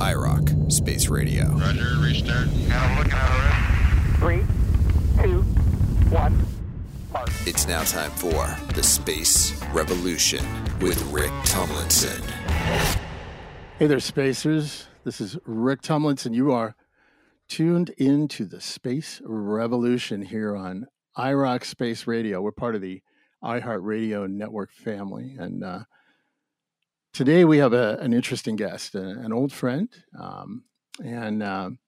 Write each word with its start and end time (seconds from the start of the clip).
IROC 0.00 0.72
Space 0.72 1.08
Radio. 1.08 1.44
Roger, 1.50 1.84
restart. 2.00 2.48
And 2.48 2.72
I'm 2.72 2.96
looking 2.96 3.12
at 3.12 4.14
it. 4.14 4.16
Three, 4.16 5.22
two, 5.22 5.42
one. 6.10 6.42
Mark. 7.12 7.28
It's 7.46 7.68
now 7.68 7.82
time 7.82 8.10
for 8.12 8.56
the 8.72 8.82
Space 8.82 9.62
Revolution 9.74 10.42
with 10.80 11.02
Rick 11.12 11.30
Tumlinson. 11.44 12.24
Hey 13.78 13.88
there, 13.88 14.00
spacers. 14.00 14.86
This 15.04 15.20
is 15.20 15.36
Rick 15.44 15.82
Tumlinson. 15.82 16.34
You 16.34 16.50
are 16.50 16.74
tuned 17.46 17.90
into 17.98 18.46
the 18.46 18.62
Space 18.62 19.20
Revolution 19.22 20.22
here 20.22 20.56
on 20.56 20.86
iRoc 21.18 21.62
Space 21.62 22.06
Radio. 22.06 22.40
We're 22.40 22.52
part 22.52 22.74
of 22.74 22.80
the 22.80 23.02
iHeartRadio 23.44 24.30
network 24.30 24.72
family. 24.72 25.36
And 25.38 25.62
uh, 25.62 25.80
today 27.12 27.44
we 27.44 27.58
have 27.58 27.72
a, 27.72 27.96
an 27.98 28.12
interesting 28.12 28.56
guest, 28.56 28.94
a- 28.94 29.00
an 29.00 29.32
old 29.32 29.52
friend. 29.52 29.88
Um, 30.18 30.64
and 31.02 31.42
um, 31.42 31.78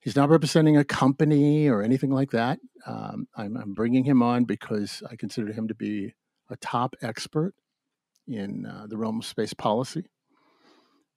he's 0.00 0.16
not 0.16 0.30
representing 0.30 0.76
a 0.76 0.84
company 0.84 1.68
or 1.68 1.82
anything 1.82 2.10
like 2.10 2.30
that. 2.30 2.58
Um, 2.86 3.26
I'm, 3.36 3.56
I'm 3.56 3.74
bringing 3.74 4.04
him 4.04 4.22
on 4.22 4.44
because 4.44 5.02
I 5.10 5.16
consider 5.16 5.52
him 5.52 5.68
to 5.68 5.74
be 5.74 6.14
a 6.50 6.56
top 6.56 6.96
expert 7.02 7.54
in 8.26 8.66
uh, 8.66 8.86
the 8.88 8.96
realm 8.96 9.18
of 9.18 9.24
space 9.26 9.54
policy. 9.54 10.04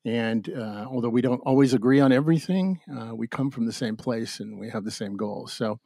And 0.04 0.50
uh, 0.50 0.86
although 0.90 1.10
we 1.10 1.22
don't 1.22 1.42
always 1.46 1.74
agree 1.74 2.00
on 2.00 2.12
everything, 2.12 2.80
uh, 2.92 3.16
we 3.16 3.28
come 3.28 3.52
from 3.52 3.66
the 3.66 3.74
same 3.74 3.96
place 3.96 4.40
and 4.40 4.60
we 4.60 4.70
have 4.70 4.84
the 4.84 4.92
same 4.92 5.16
goals. 5.16 5.54
So 5.54 5.80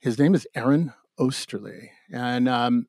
his 0.00 0.18
name 0.18 0.34
is 0.34 0.46
Aaron 0.54 0.92
Oesterle. 1.20 1.88
And 2.12 2.48
um, 2.48 2.86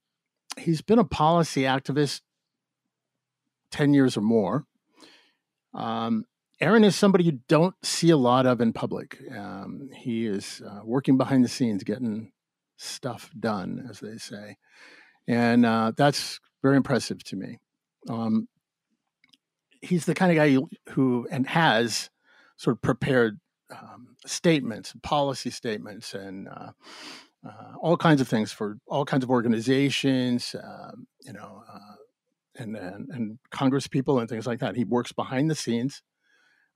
he's 0.57 0.81
been 0.81 0.97
a 0.97 1.05
policy 1.05 1.61
activist 1.61 2.21
10 3.73 3.93
years 3.93 4.15
or 4.15 4.21
more. 4.21 4.65
Um, 5.73 6.25
Aaron 6.61 6.83
is 6.83 6.95
somebody 6.95 7.23
you 7.25 7.39
don't 7.49 7.75
see 7.83 8.11
a 8.11 8.17
lot 8.17 8.45
of 8.45 8.61
in 8.61 8.71
public. 8.71 9.17
Um, 9.35 9.89
he 9.93 10.27
is 10.27 10.61
uh, 10.65 10.81
working 10.85 11.17
behind 11.17 11.43
the 11.43 11.49
scenes, 11.49 11.83
getting 11.83 12.31
stuff 12.77 13.31
done, 13.37 13.85
as 13.89 13.99
they 13.99 14.17
say. 14.17 14.57
And 15.27 15.65
uh, 15.65 15.91
that's 15.97 16.39
very 16.61 16.77
impressive 16.77 17.23
to 17.25 17.35
me. 17.35 17.57
Um, 18.07 18.47
he's 19.81 20.05
the 20.05 20.13
kind 20.13 20.31
of 20.31 20.37
guy 20.37 20.57
who 20.91 21.27
and 21.31 21.47
has 21.47 22.11
sort 22.57 22.77
of 22.77 22.81
prepared 22.83 23.39
um, 23.71 24.15
statements, 24.25 24.93
policy 25.01 25.49
statements, 25.49 26.13
and 26.13 26.47
uh, 26.47 26.71
uh, 27.43 27.73
all 27.81 27.97
kinds 27.97 28.21
of 28.21 28.27
things 28.27 28.51
for 28.51 28.77
all 28.87 29.03
kinds 29.03 29.23
of 29.23 29.31
organizations, 29.31 30.55
um, 30.63 31.07
you 31.21 31.33
know, 31.33 31.63
uh, 31.73 31.95
and, 32.57 32.75
and 32.75 33.09
and 33.09 33.39
Congress 33.51 33.87
people 33.87 34.19
and 34.19 34.29
things 34.29 34.47
like 34.47 34.59
that. 34.59 34.75
He 34.75 34.83
works 34.83 35.11
behind 35.11 35.49
the 35.49 35.55
scenes, 35.55 36.01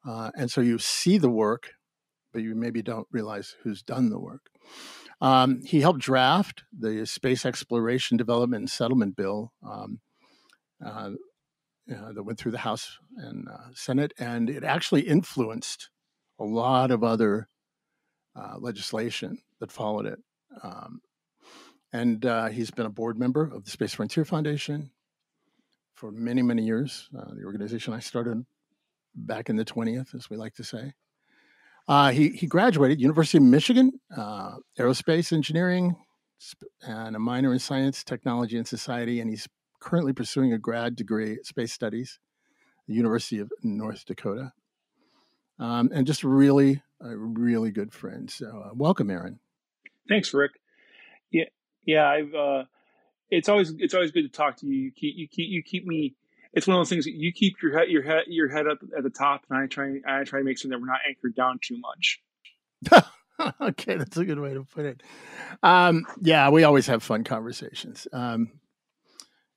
uh, 0.07 0.31
and 0.35 0.49
so 0.51 0.61
you 0.61 0.77
see 0.77 1.17
the 1.17 1.29
work, 1.29 1.73
but 2.33 2.41
you 2.41 2.55
maybe 2.55 2.81
don't 2.81 3.07
realize 3.11 3.55
who's 3.63 3.81
done 3.81 4.09
the 4.09 4.19
work. 4.19 4.49
Um, 5.19 5.61
he 5.63 5.81
helped 5.81 5.99
draft 5.99 6.63
the 6.77 7.05
Space 7.05 7.45
Exploration 7.45 8.17
Development 8.17 8.61
and 8.61 8.69
Settlement 8.69 9.15
Bill. 9.15 9.51
Um, 9.67 9.99
uh, 10.85 11.11
uh, 11.89 12.11
that 12.11 12.23
went 12.23 12.37
through 12.37 12.51
the 12.51 12.57
House 12.57 12.97
and 13.15 13.47
uh, 13.47 13.69
Senate, 13.73 14.13
and 14.19 14.49
it 14.49 14.63
actually 14.63 15.01
influenced 15.01 15.89
a 16.39 16.43
lot 16.43 16.91
of 16.91 17.03
other 17.03 17.47
uh, 18.35 18.55
legislation 18.59 19.39
that 19.59 19.71
followed 19.71 20.05
it. 20.05 20.19
Um, 20.63 21.01
and 21.93 22.25
uh, 22.25 22.47
he's 22.47 22.71
been 22.71 22.85
a 22.85 22.91
board 22.91 23.17
member 23.17 23.43
of 23.43 23.63
the 23.63 23.71
Space 23.71 23.93
Frontier 23.93 24.25
Foundation 24.25 24.91
for 25.97 26.11
many, 26.11 26.43
many 26.43 26.63
years. 26.63 27.09
Uh, 27.17 27.33
the 27.33 27.43
organization 27.43 27.91
I 27.91 27.99
started 27.99 28.45
back 29.15 29.49
in 29.49 29.55
the 29.55 29.65
20th, 29.65 30.13
as 30.13 30.29
we 30.29 30.37
like 30.37 30.53
to 30.53 30.63
say. 30.63 30.93
Uh, 31.87 32.11
he, 32.11 32.29
he 32.29 32.45
graduated 32.45 33.01
University 33.01 33.39
of 33.39 33.43
Michigan, 33.45 33.99
uh, 34.15 34.57
aerospace 34.79 35.33
engineering, 35.33 35.95
and 36.81 37.15
a 37.15 37.19
minor 37.19 37.51
in 37.51 37.57
science, 37.57 38.03
technology, 38.03 38.57
and 38.57 38.67
society. 38.67 39.19
And 39.19 39.29
he's 39.29 39.47
currently 39.79 40.13
pursuing 40.13 40.53
a 40.53 40.59
grad 40.59 40.95
degree 40.95 41.31
in 41.31 41.43
space 41.43 41.73
studies 41.73 42.19
the 42.87 42.93
University 42.93 43.39
of 43.39 43.51
North 43.63 44.05
Dakota. 44.05 44.53
Um, 45.59 45.89
and 45.93 46.07
just 46.07 46.23
really, 46.23 46.81
a 47.01 47.17
really 47.17 47.71
good 47.71 47.91
friend. 47.91 48.29
So, 48.29 48.47
uh, 48.47 48.69
welcome, 48.75 49.09
Aaron. 49.09 49.39
Thanks, 50.07 50.33
Rick. 50.33 50.51
Yeah, 51.31 51.45
yeah. 51.85 52.07
I've. 52.07 52.67
It's 53.29 53.49
always 53.49 53.73
it's 53.79 53.93
always 53.93 54.11
good 54.11 54.23
to 54.23 54.29
talk 54.29 54.57
to 54.57 54.67
you. 54.67 54.73
You 54.73 54.91
keep 54.91 55.15
you 55.17 55.27
keep 55.27 55.49
you 55.49 55.63
keep 55.63 55.85
me. 55.85 56.15
It's 56.53 56.65
one 56.65 56.77
of 56.77 56.79
those 56.79 56.89
things 56.89 57.05
that 57.05 57.13
you 57.13 57.31
keep 57.33 57.61
your 57.61 57.77
head 57.77 57.89
your 57.89 58.03
head 58.03 58.23
your 58.27 58.49
head 58.49 58.67
up 58.67 58.79
at 58.95 59.03
the 59.03 59.09
top, 59.09 59.43
and 59.49 59.59
I 59.59 59.67
try 59.67 59.99
I 60.07 60.23
try 60.23 60.39
to 60.39 60.45
make 60.45 60.57
sure 60.57 60.69
that 60.69 60.79
we're 60.79 60.87
not 60.87 60.99
anchored 61.07 61.35
down 61.35 61.59
too 61.61 61.77
much. 61.79 62.21
okay, 63.61 63.97
that's 63.97 64.17
a 64.17 64.25
good 64.25 64.39
way 64.39 64.53
to 64.53 64.63
put 64.63 64.85
it. 64.85 65.03
Um, 65.63 66.05
yeah, 66.21 66.49
we 66.49 66.63
always 66.63 66.87
have 66.87 67.03
fun 67.03 67.23
conversations. 67.23 68.07
Um, 68.13 68.51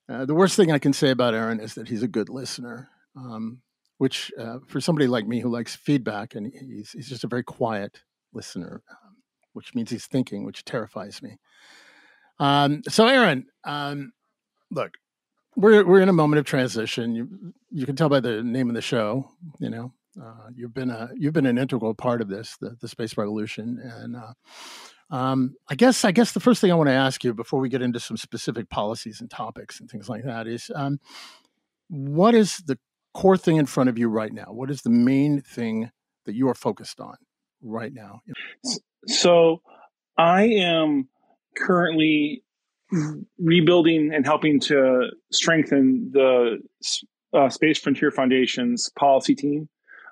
uh, 0.09 0.25
the 0.25 0.35
worst 0.35 0.55
thing 0.55 0.71
I 0.71 0.79
can 0.79 0.93
say 0.93 1.09
about 1.09 1.33
Aaron 1.33 1.59
is 1.59 1.75
that 1.75 1.87
he's 1.87 2.03
a 2.03 2.07
good 2.07 2.29
listener, 2.29 2.89
um, 3.15 3.61
which 3.97 4.31
uh, 4.37 4.57
for 4.67 4.81
somebody 4.81 5.07
like 5.07 5.25
me 5.25 5.39
who 5.39 5.49
likes 5.49 5.75
feedback, 5.75 6.35
and 6.35 6.51
he's, 6.53 6.91
he's 6.91 7.09
just 7.09 7.23
a 7.23 7.27
very 7.27 7.43
quiet 7.43 8.01
listener, 8.33 8.83
um, 8.89 9.17
which 9.53 9.73
means 9.73 9.89
he's 9.89 10.07
thinking, 10.07 10.45
which 10.45 10.65
terrifies 10.65 11.21
me. 11.21 11.37
Um, 12.41 12.81
so, 12.89 13.07
Aaron, 13.07 13.45
um, 13.63 14.13
look, 14.71 14.95
we're 15.55 15.85
we're 15.85 16.01
in 16.01 16.09
a 16.09 16.13
moment 16.13 16.39
of 16.39 16.45
transition. 16.45 17.13
You 17.13 17.53
you 17.69 17.85
can 17.85 17.95
tell 17.95 18.09
by 18.09 18.19
the 18.19 18.41
name 18.41 18.67
of 18.67 18.75
the 18.75 18.81
show. 18.81 19.29
You 19.59 19.69
know, 19.69 19.93
uh, 20.21 20.49
you've 20.53 20.73
been 20.73 20.89
a 20.89 21.11
you've 21.15 21.33
been 21.33 21.45
an 21.45 21.59
integral 21.59 21.93
part 21.93 22.19
of 22.19 22.29
this, 22.29 22.57
the 22.59 22.75
the 22.81 22.87
space 22.87 23.15
revolution, 23.15 23.79
and 23.79 24.15
uh, 24.15 24.33
um, 25.15 25.55
I 25.69 25.75
guess 25.75 26.03
I 26.03 26.11
guess 26.11 26.31
the 26.31 26.39
first 26.39 26.61
thing 26.61 26.71
I 26.71 26.75
want 26.75 26.89
to 26.89 26.93
ask 26.93 27.23
you 27.23 27.33
before 27.35 27.59
we 27.59 27.69
get 27.69 27.83
into 27.83 27.99
some 27.99 28.17
specific 28.17 28.69
policies 28.69 29.21
and 29.21 29.29
topics 29.29 29.79
and 29.79 29.87
things 29.87 30.09
like 30.09 30.23
that 30.23 30.47
is, 30.47 30.71
um, 30.73 30.99
what 31.89 32.33
is 32.33 32.57
the 32.65 32.79
core 33.13 33.37
thing 33.37 33.57
in 33.57 33.67
front 33.67 33.89
of 33.89 33.99
you 33.99 34.09
right 34.09 34.33
now? 34.33 34.47
What 34.47 34.71
is 34.71 34.81
the 34.81 34.89
main 34.89 35.41
thing 35.41 35.91
that 36.25 36.33
you 36.33 36.49
are 36.49 36.55
focused 36.55 36.99
on 36.99 37.17
right 37.61 37.93
now? 37.93 38.21
So, 39.05 39.61
I 40.17 40.45
am 40.45 41.09
currently 41.57 42.43
rebuilding 43.39 44.13
and 44.13 44.25
helping 44.25 44.59
to 44.59 45.09
strengthen 45.31 46.11
the 46.11 46.59
uh, 47.33 47.49
Space 47.49 47.79
Frontier 47.79 48.11
Foundation's 48.11 48.89
policy 48.97 49.35
team. 49.35 49.69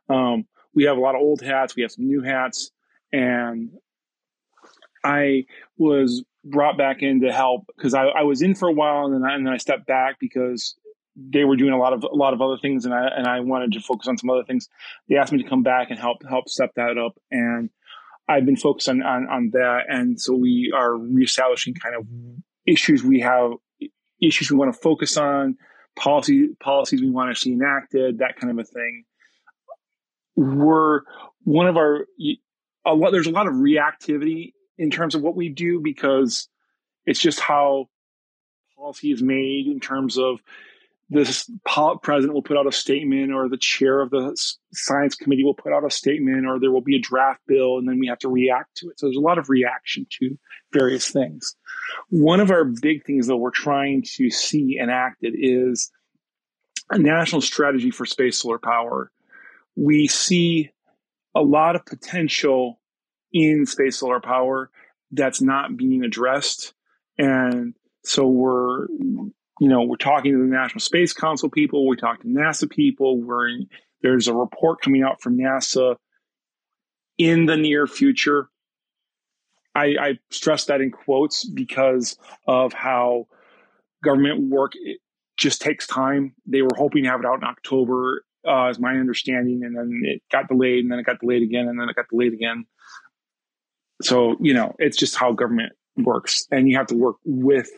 Um, 0.10 0.46
we 0.74 0.84
have 0.86 0.98
a 0.98 1.02
lot 1.02 1.16
of 1.16 1.22
old 1.22 1.42
hats, 1.42 1.76
we 1.76 1.82
have 1.82 1.92
some 1.92 2.08
new 2.08 2.22
hats, 2.22 2.72
and 3.12 3.72
I 5.04 5.46
was 5.78 6.24
brought 6.44 6.78
back 6.78 7.02
in 7.02 7.22
to 7.22 7.32
help 7.32 7.66
because 7.76 7.94
I, 7.94 8.06
I, 8.06 8.24
was 8.24 8.42
in 8.42 8.56
for 8.56 8.70
a 8.70 8.72
while 8.72 9.06
and 9.06 9.14
then, 9.14 9.30
I, 9.30 9.36
and 9.36 9.46
then 9.46 9.54
I 9.54 9.58
stepped 9.58 9.86
back 9.86 10.16
because 10.20 10.76
they 11.16 11.44
were 11.44 11.58
doing 11.58 11.74
a 11.74 11.78
lot 11.78 11.92
of 11.92 12.04
a 12.04 12.16
lot 12.16 12.34
of 12.34 12.42
other 12.42 12.58
things 12.62 12.86
and 12.86 12.94
I 12.94 13.08
and 13.08 13.28
I 13.28 13.42
wanted 13.42 13.74
to 13.74 13.82
focus 13.82 14.08
on 14.08 14.18
some 14.18 14.30
other 14.30 14.44
things. 14.44 14.70
They 15.10 15.18
asked 15.18 15.34
me 15.34 15.44
to 15.44 15.50
come 15.50 15.64
back 15.64 15.90
and 15.90 16.00
help 16.00 16.24
help 16.28 16.48
step 16.48 16.72
that 16.76 16.98
up 16.98 17.20
and 17.30 17.70
I've 18.30 18.46
been 18.46 18.56
focused 18.56 18.88
on, 18.88 19.02
on, 19.02 19.28
on 19.28 19.50
that. 19.54 19.86
And 19.88 20.22
so 20.22 20.36
we 20.36 20.72
are 20.76 20.96
reestablishing 20.96 21.74
kind 21.74 21.96
of 21.96 22.06
issues 22.68 23.04
we 23.04 23.22
have 23.22 23.54
issues 24.22 24.52
we 24.52 24.58
want 24.58 24.74
to 24.74 24.80
focus 24.80 25.18
on 25.18 25.58
policy 25.96 26.50
policies 26.60 27.02
we 27.02 27.10
want 27.10 27.36
to 27.36 27.40
see 27.40 27.54
enacted 27.54 28.20
that 28.20 28.36
kind 28.40 28.52
of 28.52 28.60
a 28.60 28.64
thing. 28.64 29.04
We're 30.36 31.02
one 31.44 31.68
of 31.68 31.76
our 31.76 32.06
a 32.86 32.94
lot 32.94 33.12
there's 33.12 33.28
a 33.28 33.32
lot 33.32 33.48
of 33.48 33.54
reactivity 33.54 34.54
in 34.78 34.92
terms 34.92 35.16
of 35.16 35.22
what 35.22 35.36
we 35.36 35.50
do 35.50 35.82
because 35.84 36.48
it's 37.06 37.20
just 37.20 37.40
how 37.40 37.88
policy 38.78 39.12
is 39.12 39.22
made 39.22 39.66
in 39.68 39.80
terms 39.80 40.18
of 40.18 40.40
this 41.10 41.50
president 42.04 42.34
will 42.34 42.44
put 42.44 42.58
out 42.58 42.68
a 42.68 42.72
statement 42.72 43.34
or 43.34 43.50
the 43.50 43.58
chair 43.58 44.00
of 44.00 44.12
the 44.12 44.38
science 44.74 45.16
committee 45.16 45.44
will 45.44 45.56
put 45.56 45.74
out 45.74 45.86
a 45.86 45.90
statement 45.90 46.46
or 46.46 46.60
there 46.60 46.72
will 46.72 46.82
be 46.82 46.96
a 46.96 47.02
draft 47.02 47.42
bill 47.48 47.78
and 47.78 47.90
then 47.90 48.00
we 48.00 48.08
have 48.08 48.20
to 48.20 48.30
react 48.30 48.78
to 48.78 48.90
it. 48.90 49.00
So 49.00 49.08
there's 49.08 49.18
a 49.18 49.22
lot 49.22 49.40
of 49.40 49.50
reaction 49.50 50.06
to 50.20 50.38
various 50.72 51.10
things. 51.10 51.56
One 52.10 52.40
of 52.40 52.52
our 52.52 52.64
big 52.64 53.06
things 53.06 53.26
that 53.28 53.38
we're 53.38 53.50
trying 53.50 54.04
to 54.18 54.30
see 54.30 54.78
enacted 54.80 55.34
is 55.36 55.92
a 56.92 57.00
national 57.00 57.42
strategy 57.42 57.90
for 57.90 58.06
space 58.06 58.40
solar 58.40 58.60
power. 58.60 59.12
We 59.76 60.08
see 60.08 60.70
a 61.34 61.42
lot 61.42 61.76
of 61.76 61.86
potential 61.86 62.80
in 63.34 63.66
space 63.66 63.98
solar 63.98 64.20
power 64.20 64.70
that's 65.12 65.42
not 65.42 65.76
being 65.76 66.04
addressed. 66.04 66.74
And 67.18 67.74
so 68.04 68.28
we're 68.28 68.88
you 69.60 69.68
know 69.68 69.84
we're 69.84 69.98
talking 69.98 70.32
to 70.32 70.38
the 70.38 70.46
national 70.46 70.80
space 70.80 71.14
council 71.14 71.50
people 71.50 71.88
we 71.88 71.96
talk 71.96 72.22
to 72.22 72.28
nasa 72.28 72.70
people 72.70 73.22
we're 73.22 73.50
in, 73.50 73.68
there's 74.02 74.28
a 74.28 74.34
report 74.34 74.82
coming 74.82 75.04
out 75.04 75.22
from 75.22 75.38
nasa 75.38 75.96
in 77.18 77.46
the 77.46 77.58
near 77.58 77.88
future 77.88 78.50
I, 79.76 79.96
I 80.00 80.20
stress 80.32 80.66
that 80.66 80.82
in 80.82 80.92
quotes 80.92 81.48
because 81.48 82.18
of 82.48 82.74
how 82.74 83.28
government 84.04 84.50
work 84.50 84.74
just 85.38 85.62
takes 85.62 85.88
time 85.88 86.34
they 86.46 86.62
were 86.62 86.76
hoping 86.76 87.04
to 87.04 87.10
have 87.10 87.20
it 87.20 87.26
out 87.26 87.42
in 87.42 87.44
october 87.44 88.24
uh, 88.48 88.70
is 88.70 88.80
my 88.80 88.96
understanding. 88.96 89.62
And 89.64 89.76
then 89.76 90.02
it 90.04 90.22
got 90.32 90.48
delayed, 90.48 90.84
and 90.84 90.92
then 90.92 91.00
it 91.00 91.06
got 91.06 91.20
delayed 91.20 91.44
again, 91.44 91.68
and 91.68 91.80
then 91.80 91.90
it 91.90 91.96
got 91.96 92.10
delayed 92.10 92.34
again. 92.34 92.66
So 94.02 94.38
you 94.40 94.54
know, 94.54 94.76
it's 94.80 94.98
just 94.98 95.16
how 95.16 95.34
government 95.34 95.74
works, 95.98 96.48
and 96.52 96.70
you 96.70 96.78
have 96.78 96.88
to 96.88 96.96
work 96.96 97.18
with 97.26 97.70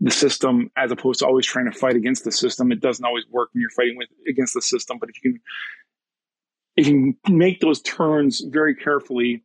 the 0.00 0.10
system 0.10 0.70
as 0.76 0.90
opposed 0.90 1.20
to 1.20 1.26
always 1.26 1.46
trying 1.46 1.70
to 1.70 1.78
fight 1.78 1.94
against 1.94 2.24
the 2.24 2.32
system. 2.32 2.72
It 2.72 2.80
doesn't 2.80 3.04
always 3.04 3.24
work 3.30 3.50
when 3.52 3.60
you're 3.60 3.70
fighting 3.70 3.96
with 3.96 4.08
against 4.28 4.54
the 4.54 4.62
system, 4.62 4.98
but 4.98 5.10
if 5.10 5.16
you 5.22 5.32
can 5.32 5.40
if 6.76 6.86
you 6.86 7.14
make 7.28 7.60
those 7.60 7.82
turns 7.82 8.40
very 8.40 8.74
carefully, 8.74 9.42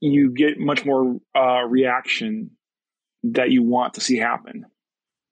you 0.00 0.32
get 0.32 0.58
much 0.58 0.84
more 0.84 1.18
uh, 1.34 1.64
reaction 1.66 2.52
that 3.24 3.50
you 3.50 3.62
want 3.62 3.94
to 3.94 4.00
see 4.00 4.16
happen. 4.16 4.66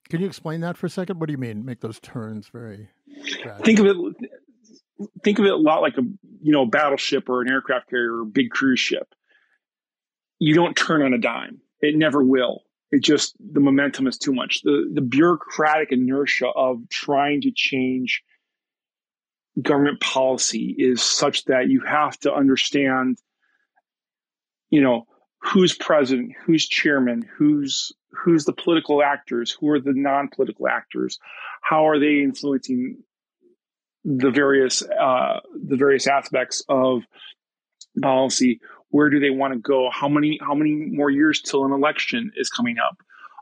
Can 0.08 0.20
you 0.20 0.26
explain 0.26 0.60
that 0.62 0.76
for 0.76 0.86
a 0.86 0.90
second? 0.90 1.20
What 1.20 1.26
do 1.26 1.32
you 1.32 1.38
mean? 1.38 1.64
Make 1.64 1.80
those 1.80 2.00
turns 2.00 2.48
very. 2.48 2.88
Think 3.62 3.78
of 3.78 3.86
it. 3.86 3.96
Think 5.22 5.38
of 5.38 5.44
it 5.44 5.52
a 5.52 5.56
lot 5.56 5.82
like 5.82 5.96
a 5.98 6.02
you 6.42 6.52
know 6.52 6.66
battleship 6.66 7.28
or 7.28 7.42
an 7.42 7.50
aircraft 7.50 7.88
carrier 7.90 8.16
or 8.16 8.22
a 8.22 8.26
big 8.26 8.50
cruise 8.50 8.80
ship. 8.80 9.14
You 10.38 10.54
don't 10.54 10.76
turn 10.76 11.02
on 11.02 11.12
a 11.12 11.18
dime. 11.18 11.60
It 11.80 11.96
never 11.96 12.22
will. 12.22 12.62
It 12.90 13.02
just 13.02 13.34
the 13.38 13.60
momentum 13.60 14.06
is 14.06 14.18
too 14.18 14.32
much. 14.32 14.62
The 14.62 14.90
the 14.92 15.00
bureaucratic 15.00 15.92
inertia 15.92 16.48
of 16.48 16.88
trying 16.88 17.42
to 17.42 17.52
change 17.54 18.22
government 19.60 20.00
policy 20.00 20.74
is 20.78 21.02
such 21.02 21.44
that 21.46 21.68
you 21.68 21.80
have 21.80 22.18
to 22.20 22.32
understand, 22.32 23.18
you 24.70 24.80
know, 24.80 25.06
who's 25.40 25.74
president, 25.74 26.32
who's 26.44 26.66
chairman, 26.66 27.28
who's 27.36 27.92
who's 28.10 28.44
the 28.44 28.54
political 28.54 29.02
actors, 29.02 29.50
who 29.50 29.68
are 29.68 29.80
the 29.80 29.92
non-political 29.94 30.66
actors, 30.66 31.18
how 31.60 31.86
are 31.88 31.98
they 31.98 32.22
influencing 32.22 33.02
the 34.04 34.30
various 34.30 34.82
uh, 34.82 35.40
the 35.54 35.76
various 35.76 36.06
aspects 36.06 36.62
of 36.68 37.02
policy. 38.00 38.60
Where 38.90 39.10
do 39.10 39.20
they 39.20 39.30
want 39.30 39.52
to 39.52 39.58
go? 39.58 39.90
How 39.90 40.08
many 40.08 40.38
how 40.40 40.54
many 40.54 40.74
more 40.74 41.10
years 41.10 41.40
till 41.40 41.64
an 41.64 41.72
election 41.72 42.32
is 42.36 42.48
coming 42.48 42.76
up? 42.78 42.98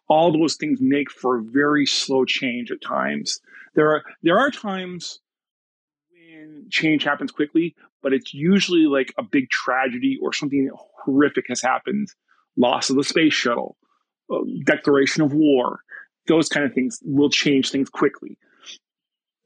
All 0.08 0.32
those 0.32 0.56
things 0.56 0.80
make 0.80 1.10
for 1.10 1.38
a 1.38 1.42
very 1.42 1.86
slow 1.86 2.24
change 2.24 2.70
at 2.70 2.80
times. 2.80 3.40
There 3.74 3.90
are 3.90 4.02
there 4.22 4.38
are 4.38 4.50
times 4.50 5.20
when 6.10 6.66
change 6.70 7.04
happens 7.04 7.30
quickly, 7.30 7.74
but 8.02 8.12
it's 8.12 8.34
usually 8.34 8.86
like 8.86 9.12
a 9.18 9.22
big 9.22 9.50
tragedy 9.50 10.18
or 10.20 10.32
something 10.32 10.70
horrific 11.04 11.46
has 11.48 11.62
happened, 11.62 12.08
loss 12.56 12.90
of 12.90 12.96
the 12.96 13.04
space 13.04 13.34
shuttle, 13.34 13.76
uh, 14.32 14.38
declaration 14.64 15.22
of 15.22 15.32
war, 15.32 15.80
those 16.26 16.48
kind 16.48 16.66
of 16.66 16.72
things 16.72 16.98
will 17.04 17.30
change 17.30 17.70
things 17.70 17.88
quickly 17.88 18.38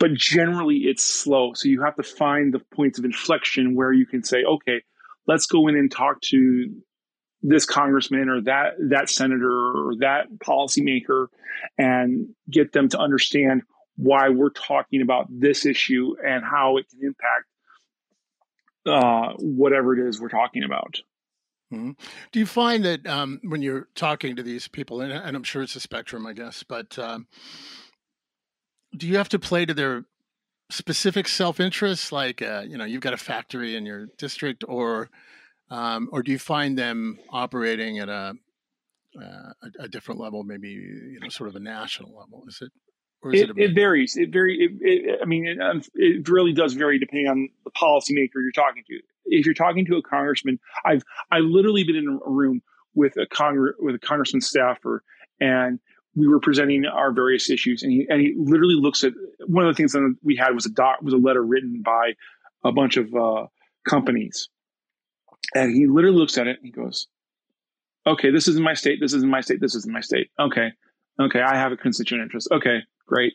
but 0.01 0.15
generally 0.15 0.77
it's 0.79 1.03
slow. 1.05 1.53
So 1.55 1.69
you 1.69 1.83
have 1.83 1.95
to 1.97 2.03
find 2.03 2.53
the 2.53 2.59
points 2.75 2.99
of 2.99 3.05
inflection 3.05 3.77
where 3.77 3.93
you 3.93 4.07
can 4.07 4.25
say, 4.25 4.43
okay, 4.43 4.83
let's 5.31 5.47
go 5.47 5.69
in 5.69 5.77
and 5.77 5.93
talk 5.93 6.21
to 6.21 6.75
this 7.41 7.65
congressman 7.65 8.29
or 8.29 8.41
that 8.43 8.73
that 8.91 9.09
senator 9.09 9.49
or 9.49 9.95
that 10.01 10.27
policymaker 10.45 11.29
and 11.79 12.31
get 12.51 12.73
them 12.73 12.89
to 12.89 12.99
understand 12.99 13.63
why 13.97 14.29
we're 14.29 14.51
talking 14.51 15.03
about 15.03 15.27
this 15.31 15.65
issue 15.65 16.17
and 16.27 16.45
how 16.45 16.79
it 16.79 16.87
can 16.91 17.01
impact 17.03 17.47
uh, 18.87 19.35
whatever 19.39 19.97
it 19.97 20.09
is 20.09 20.21
we're 20.21 20.29
talking 20.29 20.65
about. 20.65 21.01
Mm-hmm. 21.73 21.93
Do 22.33 22.39
you 22.41 22.47
find 22.47 22.85
that 22.85 23.07
um, 23.07 23.39
when 23.45 23.63
you're 23.63 23.87
talking 23.95 24.35
to 24.35 24.43
these 24.43 24.67
people, 24.67 25.01
and, 25.01 25.13
and, 25.13 25.37
I'm 25.37 25.45
sure 25.45 25.63
it's 25.63 25.77
a 25.77 25.81
spectrum, 25.81 26.27
I 26.27 26.33
guess, 26.33 26.65
but 26.65 26.99
um, 26.99 27.29
do 28.97 29.07
you 29.07 29.19
have 29.19 29.29
to 29.29 29.39
play 29.39 29.65
to 29.67 29.75
their 29.75 30.05
specific 30.71 31.29
self-interest 31.29 32.13
like 32.13 32.43
uh, 32.43 32.63
you 32.67 32.79
know 32.79 32.85
you've 32.85 33.01
got 33.01 33.13
a 33.13 33.19
factory 33.19 33.77
in 33.77 33.85
your 33.85 34.07
district 34.19 34.65
or 34.69 35.11
um, 35.71 36.09
or 36.13 36.23
do 36.23 36.33
you 36.33 36.39
find 36.39 36.77
them 36.77 37.19
operating 37.31 37.99
at 38.01 38.09
a, 38.09 38.35
uh, 39.21 39.23
a, 39.23 39.85
a 39.85 39.89
different 39.89 40.21
level 40.21 40.43
maybe 40.43 40.69
you 40.69 41.19
know 41.21 41.29
sort 41.29 41.49
of 41.49 41.57
a 41.57 41.61
national 41.61 42.11
level? 42.17 42.45
Is 42.49 42.59
it 42.63 42.71
or 43.23 43.35
is 43.35 43.43
it, 43.43 43.51
it, 43.51 43.59
it 43.59 43.75
varies. 43.75 44.17
It 44.17 44.33
very 44.33 44.79
it, 44.81 45.19
i 45.23 45.25
mean 45.25 45.47
it, 45.47 45.61
um, 45.61 45.83
it 45.95 46.29
really 46.29 46.53
does 46.53 46.75
vary 46.75 46.99
depending 46.99 47.29
on 47.29 47.49
the 47.65 47.71
policymaker 47.71 48.41
you're 48.43 48.53
talking 48.53 48.83
to. 48.89 49.01
If 49.27 49.45
you're 49.47 49.55
talking 49.55 49.87
to 49.87 49.97
a 49.97 50.03
congressman 50.03 50.59
i've 50.85 51.03
i 51.31 51.39
literally 51.39 51.85
been 51.85 51.97
in 51.97 52.21
a 52.25 52.31
room 52.31 52.63
with 52.95 53.17
a 53.17 53.27
congress 53.27 53.77
with 53.79 53.95
a 53.95 53.99
congressman 53.99 54.41
staffer 54.41 55.03
and 55.41 55.79
we 56.15 56.27
were 56.27 56.41
presenting 56.41 56.87
our 56.87 57.13
various 57.13 57.51
issues, 57.51 57.83
and 57.83 57.93
he 57.93 58.07
and 58.09 58.21
he 58.21 58.35
literally 58.37 58.75
looks 58.75 59.05
at 59.05 59.13
one 59.47 59.67
of 59.67 59.75
the 59.75 59.77
things 59.77 59.93
that 59.93 60.17
we 60.23 60.37
had 60.37 60.55
was 60.55 60.67
a 60.67 60.71
doc 60.71 61.01
was 61.03 61.15
a 61.15 61.19
letter 61.19 61.43
written 61.43 61.83
by 61.85 62.13
a 62.65 62.73
bunch 62.73 62.97
of 62.97 63.15
uh, 63.15 63.47
companies, 63.89 64.49
and 65.55 65.75
he 65.75 65.87
literally 65.87 66.17
looks 66.17 66.37
at 66.37 66.47
it 66.47 66.57
and 66.57 66.67
he 66.67 66.73
goes, 66.73 67.07
"Okay, 68.07 68.31
this 68.31 68.49
is 68.49 68.57
in 68.57 68.63
my 68.63 68.75
state. 68.75 68.99
This 69.01 69.13
is 69.13 69.23
in 69.23 69.31
my 69.31 69.41
state. 69.41 69.61
This 69.61 69.75
is 69.75 69.87
in 69.87 69.93
my 69.93 70.01
state. 70.01 70.31
Okay, 70.39 70.71
okay, 71.21 71.41
I 71.41 71.57
have 71.57 71.73
a 71.73 71.77
constituent 71.77 72.23
interest. 72.23 72.49
Okay, 72.51 72.81
great. 73.07 73.35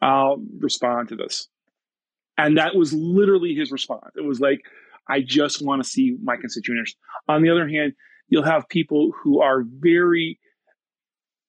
I'll 0.00 0.42
respond 0.60 1.08
to 1.08 1.16
this." 1.16 1.48
And 2.38 2.58
that 2.58 2.76
was 2.76 2.92
literally 2.92 3.54
his 3.54 3.72
response. 3.72 4.12
It 4.14 4.24
was 4.24 4.40
like, 4.40 4.60
"I 5.08 5.22
just 5.22 5.64
want 5.64 5.82
to 5.82 5.88
see 5.88 6.16
my 6.22 6.36
constituent 6.36 6.78
interest." 6.78 6.98
On 7.28 7.42
the 7.42 7.50
other 7.50 7.68
hand, 7.68 7.94
you'll 8.28 8.44
have 8.44 8.68
people 8.68 9.10
who 9.22 9.40
are 9.40 9.64
very 9.66 10.38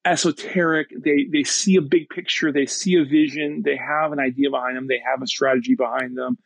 esoteric. 0.07 0.87
They 0.97 1.27
they 1.31 1.43
see 1.43 1.75
a 1.75 1.81
big 1.81 2.09
picture. 2.09 2.51
They 2.51 2.65
see 2.65 2.95
a 2.95 3.03
vision. 3.03 3.61
They 3.63 3.77
have 3.77 4.11
an 4.13 4.19
idea 4.19 4.49
behind 4.49 4.77
them. 4.77 4.87
They 4.87 5.01
have 5.05 5.21
a 5.21 5.27
strategy 5.27 5.75
behind 5.75 6.17
them, 6.17 6.37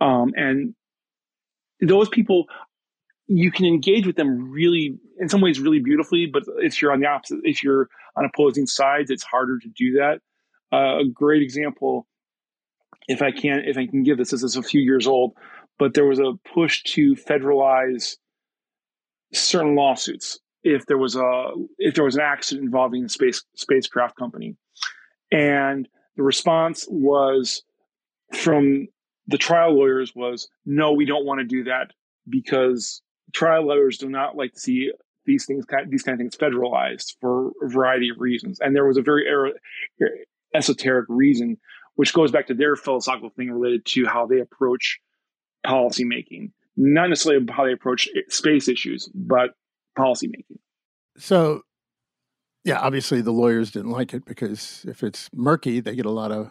um, 0.00 0.32
and 0.36 0.74
those 1.80 2.08
people 2.08 2.46
you 3.32 3.52
can 3.52 3.64
engage 3.64 4.06
with 4.06 4.16
them 4.16 4.50
really 4.50 4.98
in 5.18 5.28
some 5.28 5.40
ways 5.40 5.60
really 5.60 5.78
beautifully 5.78 6.26
but 6.26 6.42
if 6.58 6.82
you're 6.82 6.92
on 6.92 7.00
the 7.00 7.06
opposite 7.06 7.38
if 7.44 7.62
you're 7.62 7.88
on 8.16 8.24
opposing 8.24 8.66
sides 8.66 9.08
it's 9.08 9.22
harder 9.22 9.58
to 9.58 9.68
do 9.68 9.92
that 9.92 10.20
uh, 10.72 10.98
a 10.98 11.04
great 11.04 11.40
example 11.40 12.06
if 13.06 13.22
i 13.22 13.30
can 13.30 13.60
if 13.60 13.78
i 13.78 13.86
can 13.86 14.02
give 14.02 14.18
this 14.18 14.32
this 14.32 14.42
is 14.42 14.56
a 14.56 14.62
few 14.62 14.80
years 14.80 15.06
old 15.06 15.32
but 15.78 15.94
there 15.94 16.04
was 16.04 16.18
a 16.18 16.32
push 16.52 16.82
to 16.82 17.14
federalize 17.14 18.16
certain 19.32 19.76
lawsuits 19.76 20.40
if 20.62 20.86
there 20.86 20.98
was 20.98 21.16
a 21.16 21.50
if 21.78 21.94
there 21.94 22.04
was 22.04 22.16
an 22.16 22.22
accident 22.22 22.64
involving 22.64 23.02
the 23.02 23.08
space 23.08 23.42
spacecraft 23.56 24.16
company, 24.16 24.56
and 25.30 25.88
the 26.16 26.22
response 26.22 26.86
was 26.90 27.62
from 28.32 28.88
the 29.26 29.38
trial 29.38 29.74
lawyers 29.76 30.12
was 30.14 30.48
no, 30.66 30.92
we 30.92 31.04
don't 31.04 31.24
want 31.24 31.40
to 31.40 31.46
do 31.46 31.64
that 31.64 31.92
because 32.28 33.02
trial 33.32 33.66
lawyers 33.66 33.98
do 33.98 34.08
not 34.08 34.36
like 34.36 34.52
to 34.52 34.60
see 34.60 34.92
these 35.26 35.46
things 35.46 35.64
these 35.88 36.02
kind 36.02 36.14
of 36.14 36.18
things 36.18 36.36
federalized 36.36 37.14
for 37.20 37.52
a 37.62 37.68
variety 37.68 38.08
of 38.08 38.18
reasons, 38.18 38.60
and 38.60 38.74
there 38.74 38.86
was 38.86 38.96
a 38.96 39.02
very 39.02 39.26
er, 39.28 39.52
esoteric 40.54 41.06
reason, 41.08 41.56
which 41.94 42.12
goes 42.12 42.30
back 42.30 42.46
to 42.48 42.54
their 42.54 42.76
philosophical 42.76 43.30
thing 43.30 43.50
related 43.50 43.84
to 43.86 44.06
how 44.06 44.26
they 44.26 44.40
approach 44.40 44.98
policymaking, 45.66 46.50
not 46.76 47.08
necessarily 47.08 47.46
how 47.50 47.64
they 47.64 47.72
approach 47.72 48.08
space 48.28 48.68
issues, 48.68 49.08
but 49.14 49.50
policymaking. 49.98 50.58
So, 51.16 51.62
yeah, 52.64 52.78
obviously 52.78 53.20
the 53.20 53.32
lawyers 53.32 53.70
didn't 53.70 53.90
like 53.90 54.14
it 54.14 54.24
because 54.24 54.84
if 54.88 55.02
it's 55.02 55.28
murky, 55.34 55.80
they 55.80 55.94
get 55.94 56.06
a 56.06 56.10
lot 56.10 56.32
of 56.32 56.50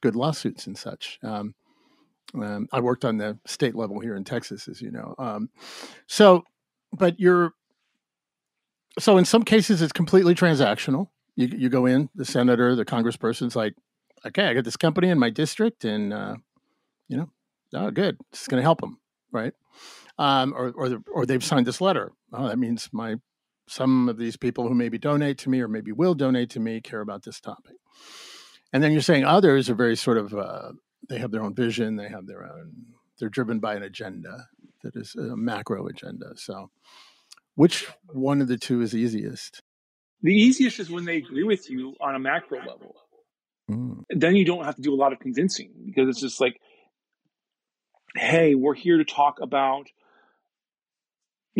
good 0.00 0.16
lawsuits 0.16 0.66
and 0.66 0.76
such. 0.76 1.18
Um, 1.22 1.54
um, 2.34 2.68
I 2.72 2.80
worked 2.80 3.04
on 3.04 3.18
the 3.18 3.38
state 3.46 3.74
level 3.74 4.00
here 4.00 4.14
in 4.14 4.24
Texas, 4.24 4.68
as 4.68 4.80
you 4.80 4.90
know. 4.90 5.14
Um, 5.18 5.50
so, 6.06 6.44
but 6.92 7.18
you're 7.18 7.52
so 8.98 9.18
in 9.18 9.24
some 9.24 9.42
cases 9.42 9.82
it's 9.82 9.92
completely 9.92 10.34
transactional. 10.34 11.08
You 11.36 11.48
you 11.48 11.68
go 11.68 11.86
in, 11.86 12.08
the 12.14 12.24
senator, 12.24 12.74
the 12.74 12.84
congressperson's 12.84 13.56
like, 13.56 13.74
okay, 14.26 14.46
I 14.46 14.54
got 14.54 14.64
this 14.64 14.76
company 14.76 15.08
in 15.08 15.18
my 15.18 15.30
district, 15.30 15.84
and 15.84 16.12
uh, 16.12 16.36
you 17.08 17.16
know, 17.16 17.30
oh, 17.74 17.90
good, 17.90 18.18
it's 18.32 18.48
going 18.48 18.60
to 18.60 18.64
help 18.64 18.80
them, 18.80 18.98
right? 19.32 19.52
Um, 20.20 20.52
or 20.54 20.70
or, 20.76 20.88
the, 20.90 21.02
or 21.12 21.24
they've 21.24 21.42
signed 21.42 21.66
this 21.66 21.80
letter. 21.80 22.12
Oh, 22.32 22.46
that 22.46 22.58
means 22.58 22.90
my 22.92 23.16
some 23.66 24.08
of 24.08 24.18
these 24.18 24.36
people 24.36 24.68
who 24.68 24.74
maybe 24.74 24.98
donate 24.98 25.38
to 25.38 25.48
me 25.48 25.60
or 25.60 25.68
maybe 25.68 25.92
will 25.92 26.14
donate 26.14 26.50
to 26.50 26.60
me 26.60 26.80
care 26.80 27.00
about 27.00 27.22
this 27.24 27.40
topic. 27.40 27.76
And 28.72 28.82
then 28.82 28.92
you're 28.92 29.00
saying 29.00 29.24
others 29.24 29.70
are 29.70 29.74
very 29.74 29.96
sort 29.96 30.18
of 30.18 30.34
uh, 30.34 30.72
they 31.08 31.18
have 31.18 31.30
their 31.30 31.42
own 31.42 31.54
vision, 31.54 31.96
they 31.96 32.08
have 32.08 32.26
their 32.26 32.44
own, 32.44 32.72
they're 33.18 33.30
driven 33.30 33.60
by 33.60 33.74
an 33.74 33.82
agenda 33.82 34.48
that 34.82 34.94
is 34.94 35.14
a 35.16 35.36
macro 35.36 35.86
agenda. 35.86 36.32
So, 36.36 36.70
which 37.54 37.88
one 38.12 38.42
of 38.42 38.48
the 38.48 38.58
two 38.58 38.82
is 38.82 38.94
easiest? 38.94 39.62
The 40.22 40.34
easiest 40.34 40.80
is 40.80 40.90
when 40.90 41.06
they 41.06 41.16
agree 41.16 41.44
with 41.44 41.70
you 41.70 41.94
on 42.00 42.14
a 42.14 42.18
macro 42.18 42.58
level. 42.58 42.94
Mm. 43.70 44.02
Then 44.10 44.36
you 44.36 44.44
don't 44.44 44.64
have 44.64 44.76
to 44.76 44.82
do 44.82 44.92
a 44.92 44.96
lot 44.96 45.14
of 45.14 45.18
convincing 45.18 45.72
because 45.86 46.08
it's 46.08 46.20
just 46.20 46.40
like, 46.40 46.60
hey, 48.16 48.54
we're 48.54 48.74
here 48.74 48.98
to 48.98 49.04
talk 49.04 49.38
about 49.40 49.86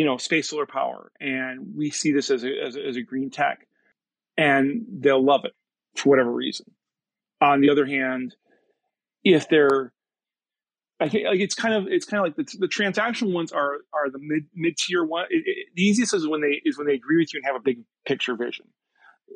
you 0.00 0.06
know, 0.06 0.16
space 0.16 0.48
solar 0.48 0.64
power, 0.64 1.12
and 1.20 1.74
we 1.76 1.90
see 1.90 2.10
this 2.10 2.30
as 2.30 2.42
a, 2.42 2.48
as 2.66 2.74
a, 2.74 2.88
as 2.88 2.96
a 2.96 3.02
green 3.02 3.28
tech, 3.28 3.66
and 4.38 4.86
they'll 4.90 5.22
love 5.22 5.44
it 5.44 5.52
for 5.94 6.08
whatever 6.08 6.32
reason. 6.32 6.64
On 7.42 7.60
the 7.60 7.68
other 7.68 7.84
hand, 7.84 8.34
if 9.24 9.50
they're 9.50 9.92
I 10.98 11.10
think 11.10 11.26
like 11.26 11.40
it's 11.40 11.54
kind 11.54 11.74
of 11.74 11.86
it's 11.86 12.06
kind 12.06 12.18
of 12.18 12.28
like 12.28 12.36
the, 12.36 12.56
the 12.60 12.66
transactional 12.66 13.34
ones 13.34 13.52
are 13.52 13.80
are 13.92 14.08
the 14.10 14.18
mid 14.18 14.44
mid 14.54 14.78
tier 14.78 15.04
one. 15.04 15.26
It, 15.28 15.42
it, 15.44 15.66
the 15.76 15.82
easiest 15.82 16.14
is 16.14 16.26
when 16.26 16.40
they 16.40 16.62
is 16.64 16.78
when 16.78 16.86
they 16.86 16.94
agree 16.94 17.18
with 17.18 17.34
you 17.34 17.40
and 17.40 17.44
have 17.44 17.56
a 17.56 17.62
big 17.62 17.80
picture 18.06 18.34
vision. 18.34 18.68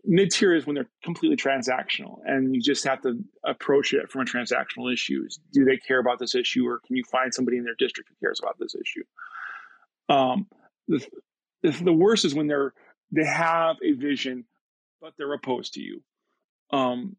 Mid 0.02 0.30
tier 0.30 0.54
is 0.54 0.64
when 0.64 0.76
they're 0.76 0.88
completely 1.02 1.36
transactional, 1.36 2.20
and 2.24 2.54
you 2.54 2.62
just 2.62 2.84
have 2.84 3.02
to 3.02 3.22
approach 3.44 3.92
it 3.92 4.10
from 4.10 4.22
a 4.22 4.24
transactional 4.24 4.90
issue. 4.90 5.28
Do 5.52 5.66
they 5.66 5.76
care 5.76 5.98
about 5.98 6.18
this 6.18 6.34
issue, 6.34 6.66
or 6.66 6.80
can 6.86 6.96
you 6.96 7.04
find 7.12 7.34
somebody 7.34 7.58
in 7.58 7.64
their 7.64 7.76
district 7.78 8.08
who 8.08 8.26
cares 8.26 8.40
about 8.42 8.58
this 8.58 8.74
issue? 8.74 9.04
Um, 10.08 10.46
the, 10.88 11.06
the, 11.62 11.92
worst 11.92 12.24
is 12.24 12.34
when 12.34 12.46
they're 12.46 12.72
they 13.10 13.24
have 13.24 13.76
a 13.82 13.92
vision, 13.92 14.44
but 15.00 15.12
they're 15.16 15.32
opposed 15.32 15.74
to 15.74 15.80
you. 15.80 16.02
Um, 16.72 17.16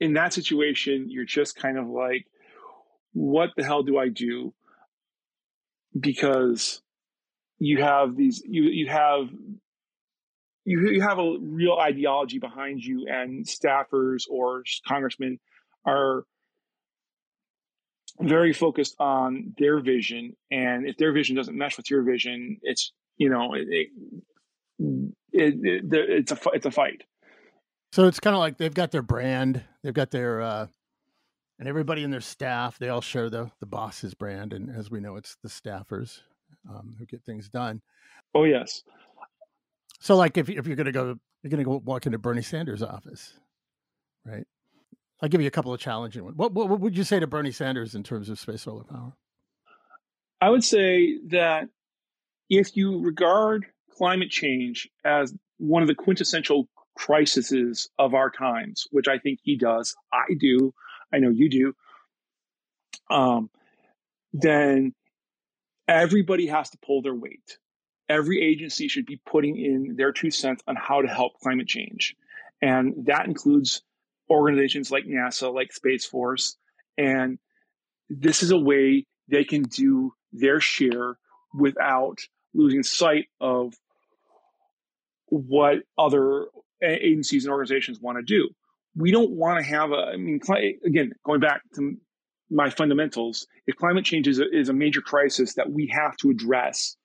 in 0.00 0.14
that 0.14 0.32
situation, 0.32 1.06
you're 1.08 1.24
just 1.24 1.56
kind 1.56 1.78
of 1.78 1.88
like 1.88 2.26
what 3.12 3.50
the 3.56 3.64
hell 3.64 3.82
do 3.82 3.98
I 3.98 4.08
do? 4.08 4.54
Because 5.98 6.82
you 7.58 7.82
have 7.82 8.16
these, 8.16 8.42
you 8.44 8.64
you 8.64 8.88
have 8.88 9.28
you 10.64 10.90
you 10.90 11.00
have 11.00 11.18
a 11.18 11.36
real 11.40 11.76
ideology 11.80 12.38
behind 12.38 12.82
you, 12.82 13.06
and 13.08 13.46
staffers 13.46 14.24
or 14.30 14.64
congressmen 14.86 15.38
are 15.84 16.24
very 18.20 18.52
focused 18.52 18.96
on 18.98 19.54
their 19.58 19.80
vision, 19.80 20.36
and 20.50 20.88
if 20.88 20.96
their 20.96 21.12
vision 21.12 21.36
doesn't 21.36 21.56
mesh 21.56 21.76
with 21.76 21.90
your 21.90 22.02
vision, 22.02 22.58
it's 22.62 22.92
you 23.16 23.28
know 23.28 23.54
it, 23.54 23.66
it, 23.68 23.88
it, 25.32 25.84
it's 25.92 26.32
a 26.32 26.38
it's 26.52 26.66
a 26.66 26.70
fight. 26.70 27.02
So 27.92 28.06
it's 28.06 28.20
kind 28.20 28.34
of 28.34 28.40
like 28.40 28.58
they've 28.58 28.74
got 28.74 28.90
their 28.90 29.02
brand, 29.02 29.62
they've 29.82 29.94
got 29.94 30.10
their 30.10 30.42
uh, 30.42 30.66
and 31.58 31.68
everybody 31.68 32.04
in 32.04 32.10
their 32.10 32.20
staff 32.20 32.78
they 32.78 32.88
all 32.88 33.00
share 33.00 33.30
the 33.30 33.50
the 33.60 33.66
boss's 33.66 34.14
brand. 34.14 34.52
And 34.52 34.74
as 34.74 34.90
we 34.90 35.00
know 35.00 35.16
it's 35.16 35.36
the 35.42 35.48
staffers 35.48 36.20
um, 36.68 36.96
who 36.98 37.06
get 37.06 37.22
things 37.24 37.48
done. 37.48 37.82
Oh 38.34 38.44
yes. 38.44 38.82
So 40.00 40.16
like 40.16 40.36
if, 40.36 40.48
if 40.48 40.66
you're 40.66 40.76
going 40.76 40.86
to 40.86 40.92
go 40.92 41.18
you're 41.42 41.50
going 41.50 41.58
to 41.58 41.64
go 41.64 41.82
walk 41.84 42.06
into 42.06 42.18
bernie 42.18 42.42
sanders 42.42 42.82
office 42.82 43.34
right 44.24 44.46
i'll 45.22 45.28
give 45.28 45.40
you 45.40 45.46
a 45.46 45.52
couple 45.52 45.72
of 45.72 45.80
challenging 45.80 46.24
ones 46.24 46.36
what, 46.36 46.52
what, 46.52 46.68
what 46.68 46.80
would 46.80 46.96
you 46.96 47.04
say 47.04 47.18
to 47.18 47.26
bernie 47.26 47.52
sanders 47.52 47.94
in 47.94 48.02
terms 48.02 48.28
of 48.28 48.38
space 48.38 48.62
solar 48.62 48.84
power 48.84 49.12
i 50.40 50.48
would 50.48 50.64
say 50.64 51.18
that 51.28 51.68
if 52.50 52.76
you 52.76 53.00
regard 53.00 53.66
climate 53.96 54.30
change 54.30 54.88
as 55.04 55.34
one 55.58 55.82
of 55.82 55.88
the 55.88 55.94
quintessential 55.94 56.68
crises 56.96 57.88
of 57.98 58.14
our 58.14 58.30
times 58.30 58.86
which 58.90 59.08
i 59.08 59.18
think 59.18 59.38
he 59.42 59.56
does 59.56 59.94
i 60.12 60.34
do 60.38 60.72
I 61.12 61.18
know 61.18 61.30
you 61.30 61.48
do, 61.48 61.74
um, 63.10 63.50
then 64.32 64.94
everybody 65.86 66.46
has 66.46 66.70
to 66.70 66.78
pull 66.78 67.02
their 67.02 67.14
weight. 67.14 67.58
Every 68.08 68.42
agency 68.42 68.88
should 68.88 69.06
be 69.06 69.20
putting 69.26 69.56
in 69.56 69.96
their 69.96 70.12
two 70.12 70.30
cents 70.30 70.62
on 70.66 70.76
how 70.76 71.02
to 71.02 71.08
help 71.08 71.34
climate 71.42 71.66
change. 71.66 72.16
And 72.60 73.06
that 73.06 73.26
includes 73.26 73.82
organizations 74.30 74.90
like 74.90 75.04
NASA, 75.04 75.52
like 75.52 75.72
Space 75.72 76.04
Force. 76.04 76.56
And 76.96 77.38
this 78.08 78.42
is 78.42 78.50
a 78.50 78.58
way 78.58 79.06
they 79.28 79.44
can 79.44 79.62
do 79.62 80.12
their 80.32 80.60
share 80.60 81.16
without 81.54 82.18
losing 82.54 82.82
sight 82.82 83.26
of 83.40 83.74
what 85.26 85.78
other 85.96 86.46
agencies 86.82 87.44
and 87.44 87.52
organizations 87.52 88.00
want 88.00 88.18
to 88.18 88.22
do 88.22 88.48
we 88.98 89.12
don't 89.12 89.30
want 89.30 89.60
to 89.60 89.64
have 89.64 89.92
a, 89.92 90.10
I 90.12 90.16
mean, 90.16 90.40
again, 90.84 91.12
going 91.24 91.40
back 91.40 91.62
to 91.76 91.96
my 92.50 92.68
fundamentals, 92.68 93.46
if 93.66 93.76
climate 93.76 94.04
change 94.04 94.26
is 94.26 94.40
a, 94.40 94.44
is 94.50 94.68
a 94.68 94.72
major 94.72 95.00
crisis 95.00 95.54
that 95.54 95.70
we 95.70 95.92
have 95.94 96.16
to 96.18 96.30
address, 96.30 96.96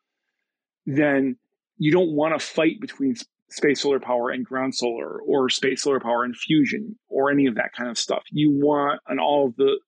then 0.85 1.37
you 1.77 1.91
don't 1.91 2.11
want 2.11 2.37
to 2.37 2.45
fight 2.45 2.79
between 2.81 3.15
space 3.55 3.81
solar 3.81 3.99
power 3.99 4.29
and 4.29 4.45
ground 4.45 4.75
solar 4.75 5.19
or 5.21 5.49
space 5.49 5.83
solar 5.83 5.99
power 5.99 6.23
and 6.23 6.35
fusion 6.35 6.97
or 7.07 7.31
any 7.31 7.45
of 7.45 7.55
that 7.55 7.73
kind 7.73 7.89
of 7.89 7.97
stuff. 7.97 8.23
You 8.31 8.51
want 8.51 9.01
and 9.07 9.19
all 9.19 9.47
of 9.47 9.55
the, 9.55 9.79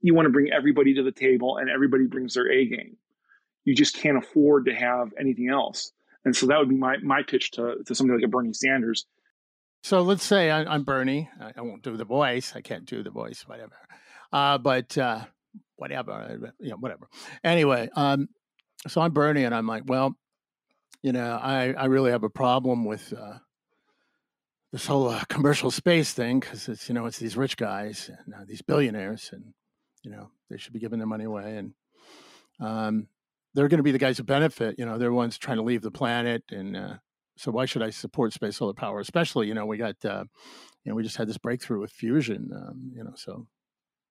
you 0.00 0.14
want 0.14 0.26
to 0.26 0.32
bring 0.32 0.50
everybody 0.52 0.94
to 0.94 1.02
the 1.02 1.12
table 1.12 1.58
and 1.58 1.68
everybody 1.68 2.06
brings 2.06 2.34
their 2.34 2.50
A 2.50 2.66
game. 2.66 2.96
You 3.64 3.74
just 3.74 3.96
can't 3.96 4.16
afford 4.16 4.66
to 4.66 4.74
have 4.74 5.12
anything 5.18 5.48
else. 5.50 5.92
And 6.24 6.34
so 6.34 6.46
that 6.46 6.58
would 6.58 6.68
be 6.68 6.76
my, 6.76 6.96
my 7.02 7.22
pitch 7.22 7.52
to, 7.52 7.76
to 7.86 7.94
somebody 7.94 8.18
like 8.18 8.28
a 8.28 8.30
Bernie 8.30 8.52
Sanders 8.52 9.06
so 9.82 10.02
let's 10.02 10.24
say 10.24 10.50
I, 10.50 10.74
am 10.74 10.84
Bernie. 10.84 11.28
I, 11.40 11.52
I, 11.56 11.62
won't 11.62 11.82
do 11.82 11.96
the 11.96 12.04
voice. 12.04 12.52
I 12.54 12.60
can't 12.60 12.84
do 12.84 13.02
the 13.02 13.10
voice, 13.10 13.42
whatever. 13.46 13.76
Uh, 14.32 14.58
but 14.58 14.96
uh, 14.98 15.24
whatever, 15.76 16.52
you 16.60 16.70
know, 16.70 16.76
whatever. 16.76 17.08
Anyway, 17.42 17.88
um, 17.96 18.28
so 18.86 19.00
I'm 19.00 19.12
Bernie, 19.12 19.44
and 19.44 19.54
I'm 19.54 19.66
like, 19.66 19.84
well, 19.86 20.16
you 21.02 21.12
know, 21.12 21.38
I, 21.42 21.72
I 21.72 21.86
really 21.86 22.10
have 22.10 22.24
a 22.24 22.30
problem 22.30 22.84
with 22.84 23.12
uh, 23.12 23.38
this 24.72 24.86
whole 24.86 25.08
uh, 25.08 25.24
commercial 25.28 25.70
space 25.70 26.12
thing 26.12 26.40
because 26.40 26.68
it's 26.68 26.88
you 26.88 26.94
know 26.94 27.06
it's 27.06 27.18
these 27.18 27.36
rich 27.36 27.56
guys 27.56 28.10
and 28.26 28.34
uh, 28.34 28.44
these 28.46 28.62
billionaires, 28.62 29.30
and 29.32 29.52
you 30.02 30.10
know 30.10 30.30
they 30.48 30.56
should 30.56 30.72
be 30.72 30.80
giving 30.80 30.98
their 30.98 31.08
money 31.08 31.24
away, 31.24 31.56
and 31.56 31.74
um, 32.60 33.08
they're 33.54 33.68
going 33.68 33.78
to 33.78 33.84
be 33.84 33.92
the 33.92 33.98
guys 33.98 34.18
who 34.18 34.24
benefit. 34.24 34.76
You 34.78 34.86
know, 34.86 34.98
they're 34.98 35.12
ones 35.12 35.38
trying 35.38 35.58
to 35.58 35.62
leave 35.62 35.82
the 35.82 35.90
planet 35.90 36.42
and 36.50 36.98
so 37.40 37.50
why 37.50 37.64
should 37.64 37.80
I 37.80 37.88
support 37.88 38.34
space 38.34 38.58
solar 38.58 38.74
power? 38.74 39.00
Especially, 39.00 39.46
you 39.46 39.54
know, 39.54 39.64
we 39.64 39.78
got, 39.78 39.96
uh, 40.04 40.24
you 40.84 40.90
know, 40.90 40.94
we 40.94 41.02
just 41.02 41.16
had 41.16 41.26
this 41.26 41.38
breakthrough 41.38 41.80
with 41.80 41.90
fusion, 41.90 42.50
um, 42.54 42.92
you 42.94 43.02
know, 43.02 43.14
so 43.16 43.46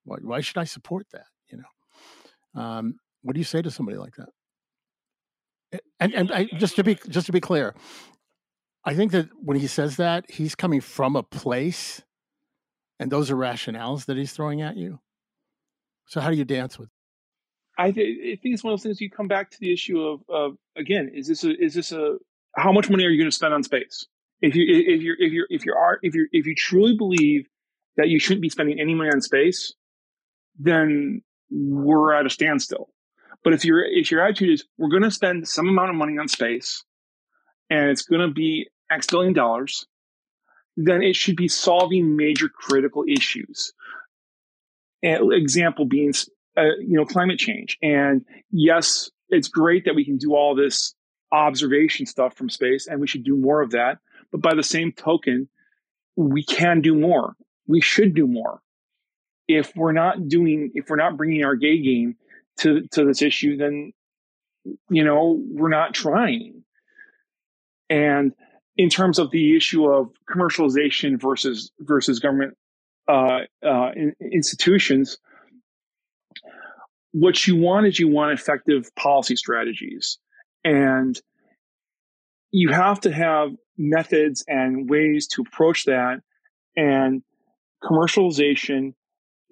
why, 0.02 0.16
why 0.20 0.40
should 0.40 0.58
I 0.58 0.64
support 0.64 1.06
that? 1.12 1.26
You 1.48 1.58
know, 1.58 2.60
um, 2.60 2.94
what 3.22 3.34
do 3.34 3.38
you 3.38 3.44
say 3.44 3.62
to 3.62 3.70
somebody 3.70 3.98
like 3.98 4.16
that? 4.16 4.30
And, 5.98 6.14
and 6.14 6.32
I, 6.32 6.44
just 6.44 6.76
to 6.76 6.84
be 6.84 6.98
just 7.08 7.26
to 7.26 7.32
be 7.32 7.40
clear, 7.40 7.74
I 8.84 8.94
think 8.94 9.12
that 9.12 9.28
when 9.40 9.58
he 9.58 9.66
says 9.66 9.96
that, 9.96 10.30
he's 10.30 10.54
coming 10.54 10.80
from 10.80 11.14
a 11.14 11.22
place, 11.22 12.02
and 12.98 13.10
those 13.10 13.30
are 13.30 13.36
rationales 13.36 14.06
that 14.06 14.16
he's 14.16 14.32
throwing 14.32 14.62
at 14.62 14.76
you. 14.76 15.00
So 16.06 16.20
how 16.20 16.30
do 16.30 16.36
you 16.36 16.44
dance 16.44 16.78
with? 16.78 16.88
I, 17.78 17.92
th- 17.92 18.18
I 18.20 18.36
think 18.42 18.54
it's 18.54 18.64
one 18.64 18.72
of 18.74 18.78
those 18.78 18.82
things 18.82 19.00
you 19.00 19.10
come 19.10 19.28
back 19.28 19.50
to 19.52 19.60
the 19.60 19.72
issue 19.72 20.00
of, 20.00 20.20
of 20.28 20.56
again, 20.76 21.10
is 21.14 21.28
this 21.28 21.44
a 21.44 21.56
is 21.62 21.74
this 21.74 21.92
a 21.92 22.16
how 22.56 22.72
much 22.72 22.90
money 22.90 23.04
are 23.04 23.10
you 23.10 23.18
going 23.18 23.30
to 23.30 23.34
spend 23.34 23.54
on 23.54 23.62
space? 23.62 24.06
If 24.40 24.54
you 24.56 24.64
if 24.68 25.02
you're 25.02 25.16
if 25.18 25.32
you're 25.32 25.46
if 25.50 25.64
you 25.64 25.74
are 25.74 25.98
if 26.02 26.14
you 26.14 26.26
if 26.32 26.46
you 26.46 26.54
truly 26.54 26.96
believe 26.96 27.46
that 27.96 28.08
you 28.08 28.18
shouldn't 28.18 28.42
be 28.42 28.48
spending 28.48 28.80
any 28.80 28.94
money 28.94 29.10
on 29.12 29.20
space, 29.20 29.74
then 30.58 31.22
we're 31.50 32.12
at 32.12 32.26
a 32.26 32.30
standstill. 32.30 32.88
But 33.42 33.54
if 33.54 33.64
your 33.64 33.84
if 33.84 34.10
your 34.10 34.22
attitude 34.22 34.50
is 34.50 34.64
we're 34.78 34.90
going 34.90 35.02
to 35.02 35.10
spend 35.10 35.48
some 35.48 35.68
amount 35.68 35.90
of 35.90 35.96
money 35.96 36.18
on 36.18 36.28
space, 36.28 36.84
and 37.70 37.90
it's 37.90 38.02
going 38.02 38.20
to 38.26 38.32
be 38.32 38.68
X 38.90 39.06
billion 39.06 39.32
dollars, 39.32 39.86
then 40.76 41.02
it 41.02 41.16
should 41.16 41.36
be 41.36 41.48
solving 41.48 42.16
major 42.16 42.48
critical 42.48 43.04
issues. 43.08 43.72
Example 45.02 45.86
being, 45.86 46.12
uh, 46.58 46.76
you 46.80 46.96
know, 46.98 47.06
climate 47.06 47.38
change. 47.38 47.78
And 47.82 48.22
yes, 48.50 49.10
it's 49.30 49.48
great 49.48 49.86
that 49.86 49.94
we 49.94 50.04
can 50.04 50.18
do 50.18 50.34
all 50.34 50.54
this 50.54 50.94
observation 51.32 52.04
stuff 52.06 52.36
from 52.36 52.50
space, 52.50 52.86
and 52.86 53.00
we 53.00 53.06
should 53.06 53.24
do 53.24 53.36
more 53.36 53.62
of 53.62 53.70
that. 53.70 53.98
But 54.30 54.42
by 54.42 54.54
the 54.54 54.62
same 54.62 54.92
token, 54.92 55.48
we 56.16 56.44
can 56.44 56.82
do 56.82 56.94
more. 56.94 57.34
We 57.66 57.80
should 57.80 58.14
do 58.14 58.26
more. 58.26 58.60
If 59.48 59.72
we're 59.74 59.92
not 59.92 60.28
doing, 60.28 60.70
if 60.74 60.90
we're 60.90 60.96
not 60.96 61.16
bringing 61.16 61.44
our 61.44 61.56
gay 61.56 61.80
game 61.80 62.16
to 62.60 62.82
to 62.92 63.04
this 63.04 63.22
issue, 63.22 63.56
then 63.56 63.92
you 64.88 65.04
know 65.04 65.40
we're 65.50 65.68
not 65.68 65.94
trying. 65.94 66.62
And 67.88 68.32
in 68.76 68.88
terms 68.88 69.18
of 69.18 69.30
the 69.30 69.56
issue 69.56 69.86
of 69.86 70.10
commercialization 70.32 71.20
versus 71.20 71.72
versus 71.80 72.18
government 72.18 72.56
uh, 73.08 73.40
uh, 73.64 73.90
in, 73.94 74.14
institutions, 74.20 75.18
what 77.12 77.46
you 77.46 77.56
want 77.56 77.86
is 77.86 77.98
you 77.98 78.08
want 78.08 78.32
effective 78.32 78.94
policy 78.96 79.36
strategies. 79.36 80.18
And 80.64 81.20
you 82.52 82.70
have 82.70 83.00
to 83.00 83.12
have 83.12 83.50
methods 83.78 84.44
and 84.46 84.88
ways 84.88 85.26
to 85.28 85.42
approach 85.42 85.84
that. 85.84 86.20
And 86.76 87.22
commercialization 87.82 88.94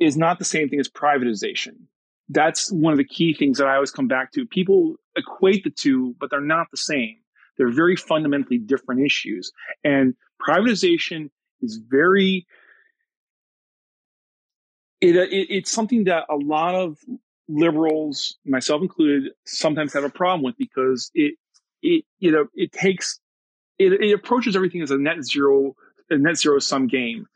is 0.00 0.16
not 0.16 0.38
the 0.38 0.44
same 0.44 0.68
thing 0.68 0.80
as 0.80 0.88
privatization. 0.88 1.86
That's 2.28 2.70
one 2.70 2.92
of 2.92 2.98
the 2.98 3.04
key 3.04 3.34
things 3.34 3.58
that 3.58 3.66
I 3.66 3.74
always 3.74 3.90
come 3.90 4.08
back 4.08 4.32
to. 4.32 4.46
People 4.46 4.96
equate 5.16 5.64
the 5.64 5.70
two, 5.70 6.14
but 6.20 6.30
they're 6.30 6.40
not 6.40 6.66
the 6.70 6.76
same. 6.76 7.16
They're 7.56 7.72
very 7.72 7.96
fundamentally 7.96 8.58
different 8.58 9.04
issues. 9.04 9.50
And 9.82 10.14
privatization 10.46 11.30
is 11.60 11.80
very, 11.88 12.46
it, 15.00 15.16
uh, 15.16 15.22
it, 15.22 15.46
it's 15.50 15.70
something 15.70 16.04
that 16.04 16.24
a 16.28 16.36
lot 16.36 16.74
of 16.74 16.98
liberals, 17.48 18.36
myself 18.44 18.82
included, 18.82 19.32
sometimes 19.44 19.92
have 19.94 20.04
a 20.04 20.10
problem 20.10 20.42
with 20.42 20.56
because 20.56 21.10
it 21.14 21.34
it 21.82 22.04
you 22.18 22.30
know 22.30 22.46
it 22.54 22.72
takes 22.72 23.20
it, 23.78 23.92
it 23.92 24.12
approaches 24.12 24.56
everything 24.56 24.82
as 24.82 24.90
a 24.90 24.98
net 24.98 25.24
zero 25.24 25.74
a 26.10 26.18
net 26.18 26.36
zero 26.36 26.58
sum 26.58 26.86
game, 26.86 27.26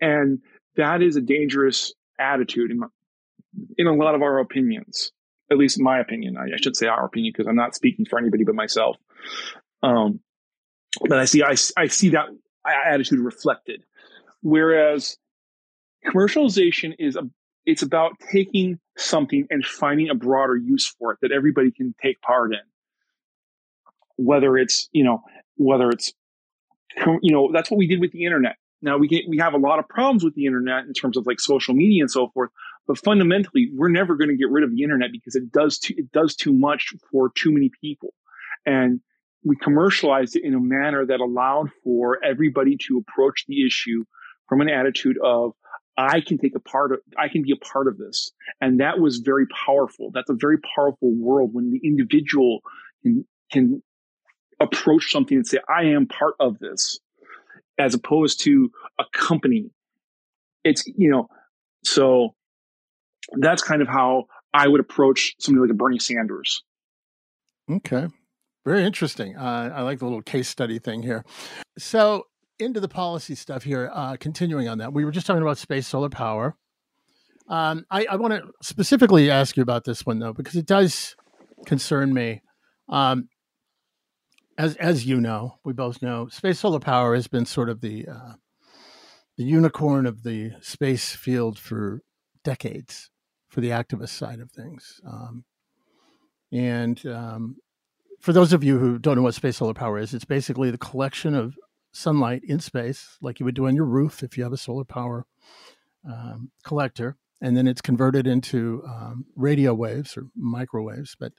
and 0.00 0.40
that 0.76 1.02
is 1.02 1.16
a 1.16 1.20
dangerous 1.20 1.92
attitude 2.18 2.70
in, 2.70 2.78
my, 2.78 2.86
in 3.76 3.86
a 3.86 3.94
lot 3.94 4.14
of 4.14 4.22
our 4.22 4.38
opinions. 4.38 5.12
At 5.50 5.58
least 5.58 5.80
my 5.80 5.98
opinion. 5.98 6.36
I, 6.36 6.54
I 6.54 6.56
should 6.62 6.76
say 6.76 6.86
our 6.86 7.04
opinion 7.04 7.32
because 7.36 7.48
I'm 7.48 7.56
not 7.56 7.74
speaking 7.74 8.06
for 8.08 8.18
anybody 8.18 8.44
but 8.44 8.54
myself. 8.54 8.96
Um, 9.82 10.20
but 11.08 11.18
I 11.18 11.24
see 11.24 11.42
I, 11.42 11.56
I 11.76 11.86
see 11.86 12.10
that 12.10 12.26
attitude 12.66 13.20
reflected. 13.20 13.82
Whereas 14.42 15.16
commercialization 16.06 16.94
is 16.98 17.16
a 17.16 17.28
it's 17.66 17.82
about 17.82 18.12
taking 18.32 18.78
something 18.96 19.46
and 19.50 19.64
finding 19.64 20.08
a 20.08 20.14
broader 20.14 20.56
use 20.56 20.86
for 20.86 21.12
it 21.12 21.18
that 21.22 21.30
everybody 21.30 21.70
can 21.70 21.94
take 22.02 22.20
part 22.22 22.52
in. 22.52 22.60
Whether 24.16 24.56
it's 24.56 24.88
you 24.92 25.04
know 25.04 25.22
whether 25.56 25.90
it's 25.90 26.12
you 27.22 27.32
know 27.32 27.50
that's 27.52 27.70
what 27.70 27.78
we 27.78 27.86
did 27.86 28.00
with 28.00 28.12
the 28.12 28.24
internet. 28.24 28.56
Now 28.82 28.98
we 28.98 29.08
get 29.08 29.24
we 29.28 29.38
have 29.38 29.54
a 29.54 29.58
lot 29.58 29.78
of 29.78 29.88
problems 29.88 30.24
with 30.24 30.34
the 30.34 30.46
internet 30.46 30.84
in 30.86 30.92
terms 30.92 31.16
of 31.16 31.26
like 31.26 31.40
social 31.40 31.74
media 31.74 32.02
and 32.02 32.10
so 32.10 32.28
forth. 32.28 32.50
But 32.90 32.98
fundamentally, 32.98 33.70
we're 33.72 33.88
never 33.88 34.16
going 34.16 34.30
to 34.30 34.36
get 34.36 34.50
rid 34.50 34.64
of 34.64 34.72
the 34.72 34.82
internet 34.82 35.12
because 35.12 35.36
it 35.36 35.52
does 35.52 35.78
too, 35.78 35.94
it 35.96 36.10
does 36.10 36.34
too 36.34 36.52
much 36.52 36.92
for 37.08 37.30
too 37.36 37.52
many 37.52 37.70
people. 37.80 38.12
And 38.66 38.98
we 39.44 39.54
commercialized 39.54 40.34
it 40.34 40.42
in 40.42 40.54
a 40.54 40.60
manner 40.60 41.06
that 41.06 41.20
allowed 41.20 41.70
for 41.84 42.18
everybody 42.24 42.76
to 42.88 42.98
approach 42.98 43.44
the 43.46 43.64
issue 43.64 44.04
from 44.48 44.60
an 44.60 44.68
attitude 44.68 45.18
of 45.22 45.52
I 45.96 46.20
can 46.20 46.36
take 46.36 46.56
a 46.56 46.58
part 46.58 46.90
of 46.90 46.98
I 47.16 47.28
can 47.28 47.42
be 47.42 47.52
a 47.52 47.64
part 47.64 47.86
of 47.86 47.96
this. 47.96 48.32
And 48.60 48.80
that 48.80 48.98
was 48.98 49.18
very 49.18 49.46
powerful. 49.46 50.10
That's 50.12 50.28
a 50.28 50.34
very 50.34 50.58
powerful 50.74 51.14
world 51.14 51.50
when 51.52 51.70
the 51.70 51.80
individual 51.84 52.58
can 53.04 53.24
can 53.52 53.84
approach 54.58 55.12
something 55.12 55.36
and 55.36 55.46
say, 55.46 55.58
I 55.68 55.84
am 55.84 56.08
part 56.08 56.34
of 56.40 56.58
this, 56.58 56.98
as 57.78 57.94
opposed 57.94 58.42
to 58.46 58.72
a 58.98 59.04
company. 59.14 59.70
It's 60.64 60.84
you 60.88 61.08
know, 61.08 61.28
so 61.84 62.34
that's 63.38 63.62
kind 63.62 63.82
of 63.82 63.88
how 63.88 64.26
I 64.52 64.68
would 64.68 64.80
approach 64.80 65.34
somebody 65.38 65.68
like 65.68 65.70
a 65.70 65.74
Bernie 65.74 65.98
Sanders. 65.98 66.62
Okay. 67.70 68.08
Very 68.64 68.84
interesting. 68.84 69.36
Uh, 69.36 69.72
I 69.74 69.82
like 69.82 70.00
the 70.00 70.04
little 70.04 70.22
case 70.22 70.48
study 70.48 70.78
thing 70.78 71.02
here. 71.02 71.24
So, 71.78 72.26
into 72.58 72.78
the 72.80 72.88
policy 72.88 73.34
stuff 73.34 73.62
here, 73.62 73.90
uh, 73.92 74.16
continuing 74.20 74.68
on 74.68 74.78
that, 74.78 74.92
we 74.92 75.04
were 75.04 75.10
just 75.10 75.26
talking 75.26 75.42
about 75.42 75.56
space 75.56 75.86
solar 75.86 76.10
power. 76.10 76.56
Um, 77.48 77.86
I, 77.90 78.06
I 78.10 78.16
want 78.16 78.34
to 78.34 78.50
specifically 78.62 79.30
ask 79.30 79.56
you 79.56 79.62
about 79.62 79.84
this 79.84 80.04
one, 80.04 80.18
though, 80.18 80.34
because 80.34 80.56
it 80.56 80.66
does 80.66 81.16
concern 81.64 82.12
me. 82.12 82.42
Um, 82.88 83.28
as, 84.58 84.76
as 84.76 85.06
you 85.06 85.20
know, 85.20 85.54
we 85.64 85.72
both 85.72 86.02
know, 86.02 86.28
space 86.28 86.58
solar 86.58 86.80
power 86.80 87.14
has 87.14 87.28
been 87.28 87.46
sort 87.46 87.70
of 87.70 87.80
the 87.80 88.06
uh, 88.06 88.32
the 89.38 89.44
unicorn 89.44 90.04
of 90.04 90.22
the 90.22 90.52
space 90.60 91.14
field 91.14 91.58
for 91.58 92.02
decades 92.44 93.08
for 93.50 93.60
the 93.60 93.70
activist 93.70 94.10
side 94.10 94.40
of 94.40 94.50
things. 94.50 95.00
Um, 95.06 95.44
and 96.52 97.04
um, 97.06 97.56
for 98.20 98.32
those 98.32 98.52
of 98.52 98.64
you 98.64 98.78
who 98.78 98.98
don't 98.98 99.16
know 99.16 99.22
what 99.22 99.34
space 99.34 99.58
solar 99.58 99.74
power 99.74 99.98
is, 99.98 100.14
it's 100.14 100.24
basically 100.24 100.70
the 100.70 100.78
collection 100.78 101.34
of 101.34 101.56
sunlight 101.92 102.42
in 102.44 102.60
space, 102.60 103.18
like 103.20 103.40
you 103.40 103.44
would 103.44 103.54
do 103.54 103.66
on 103.66 103.74
your 103.74 103.84
roof 103.84 104.22
if 104.22 104.38
you 104.38 104.44
have 104.44 104.52
a 104.52 104.58
solar 104.58 104.84
power 104.84 105.26
um, 106.08 106.50
collector, 106.64 107.16
and 107.40 107.56
then 107.56 107.66
it's 107.66 107.80
converted 107.80 108.26
into 108.26 108.82
um, 108.86 109.26
radio 109.34 109.74
waves 109.74 110.16
or 110.16 110.26
microwaves, 110.36 111.16
but 111.18 111.32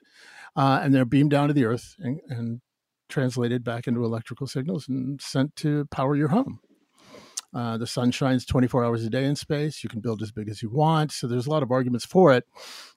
uh, 0.56 0.80
and 0.82 0.94
they're 0.94 1.04
beamed 1.04 1.30
down 1.30 1.48
to 1.48 1.54
the 1.54 1.64
Earth 1.64 1.96
and, 1.98 2.20
and, 2.28 2.60
translated 3.08 3.62
back 3.62 3.86
into 3.86 4.02
electrical 4.02 4.46
signals 4.46 4.88
and 4.88 5.20
sent 5.20 5.54
to 5.54 5.84
power 5.90 6.16
your 6.16 6.28
home. 6.28 6.60
Uh, 7.54 7.76
the 7.76 7.86
sun 7.86 8.10
shines 8.10 8.46
24 8.46 8.84
hours 8.84 9.04
a 9.04 9.10
day 9.10 9.24
in 9.24 9.36
space. 9.36 9.84
You 9.84 9.90
can 9.90 10.00
build 10.00 10.22
as 10.22 10.32
big 10.32 10.48
as 10.48 10.62
you 10.62 10.70
want. 10.70 11.12
So 11.12 11.26
there's 11.26 11.46
a 11.46 11.50
lot 11.50 11.62
of 11.62 11.70
arguments 11.70 12.06
for 12.06 12.32
it. 12.32 12.44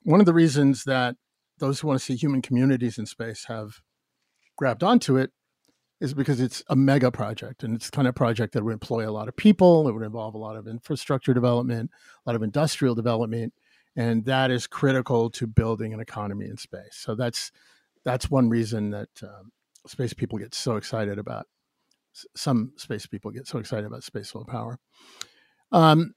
One 0.03 0.19
of 0.19 0.25
the 0.25 0.33
reasons 0.33 0.85
that 0.85 1.15
those 1.59 1.79
who 1.79 1.87
want 1.87 1.99
to 1.99 2.05
see 2.05 2.15
human 2.15 2.41
communities 2.41 2.97
in 2.97 3.05
space 3.05 3.45
have 3.45 3.81
grabbed 4.55 4.83
onto 4.83 5.17
it 5.17 5.31
is 6.01 6.13
because 6.13 6.41
it's 6.41 6.63
a 6.69 6.75
mega 6.75 7.11
project 7.11 7.63
and 7.63 7.75
it's 7.75 7.89
kind 7.89 8.07
of 8.07 8.15
project 8.15 8.53
that 8.53 8.63
would 8.63 8.73
employ 8.73 9.07
a 9.07 9.11
lot 9.11 9.27
of 9.27 9.35
people 9.35 9.87
it 9.87 9.93
would 9.93 10.03
involve 10.03 10.33
a 10.35 10.37
lot 10.37 10.55
of 10.55 10.67
infrastructure 10.67 11.33
development 11.33 11.89
a 12.25 12.29
lot 12.29 12.35
of 12.35 12.43
industrial 12.43 12.95
development 12.95 13.53
and 13.95 14.25
that 14.25 14.51
is 14.51 14.67
critical 14.67 15.29
to 15.29 15.47
building 15.47 15.93
an 15.93 15.99
economy 15.99 16.45
in 16.45 16.57
space 16.57 16.91
so 16.91 17.15
that's 17.15 17.51
that's 18.03 18.29
one 18.29 18.49
reason 18.49 18.91
that 18.91 19.09
um, 19.23 19.51
space 19.87 20.13
people 20.13 20.37
get 20.37 20.53
so 20.53 20.75
excited 20.75 21.17
about 21.17 21.47
some 22.35 22.71
space 22.77 23.05
people 23.05 23.31
get 23.31 23.47
so 23.47 23.59
excited 23.59 23.85
about 23.85 24.03
space 24.03 24.29
solar 24.29 24.45
power 24.45 24.79
um, 25.71 26.13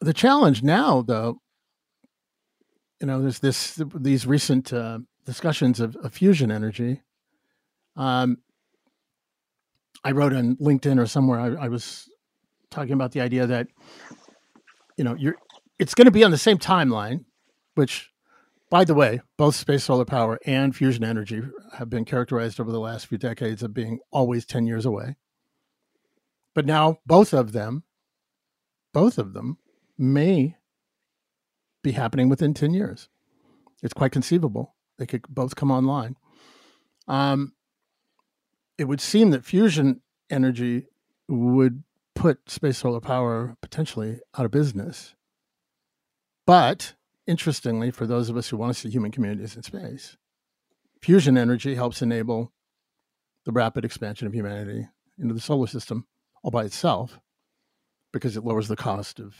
the 0.00 0.14
challenge 0.14 0.62
now 0.62 1.02
though 1.02 1.40
you 3.00 3.06
know, 3.06 3.20
there's 3.20 3.38
this 3.38 3.80
these 3.94 4.26
recent 4.26 4.72
uh, 4.72 4.98
discussions 5.24 5.80
of, 5.80 5.96
of, 5.96 6.12
fusion 6.12 6.50
energy. 6.50 7.00
Um, 7.96 8.38
I 10.04 10.12
wrote 10.12 10.34
on 10.34 10.56
LinkedIn 10.56 11.00
or 11.00 11.06
somewhere 11.06 11.40
I, 11.40 11.64
I, 11.64 11.68
was 11.68 12.08
talking 12.70 12.92
about 12.92 13.12
the 13.12 13.20
idea 13.20 13.46
that 13.46 13.68
you 14.96 15.04
know 15.04 15.14
you're 15.14 15.36
it's 15.78 15.94
going 15.94 16.06
to 16.06 16.10
be 16.10 16.24
on 16.24 16.30
the 16.30 16.38
same 16.38 16.58
timeline, 16.58 17.24
which, 17.74 18.10
by 18.70 18.84
the 18.84 18.94
way, 18.94 19.20
both 19.36 19.56
space 19.56 19.84
solar 19.84 20.04
power 20.04 20.38
and 20.46 20.74
fusion 20.74 21.04
energy 21.04 21.42
have 21.74 21.90
been 21.90 22.04
characterized 22.04 22.60
over 22.60 22.70
the 22.70 22.80
last 22.80 23.06
few 23.06 23.18
decades 23.18 23.62
of 23.62 23.74
being 23.74 24.00
always 24.10 24.46
ten 24.46 24.66
years 24.66 24.86
away. 24.86 25.16
But 26.54 26.66
now 26.66 26.98
both 27.06 27.32
of 27.32 27.52
them, 27.52 27.84
both 28.92 29.18
of 29.18 29.32
them 29.32 29.58
may 29.98 30.56
be 31.82 31.92
happening 31.92 32.28
within 32.28 32.54
10 32.54 32.74
years. 32.74 33.08
It's 33.82 33.94
quite 33.94 34.12
conceivable. 34.12 34.74
They 34.98 35.06
could 35.06 35.22
both 35.28 35.56
come 35.56 35.70
online. 35.70 36.16
Um, 37.08 37.52
it 38.76 38.84
would 38.84 39.00
seem 39.00 39.30
that 39.30 39.44
fusion 39.44 40.02
energy 40.28 40.86
would 41.28 41.82
put 42.14 42.50
space 42.50 42.78
solar 42.78 43.00
power 43.00 43.56
potentially 43.62 44.20
out 44.36 44.44
of 44.44 44.50
business. 44.50 45.14
But 46.46 46.94
interestingly, 47.26 47.90
for 47.90 48.06
those 48.06 48.28
of 48.28 48.36
us 48.36 48.48
who 48.48 48.56
want 48.56 48.74
to 48.74 48.80
see 48.80 48.90
human 48.90 49.10
communities 49.10 49.56
in 49.56 49.62
space, 49.62 50.16
fusion 51.00 51.36
energy 51.36 51.74
helps 51.74 52.02
enable 52.02 52.52
the 53.44 53.52
rapid 53.52 53.84
expansion 53.84 54.26
of 54.26 54.34
humanity 54.34 54.88
into 55.18 55.34
the 55.34 55.40
solar 55.40 55.66
system 55.66 56.06
all 56.42 56.50
by 56.50 56.64
itself 56.64 57.18
because 58.12 58.36
it 58.36 58.44
lowers 58.44 58.68
the 58.68 58.76
cost 58.76 59.20
of 59.20 59.34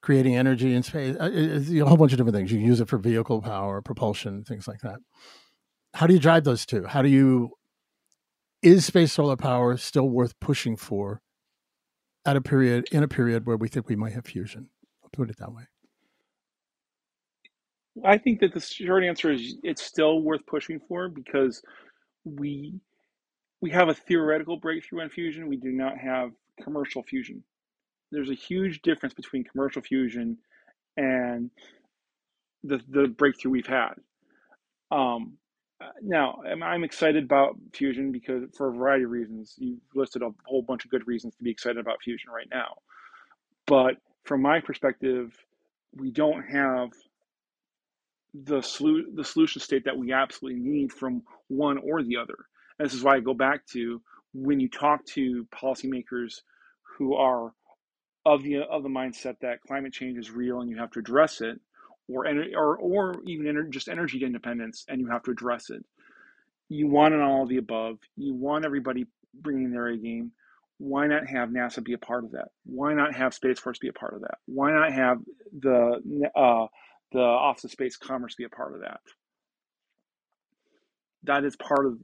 creating 0.00 0.36
energy 0.36 0.74
in 0.74 0.82
space, 0.82 1.16
uh, 1.18 1.30
a 1.32 1.80
whole 1.80 1.96
bunch 1.96 2.12
of 2.12 2.18
different 2.18 2.36
things. 2.36 2.52
You 2.52 2.60
use 2.60 2.80
it 2.80 2.88
for 2.88 2.98
vehicle 2.98 3.42
power, 3.42 3.82
propulsion, 3.82 4.44
things 4.44 4.68
like 4.68 4.80
that. 4.80 5.00
How 5.94 6.06
do 6.06 6.14
you 6.14 6.20
drive 6.20 6.44
those 6.44 6.64
two? 6.64 6.84
How 6.84 7.02
do 7.02 7.08
you, 7.08 7.52
is 8.62 8.84
space 8.84 9.12
solar 9.12 9.36
power 9.36 9.76
still 9.76 10.08
worth 10.08 10.38
pushing 10.40 10.76
for 10.76 11.22
at 12.24 12.36
a 12.36 12.40
period, 12.40 12.86
in 12.92 13.02
a 13.02 13.08
period 13.08 13.46
where 13.46 13.56
we 13.56 13.68
think 13.68 13.88
we 13.88 13.96
might 13.96 14.12
have 14.12 14.26
fusion? 14.26 14.70
I'll 15.02 15.10
put 15.10 15.30
it 15.30 15.38
that 15.38 15.52
way. 15.52 15.64
I 18.04 18.18
think 18.18 18.40
that 18.40 18.54
the 18.54 18.60
short 18.60 19.04
answer 19.04 19.32
is 19.32 19.56
it's 19.62 19.82
still 19.82 20.20
worth 20.20 20.46
pushing 20.46 20.80
for 20.88 21.08
because 21.08 21.62
we 22.24 22.74
we 23.62 23.70
have 23.70 23.88
a 23.88 23.94
theoretical 23.94 24.58
breakthrough 24.58 25.00
in 25.00 25.10
fusion. 25.10 25.48
We 25.48 25.56
do 25.56 25.72
not 25.72 25.98
have 25.98 26.32
commercial 26.62 27.02
fusion 27.02 27.42
there's 28.10 28.30
a 28.30 28.34
huge 28.34 28.82
difference 28.82 29.14
between 29.14 29.44
commercial 29.44 29.82
fusion 29.82 30.38
and 30.96 31.50
the 32.64 32.80
the 32.88 33.08
breakthrough 33.08 33.52
we've 33.52 33.66
had. 33.66 33.94
Um, 34.90 35.38
now, 36.02 36.40
I'm 36.62 36.84
excited 36.84 37.24
about 37.24 37.56
fusion 37.74 38.12
because 38.12 38.44
for 38.56 38.68
a 38.68 38.72
variety 38.72 39.04
of 39.04 39.10
reasons. 39.10 39.54
You've 39.58 39.80
listed 39.94 40.22
a 40.22 40.30
whole 40.44 40.62
bunch 40.62 40.84
of 40.84 40.90
good 40.90 41.06
reasons 41.06 41.34
to 41.36 41.44
be 41.44 41.50
excited 41.50 41.78
about 41.78 42.02
fusion 42.02 42.30
right 42.30 42.48
now. 42.50 42.76
But 43.66 43.96
from 44.24 44.42
my 44.42 44.60
perspective, 44.60 45.36
we 45.94 46.10
don't 46.10 46.42
have 46.44 46.90
the 48.44 48.58
solu- 48.58 49.14
the 49.14 49.24
solution 49.24 49.60
state 49.62 49.84
that 49.86 49.98
we 49.98 50.12
absolutely 50.12 50.60
need 50.60 50.92
from 50.92 51.22
one 51.48 51.78
or 51.78 52.02
the 52.02 52.16
other. 52.18 52.36
And 52.78 52.86
this 52.86 52.94
is 52.94 53.02
why 53.04 53.16
I 53.16 53.20
go 53.20 53.34
back 53.34 53.66
to 53.68 54.02
when 54.34 54.60
you 54.60 54.68
talk 54.68 55.04
to 55.06 55.46
policymakers 55.54 56.42
who 56.98 57.14
are 57.14 57.52
of 58.26 58.42
the 58.42 58.58
of 58.62 58.82
the 58.82 58.88
mindset 58.88 59.36
that 59.40 59.62
climate 59.62 59.92
change 59.92 60.18
is 60.18 60.30
real 60.30 60.60
and 60.60 60.70
you 60.70 60.78
have 60.78 60.90
to 60.92 61.00
address 61.00 61.40
it, 61.40 61.60
or 62.08 62.26
or 62.56 62.76
or 62.78 63.16
even 63.24 63.46
ener- 63.46 63.70
just 63.70 63.88
energy 63.88 64.24
independence 64.24 64.84
and 64.88 65.00
you 65.00 65.08
have 65.08 65.22
to 65.24 65.30
address 65.32 65.70
it. 65.70 65.84
You 66.68 66.88
want 66.88 67.14
an 67.14 67.22
all 67.22 67.44
of 67.44 67.50
the 67.50 67.58
above. 67.58 67.98
You 68.16 68.34
want 68.34 68.66
everybody 68.66 69.06
bringing 69.34 69.72
their 69.72 69.88
A 69.88 69.98
game. 69.98 70.32
Why 70.78 71.06
not 71.08 71.28
have 71.28 71.50
NASA 71.50 71.84
be 71.84 71.94
a 71.94 71.98
part 71.98 72.24
of 72.24 72.32
that? 72.32 72.48
Why 72.64 72.94
not 72.94 73.14
have 73.14 73.34
Space 73.34 73.60
Force 73.60 73.78
be 73.78 73.88
a 73.88 73.94
part 73.94 74.14
of 74.14 74.22
that? 74.22 74.38
Why 74.46 74.72
not 74.72 74.92
have 74.92 75.18
the 75.58 76.30
uh, 76.36 76.66
the 77.16 77.22
Office 77.22 77.64
of 77.64 77.70
Space 77.70 77.96
Commerce 77.96 78.34
be 78.34 78.44
a 78.44 78.50
part 78.50 78.74
of 78.74 78.80
that? 78.82 79.00
That 81.24 81.44
is 81.44 81.56
part 81.56 81.86
of 81.86 81.98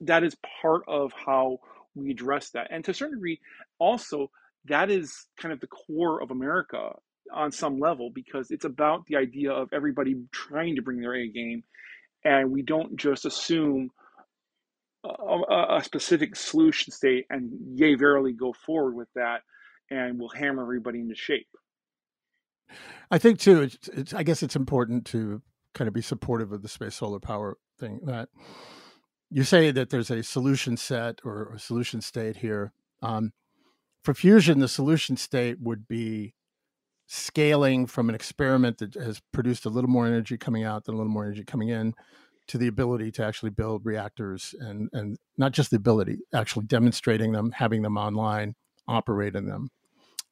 that 0.00 0.24
is 0.24 0.34
part 0.62 0.82
of 0.88 1.12
how 1.12 1.58
we 1.94 2.10
address 2.10 2.50
that. 2.50 2.68
And 2.70 2.82
to 2.84 2.92
a 2.92 2.94
certain 2.94 3.16
degree, 3.16 3.38
also 3.78 4.30
that 4.64 4.90
is 4.90 5.26
kind 5.38 5.52
of 5.52 5.60
the 5.60 5.66
core 5.66 6.22
of 6.22 6.30
America 6.30 6.92
on 7.30 7.52
some 7.52 7.78
level 7.78 8.10
because 8.14 8.50
it's 8.50 8.64
about 8.64 9.04
the 9.06 9.16
idea 9.16 9.52
of 9.52 9.68
everybody 9.74 10.16
trying 10.32 10.76
to 10.76 10.82
bring 10.82 11.00
their 11.00 11.14
A 11.14 11.28
game, 11.28 11.64
and 12.24 12.50
we 12.50 12.62
don't 12.62 12.96
just 12.96 13.26
assume 13.26 13.90
a, 15.04 15.76
a 15.76 15.84
specific 15.84 16.34
solution 16.34 16.92
state 16.92 17.26
and 17.28 17.50
yay 17.78 17.94
verily 17.94 18.32
go 18.32 18.54
forward 18.54 18.94
with 18.94 19.08
that, 19.14 19.42
and 19.90 20.18
we'll 20.18 20.30
hammer 20.30 20.62
everybody 20.62 21.00
into 21.00 21.14
shape. 21.14 21.48
I 23.10 23.18
think 23.18 23.38
too. 23.38 23.62
It's, 23.62 23.88
it's, 23.88 24.14
I 24.14 24.22
guess 24.22 24.42
it's 24.42 24.56
important 24.56 25.04
to 25.06 25.42
kind 25.74 25.88
of 25.88 25.94
be 25.94 26.02
supportive 26.02 26.52
of 26.52 26.62
the 26.62 26.68
space 26.68 26.96
solar 26.96 27.20
power 27.20 27.56
thing. 27.78 28.00
That 28.04 28.28
you 29.30 29.44
say 29.44 29.70
that 29.70 29.90
there's 29.90 30.10
a 30.10 30.22
solution 30.22 30.76
set 30.76 31.20
or 31.24 31.52
a 31.54 31.58
solution 31.58 32.00
state 32.00 32.36
here. 32.36 32.72
Um, 33.02 33.32
for 34.02 34.14
fusion, 34.14 34.58
the 34.58 34.68
solution 34.68 35.16
state 35.16 35.60
would 35.60 35.86
be 35.86 36.34
scaling 37.06 37.86
from 37.86 38.08
an 38.08 38.14
experiment 38.14 38.78
that 38.78 38.94
has 38.94 39.20
produced 39.32 39.64
a 39.64 39.70
little 39.70 39.90
more 39.90 40.06
energy 40.06 40.36
coming 40.36 40.64
out 40.64 40.84
than 40.84 40.94
a 40.94 40.98
little 40.98 41.12
more 41.12 41.24
energy 41.24 41.42
coming 41.42 41.70
in 41.70 41.94
to 42.48 42.58
the 42.58 42.66
ability 42.66 43.10
to 43.12 43.24
actually 43.24 43.50
build 43.50 43.84
reactors 43.84 44.54
and 44.60 44.90
and 44.92 45.16
not 45.36 45.52
just 45.52 45.70
the 45.70 45.76
ability 45.76 46.18
actually 46.34 46.66
demonstrating 46.66 47.32
them 47.32 47.50
having 47.52 47.82
them 47.82 47.96
online 47.96 48.54
operating 48.86 49.46
them 49.46 49.68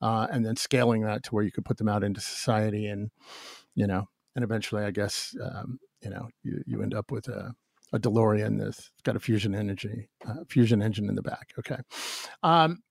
uh, 0.01 0.27
and 0.31 0.45
then 0.45 0.57
scaling 0.57 1.03
that 1.03 1.23
to 1.23 1.31
where 1.31 1.45
you 1.45 1.53
could 1.53 1.65
put 1.65 1.79
them 1.79 1.89
out 1.89 2.05
into 2.05 2.21
society 2.21 2.87
and 2.87 3.11
you 3.75 3.87
know 3.87 4.09
and 4.35 4.45
eventually 4.45 4.85
i 4.85 4.91
guess 4.91 5.35
um, 5.43 5.79
you 6.03 6.11
know 6.11 6.29
you, 6.43 6.63
you 6.67 6.83
end 6.83 6.95
up 6.95 7.11
with 7.11 7.29
a, 7.29 7.53
a 7.93 7.99
delorean 7.99 8.59
that's 8.59 8.91
got 9.05 9.17
a 9.17 9.21
fusion 9.21 9.55
energy 9.55 10.09
uh, 10.29 10.45
fusion 10.49 10.83
engine 10.83 11.09
in 11.09 11.15
the 11.15 11.23
back 11.23 11.53
okay. 11.59 11.79
Um, 12.43 12.83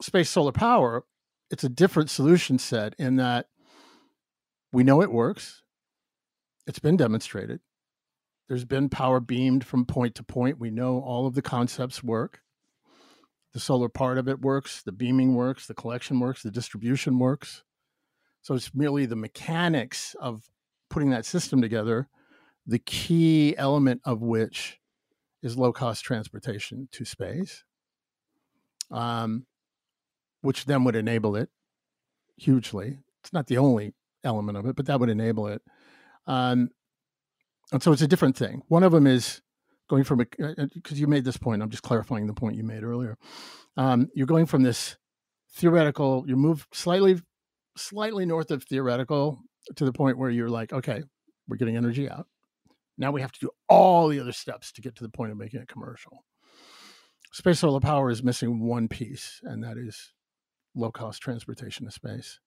space 0.00 0.30
solar 0.30 0.52
power 0.52 1.04
it's 1.50 1.64
a 1.64 1.68
different 1.68 2.10
solution 2.10 2.58
set 2.58 2.94
in 2.98 3.16
that 3.16 3.46
we 4.74 4.82
know 4.82 5.02
it 5.02 5.12
works. 5.12 5.62
It's 6.66 6.80
been 6.80 6.96
demonstrated. 6.96 7.60
There's 8.48 8.64
been 8.64 8.88
power 8.88 9.20
beamed 9.20 9.64
from 9.64 9.86
point 9.86 10.16
to 10.16 10.24
point. 10.24 10.58
We 10.58 10.70
know 10.70 10.98
all 11.00 11.26
of 11.26 11.34
the 11.34 11.42
concepts 11.42 12.02
work 12.02 12.40
the 13.54 13.60
solar 13.60 13.88
part 13.88 14.18
of 14.18 14.28
it 14.28 14.40
works, 14.40 14.82
the 14.82 14.92
beaming 14.92 15.34
works, 15.34 15.66
the 15.66 15.74
collection 15.74 16.18
works, 16.18 16.42
the 16.42 16.50
distribution 16.50 17.18
works. 17.18 17.62
So 18.42 18.54
it's 18.54 18.74
merely 18.74 19.06
the 19.06 19.16
mechanics 19.16 20.14
of 20.20 20.50
putting 20.90 21.10
that 21.10 21.24
system 21.24 21.62
together, 21.62 22.08
the 22.66 22.80
key 22.80 23.56
element 23.56 24.02
of 24.04 24.20
which 24.20 24.80
is 25.40 25.56
low 25.56 25.72
cost 25.72 26.04
transportation 26.04 26.88
to 26.92 27.04
space, 27.04 27.62
um, 28.90 29.46
which 30.40 30.64
then 30.64 30.82
would 30.84 30.96
enable 30.96 31.36
it 31.36 31.48
hugely. 32.36 32.98
It's 33.22 33.32
not 33.32 33.46
the 33.46 33.58
only 33.58 33.94
element 34.24 34.58
of 34.58 34.66
it, 34.66 34.74
but 34.74 34.86
that 34.86 34.98
would 34.98 35.10
enable 35.10 35.46
it. 35.46 35.62
Um, 36.26 36.70
and 37.72 37.82
so 37.82 37.92
it's 37.92 38.02
a 38.02 38.08
different 38.08 38.36
thing. 38.36 38.62
One 38.68 38.82
of 38.82 38.92
them 38.92 39.06
is 39.06 39.42
going 39.88 40.04
from 40.04 40.20
a 40.20 40.24
because 40.24 40.58
uh, 40.58 40.62
uh, 40.62 40.94
you 40.94 41.06
made 41.06 41.24
this 41.24 41.36
point. 41.36 41.62
I'm 41.62 41.70
just 41.70 41.82
clarifying 41.82 42.26
the 42.26 42.34
point 42.34 42.56
you 42.56 42.64
made 42.64 42.82
earlier. 42.82 43.16
Um, 43.76 44.08
you're 44.14 44.26
going 44.26 44.46
from 44.46 44.62
this 44.62 44.96
theoretical. 45.52 46.24
You 46.26 46.36
move 46.36 46.66
slightly, 46.72 47.20
slightly 47.76 48.26
north 48.26 48.50
of 48.50 48.64
theoretical 48.64 49.40
to 49.76 49.84
the 49.84 49.92
point 49.92 50.18
where 50.18 50.30
you're 50.30 50.48
like, 50.48 50.72
okay, 50.72 51.02
we're 51.48 51.56
getting 51.56 51.76
energy 51.76 52.08
out. 52.08 52.26
Now 52.96 53.10
we 53.10 53.20
have 53.20 53.32
to 53.32 53.40
do 53.40 53.50
all 53.68 54.08
the 54.08 54.20
other 54.20 54.32
steps 54.32 54.72
to 54.72 54.80
get 54.80 54.94
to 54.96 55.02
the 55.02 55.10
point 55.10 55.32
of 55.32 55.38
making 55.38 55.60
it 55.60 55.68
commercial. 55.68 56.24
Space 57.32 57.58
solar 57.58 57.80
power 57.80 58.10
is 58.10 58.22
missing 58.22 58.60
one 58.60 58.86
piece, 58.86 59.40
and 59.42 59.64
that 59.64 59.76
is 59.76 60.12
low 60.76 60.92
cost 60.92 61.20
transportation 61.20 61.84
to 61.86 61.90
space. 61.90 62.38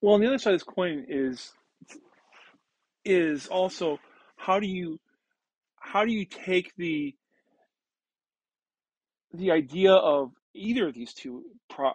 Well, 0.00 0.14
on 0.14 0.20
the 0.20 0.28
other 0.28 0.38
side 0.38 0.54
of 0.54 0.60
this 0.60 0.64
coin 0.64 1.04
is 1.08 1.52
is 3.04 3.48
also 3.48 3.98
how 4.36 4.60
do 4.60 4.66
you 4.66 4.98
how 5.92 6.04
do 6.04 6.12
you 6.12 6.24
take 6.24 6.72
the 6.76 7.14
the 9.32 9.50
idea 9.50 9.92
of 9.92 10.30
either 10.54 10.88
of 10.88 10.94
these 10.94 11.12
two 11.14 11.44
pro- 11.68 11.94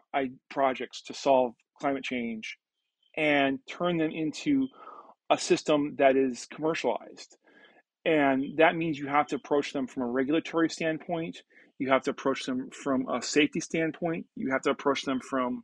projects 0.50 1.02
to 1.04 1.14
solve 1.14 1.54
climate 1.80 2.04
change 2.04 2.58
and 3.18 3.60
turn 3.70 3.98
them 3.98 4.12
into 4.12 4.68
a 5.30 5.38
system 5.38 5.96
that 5.98 6.16
is 6.18 6.46
commercialized? 6.48 7.38
And 8.06 8.58
that 8.58 8.76
means 8.76 9.00
you 9.00 9.08
have 9.08 9.28
to 9.28 9.36
approach 9.38 9.74
them 9.74 9.88
from 9.88 10.04
a 10.04 10.08
regulatory 10.08 10.70
standpoint. 10.70 11.42
You 11.80 11.90
have 11.90 12.04
to 12.04 12.12
approach 12.12 12.44
them 12.44 12.70
from 12.72 13.08
a 13.10 13.22
safety 13.22 13.60
standpoint. 13.60 14.26
You 14.36 14.52
have 14.52 14.62
to 14.64 14.72
approach 14.72 15.04
them 15.04 15.20
from 15.20 15.64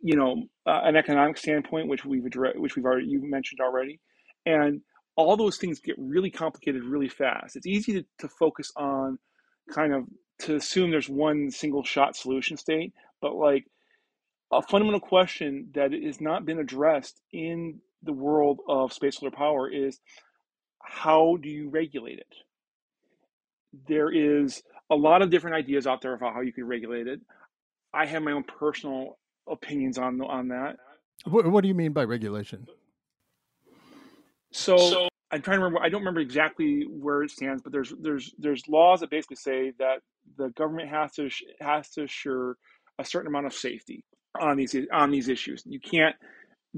you 0.00 0.16
know 0.16 0.44
uh, 0.66 0.80
an 0.84 0.96
economic 0.96 1.36
standpoint 1.36 1.88
which 1.88 2.04
we've 2.04 2.24
addressed 2.24 2.58
which 2.58 2.76
we've 2.76 2.84
already 2.84 3.06
you 3.08 3.20
mentioned 3.22 3.60
already. 3.60 4.00
And 4.46 4.80
all 5.18 5.36
those 5.36 5.56
things 5.56 5.80
get 5.80 5.96
really 5.98 6.30
complicated 6.30 6.84
really 6.84 7.08
fast. 7.08 7.56
It's 7.56 7.66
easy 7.66 7.92
to, 7.94 8.04
to 8.20 8.28
focus 8.28 8.70
on 8.76 9.18
kind 9.68 9.92
of 9.92 10.04
to 10.42 10.54
assume 10.54 10.92
there's 10.92 11.08
one 11.08 11.50
single 11.50 11.82
shot 11.82 12.14
solution 12.14 12.56
state, 12.56 12.94
but 13.20 13.34
like 13.34 13.66
a 14.52 14.62
fundamental 14.62 15.00
question 15.00 15.70
that 15.74 15.92
has 15.92 16.20
not 16.20 16.46
been 16.46 16.60
addressed 16.60 17.20
in 17.32 17.80
the 18.04 18.12
world 18.12 18.60
of 18.68 18.92
space 18.92 19.18
solar 19.18 19.32
power 19.32 19.68
is 19.68 19.98
how 20.80 21.36
do 21.42 21.48
you 21.48 21.68
regulate 21.68 22.20
it? 22.20 22.34
There 23.88 24.10
is 24.10 24.62
a 24.88 24.94
lot 24.94 25.20
of 25.20 25.30
different 25.30 25.56
ideas 25.56 25.88
out 25.88 26.00
there 26.00 26.14
about 26.14 26.32
how 26.32 26.42
you 26.42 26.52
could 26.52 26.68
regulate 26.68 27.08
it. 27.08 27.20
I 27.92 28.06
have 28.06 28.22
my 28.22 28.30
own 28.30 28.44
personal 28.44 29.18
opinions 29.48 29.98
on 29.98 30.22
on 30.22 30.48
that. 30.48 30.76
What, 31.24 31.50
what 31.50 31.62
do 31.62 31.68
you 31.68 31.74
mean 31.74 31.92
by 31.92 32.04
regulation? 32.04 32.68
So, 34.52 34.76
so, 34.76 35.08
I'm 35.30 35.42
trying 35.42 35.58
to 35.58 35.64
remember. 35.64 35.84
I 35.84 35.88
don't 35.88 36.00
remember 36.00 36.20
exactly 36.20 36.84
where 36.88 37.22
it 37.22 37.30
stands, 37.30 37.62
but 37.62 37.72
there's 37.72 37.92
there's 38.00 38.34
there's 38.38 38.62
laws 38.68 39.00
that 39.00 39.10
basically 39.10 39.36
say 39.36 39.72
that 39.78 39.98
the 40.36 40.48
government 40.50 40.88
has 40.88 41.12
to 41.14 41.28
has 41.60 41.90
to 41.90 42.04
assure 42.04 42.56
a 42.98 43.04
certain 43.04 43.28
amount 43.28 43.46
of 43.46 43.52
safety 43.52 44.04
on 44.40 44.56
these 44.56 44.74
on 44.92 45.10
these 45.10 45.28
issues. 45.28 45.62
You 45.66 45.80
can't 45.80 46.16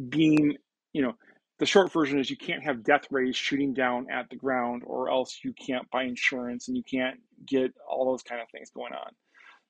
beam. 0.09 0.55
You 0.93 1.03
know, 1.03 1.13
the 1.61 1.67
short 1.67 1.93
version 1.93 2.19
is 2.19 2.31
you 2.31 2.37
can't 2.37 2.65
have 2.65 2.83
death 2.83 3.05
rays 3.11 3.37
shooting 3.37 3.73
down 3.73 4.09
at 4.11 4.29
the 4.31 4.37
ground, 4.37 4.83
or 4.85 5.11
else 5.11 5.39
you 5.45 5.53
can't 5.53 5.89
buy 5.91 6.05
insurance 6.05 6.67
and 6.67 6.77
you 6.77 6.83
can't 6.83 7.21
get 7.47 7.73
all 7.89 8.11
those 8.11 8.23
kind 8.23 8.41
of 8.41 8.49
things 8.51 8.71
going 8.71 8.93
on. 8.93 9.13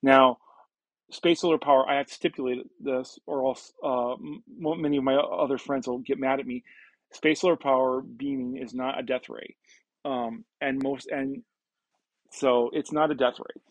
Now, 0.03 0.39
space 1.11 1.41
solar 1.41 1.59
power, 1.59 1.87
I 1.89 1.97
have 1.99 2.07
to 2.07 2.15
stipulate 2.15 2.59
this, 2.81 3.19
or 3.27 3.47
else 3.47 3.73
uh, 3.85 4.15
many 4.59 4.97
of 4.97 5.05
my 5.05 5.17
other 5.17 5.59
friends 5.59 5.87
will 5.87 5.99
get 5.99 6.19
mad 6.19 6.41
at 6.41 6.47
me 6.47 6.65
space 7.12 7.40
solar 7.40 7.57
power 7.57 8.03
beaming 8.03 8.57
is 8.57 8.75
not 8.75 8.99
a 8.99 9.03
death 9.03 9.29
ray. 9.29 9.57
Um, 10.05 10.44
and 10.61 10.83
most 10.83 11.09
and 11.09 11.42
so 12.33 12.70
it's 12.73 12.92
not 12.92 13.11
a 13.11 13.14
death 13.14 13.35
ray. 13.38 13.62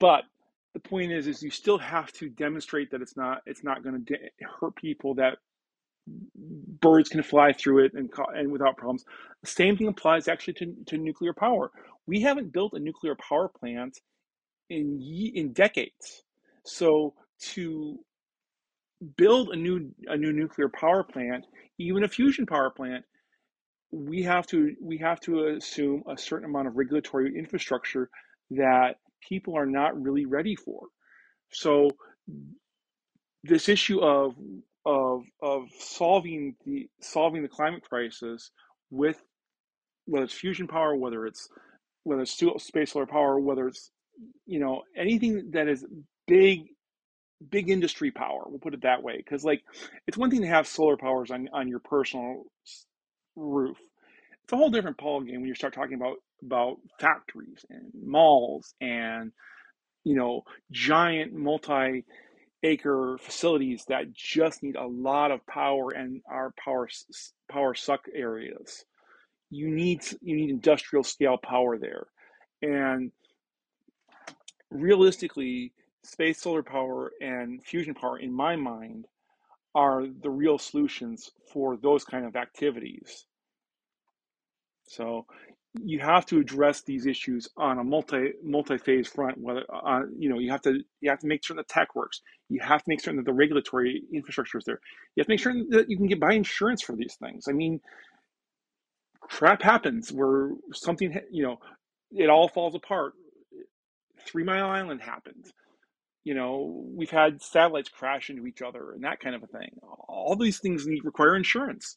But 0.00 0.24
the 0.74 0.80
point 0.80 1.12
is 1.12 1.26
is 1.26 1.42
you 1.42 1.50
still 1.50 1.78
have 1.78 2.12
to 2.14 2.28
demonstrate 2.28 2.90
that 2.92 3.02
it's 3.02 3.16
not 3.16 3.42
it's 3.46 3.64
not 3.64 3.82
going 3.82 4.04
to 4.04 4.14
de- 4.14 4.30
hurt 4.60 4.76
people 4.76 5.14
that 5.16 5.38
birds 6.80 7.08
can 7.08 7.22
fly 7.22 7.52
through 7.52 7.84
it 7.86 7.92
and 7.94 8.10
and 8.34 8.50
without 8.52 8.76
problems. 8.76 9.04
The 9.42 9.50
same 9.50 9.76
thing 9.76 9.88
applies 9.88 10.28
actually 10.28 10.54
to, 10.54 10.74
to 10.86 10.98
nuclear 10.98 11.32
power. 11.32 11.70
We 12.06 12.20
haven't 12.20 12.52
built 12.52 12.74
a 12.74 12.78
nuclear 12.78 13.16
power 13.16 13.48
plant 13.48 13.98
in 14.70 15.00
in 15.34 15.52
decades. 15.52 16.22
So 16.64 17.14
to 17.54 17.98
build 19.16 19.50
a 19.50 19.56
new 19.56 19.90
a 20.06 20.16
new 20.16 20.32
nuclear 20.32 20.68
power 20.68 21.04
plant, 21.04 21.46
even 21.78 22.04
a 22.04 22.08
fusion 22.08 22.46
power 22.46 22.70
plant, 22.70 23.04
we 23.90 24.22
have 24.22 24.46
to 24.48 24.74
we 24.82 24.98
have 24.98 25.20
to 25.20 25.46
assume 25.48 26.02
a 26.08 26.18
certain 26.18 26.48
amount 26.48 26.68
of 26.68 26.76
regulatory 26.76 27.36
infrastructure 27.38 28.10
that 28.50 28.96
people 29.28 29.56
are 29.56 29.66
not 29.66 30.00
really 30.00 30.26
ready 30.26 30.56
for. 30.56 30.88
So 31.52 31.90
this 33.44 33.68
issue 33.68 34.00
of 34.00 34.34
of 34.84 35.22
of 35.42 35.64
solving 35.78 36.56
the 36.64 36.88
solving 37.00 37.42
the 37.42 37.48
climate 37.48 37.82
crisis 37.82 38.50
with 38.90 39.22
whether 40.06 40.24
it's 40.24 40.34
fusion 40.34 40.66
power, 40.66 40.96
whether 40.96 41.26
it's 41.26 41.48
whether 42.04 42.22
it's 42.22 42.40
space 42.64 42.92
solar 42.92 43.06
power, 43.06 43.38
whether 43.38 43.68
it's 43.68 43.90
you 44.46 44.60
know 44.60 44.82
anything 44.96 45.50
that 45.52 45.68
is 45.68 45.86
big 46.26 46.60
big 47.50 47.70
industry 47.70 48.10
power. 48.10 48.42
We'll 48.46 48.58
put 48.58 48.74
it 48.74 48.82
that 48.82 49.02
way, 49.02 49.16
because 49.16 49.44
like 49.44 49.62
it's 50.06 50.16
one 50.16 50.30
thing 50.30 50.42
to 50.42 50.48
have 50.48 50.66
solar 50.66 50.96
powers 50.96 51.30
on 51.30 51.48
on 51.52 51.68
your 51.68 51.80
personal 51.80 52.44
roof. 53.36 53.78
It's 54.44 54.52
a 54.52 54.56
whole 54.56 54.70
different 54.70 54.98
ball 54.98 55.20
game 55.20 55.40
when 55.40 55.48
you 55.48 55.54
start 55.54 55.74
talking 55.74 55.94
about 55.94 56.16
about 56.42 56.76
factories 57.00 57.64
and 57.70 57.90
malls 57.94 58.74
and 58.80 59.32
you 60.04 60.14
know 60.14 60.42
giant 60.70 61.32
multi 61.32 62.04
acre 62.62 63.18
facilities 63.20 63.84
that 63.88 64.12
just 64.12 64.62
need 64.62 64.76
a 64.76 64.86
lot 64.86 65.30
of 65.30 65.46
power 65.46 65.90
and 65.90 66.22
are 66.30 66.52
power 66.62 66.88
power 67.50 67.74
suck 67.74 68.06
areas 68.14 68.84
you 69.50 69.68
need 69.68 70.02
you 70.22 70.36
need 70.36 70.50
industrial 70.50 71.04
scale 71.04 71.36
power 71.36 71.78
there 71.78 72.06
and 72.62 73.12
realistically 74.70 75.72
space 76.04 76.40
solar 76.40 76.62
power 76.62 77.12
and 77.20 77.64
fusion 77.64 77.94
power, 77.94 78.18
in 78.18 78.32
my 78.32 78.56
mind, 78.56 79.06
are 79.74 80.06
the 80.22 80.30
real 80.30 80.58
solutions 80.58 81.30
for 81.52 81.76
those 81.76 82.04
kind 82.04 82.24
of 82.24 82.36
activities. 82.36 83.26
So 84.86 85.26
you 85.82 85.98
have 85.98 86.24
to 86.26 86.38
address 86.38 86.82
these 86.82 87.06
issues 87.06 87.48
on 87.56 87.78
a 87.78 87.84
multi 87.84 88.32
multi 88.42 88.78
phase 88.78 89.08
front. 89.08 89.38
Whether 89.38 89.64
uh, 89.72 90.02
you 90.16 90.28
know 90.28 90.38
you 90.38 90.50
have 90.52 90.62
to 90.62 90.80
you 91.00 91.10
have 91.10 91.18
to 91.20 91.26
make 91.26 91.44
sure 91.44 91.56
the 91.56 91.64
tech 91.64 91.96
works. 91.96 92.20
You 92.48 92.60
have 92.60 92.80
to 92.80 92.88
make 92.88 93.00
certain 93.00 93.16
that 93.16 93.26
the 93.26 93.32
regulatory 93.32 94.02
infrastructure 94.12 94.58
is 94.58 94.64
there. 94.64 94.80
You 95.16 95.20
have 95.20 95.26
to 95.26 95.32
make 95.32 95.40
sure 95.40 95.54
that 95.70 95.90
you 95.90 95.96
can 95.96 96.06
get 96.06 96.20
buy 96.20 96.34
insurance 96.34 96.82
for 96.82 96.94
these 96.94 97.16
things. 97.20 97.46
I 97.48 97.52
mean, 97.52 97.80
crap 99.20 99.62
happens 99.62 100.12
where 100.12 100.50
something 100.72 101.18
you 101.30 101.42
know 101.42 101.58
it 102.12 102.30
all 102.30 102.48
falls 102.48 102.74
apart. 102.76 103.14
Three 104.26 104.44
Mile 104.44 104.66
Island 104.68 105.02
happened. 105.02 105.46
You 106.24 106.34
know, 106.34 106.84
we've 106.94 107.10
had 107.10 107.42
satellites 107.42 107.90
crash 107.90 108.30
into 108.30 108.46
each 108.46 108.62
other 108.62 108.92
and 108.92 109.04
that 109.04 109.20
kind 109.20 109.34
of 109.34 109.42
a 109.42 109.46
thing. 109.46 109.78
All 110.08 110.36
these 110.36 110.58
things 110.58 110.86
need 110.86 111.04
require 111.04 111.36
insurance. 111.36 111.96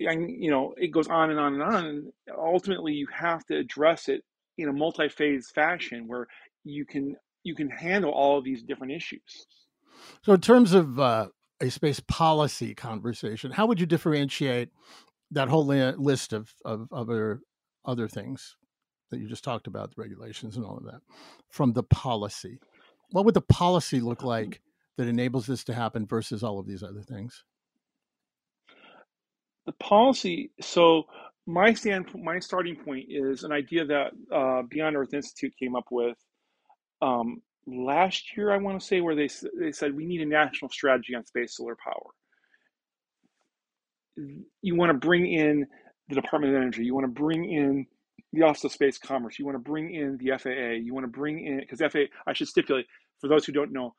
And 0.00 0.30
you 0.30 0.50
know 0.50 0.74
it 0.76 0.92
goes 0.92 1.08
on 1.08 1.30
and 1.30 1.40
on 1.40 1.54
and 1.54 1.62
on 1.62 1.84
and 1.86 2.12
ultimately 2.36 2.92
you 2.92 3.08
have 3.12 3.44
to 3.46 3.56
address 3.56 4.08
it 4.08 4.22
in 4.56 4.68
a 4.68 4.72
multi-phase 4.72 5.50
fashion 5.50 6.06
where 6.06 6.28
you 6.64 6.84
can 6.84 7.16
you 7.42 7.54
can 7.54 7.68
handle 7.68 8.12
all 8.12 8.38
of 8.38 8.44
these 8.44 8.62
different 8.62 8.92
issues. 8.92 9.46
So 10.22 10.34
in 10.34 10.40
terms 10.40 10.72
of 10.72 11.00
uh, 11.00 11.28
a 11.60 11.70
space 11.70 12.00
policy 12.00 12.76
conversation 12.76 13.50
how 13.50 13.66
would 13.66 13.80
you 13.80 13.86
differentiate 13.86 14.68
that 15.32 15.48
whole 15.48 15.66
list 15.66 16.32
of, 16.32 16.54
of 16.64 16.88
other 16.92 17.40
other 17.84 18.08
things 18.08 18.56
that 19.10 19.18
you 19.18 19.28
just 19.28 19.44
talked 19.44 19.66
about 19.66 19.94
the 19.94 20.00
regulations 20.00 20.56
and 20.56 20.64
all 20.64 20.76
of 20.76 20.84
that 20.84 21.00
from 21.48 21.72
the 21.72 21.82
policy 21.82 22.60
what 23.10 23.24
would 23.24 23.34
the 23.34 23.40
policy 23.40 24.00
look 24.00 24.22
like 24.22 24.60
that 24.96 25.08
enables 25.08 25.46
this 25.46 25.64
to 25.64 25.74
happen 25.74 26.06
versus 26.06 26.42
all 26.42 26.58
of 26.58 26.66
these 26.66 26.82
other 26.82 27.02
things 27.02 27.44
the 29.68 29.72
policy. 29.74 30.50
So 30.62 31.04
my 31.46 31.74
stand, 31.74 32.06
my 32.14 32.38
starting 32.38 32.74
point 32.74 33.06
is 33.10 33.44
an 33.44 33.52
idea 33.52 33.84
that 33.84 34.12
uh, 34.34 34.62
Beyond 34.62 34.96
Earth 34.96 35.12
Institute 35.12 35.52
came 35.58 35.76
up 35.76 35.84
with 35.90 36.16
um, 37.02 37.42
last 37.66 38.34
year. 38.34 38.50
I 38.50 38.56
want 38.56 38.80
to 38.80 38.86
say 38.86 39.02
where 39.02 39.14
they 39.14 39.28
they 39.60 39.70
said 39.70 39.94
we 39.94 40.06
need 40.06 40.22
a 40.22 40.26
national 40.26 40.70
strategy 40.70 41.14
on 41.14 41.26
space 41.26 41.54
solar 41.56 41.76
power. 41.76 42.10
You 44.62 44.74
want 44.74 44.90
to 44.90 45.06
bring 45.06 45.30
in 45.30 45.66
the 46.08 46.14
Department 46.14 46.54
of 46.54 46.60
Energy. 46.60 46.84
You 46.84 46.94
want 46.94 47.04
to 47.04 47.20
bring 47.22 47.44
in 47.44 47.86
the 48.32 48.42
Office 48.42 48.64
of 48.64 48.72
Space 48.72 48.98
Commerce. 48.98 49.38
You 49.38 49.46
want 49.46 49.56
to 49.56 49.70
bring 49.70 49.94
in 49.94 50.18
the 50.18 50.36
FAA. 50.38 50.80
You 50.82 50.94
want 50.94 51.04
to 51.04 51.18
bring 51.18 51.44
in 51.44 51.60
because 51.60 51.80
FAA. 51.80 52.04
I 52.26 52.32
should 52.32 52.48
stipulate 52.48 52.86
for 53.20 53.28
those 53.28 53.44
who 53.44 53.52
don't 53.52 53.72
know, 53.72 53.94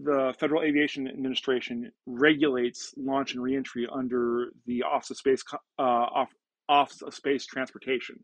the 0.00 0.34
Federal 0.38 0.62
Aviation 0.62 1.08
Administration 1.08 1.90
regulates 2.06 2.94
launch 2.96 3.34
and 3.34 3.42
reentry 3.42 3.88
under 3.92 4.50
the 4.66 4.82
Office 4.82 5.10
of 5.10 5.16
Space 5.16 5.42
uh, 5.78 6.24
Office 6.68 7.02
of 7.02 7.14
Space 7.14 7.46
Transportation. 7.46 8.22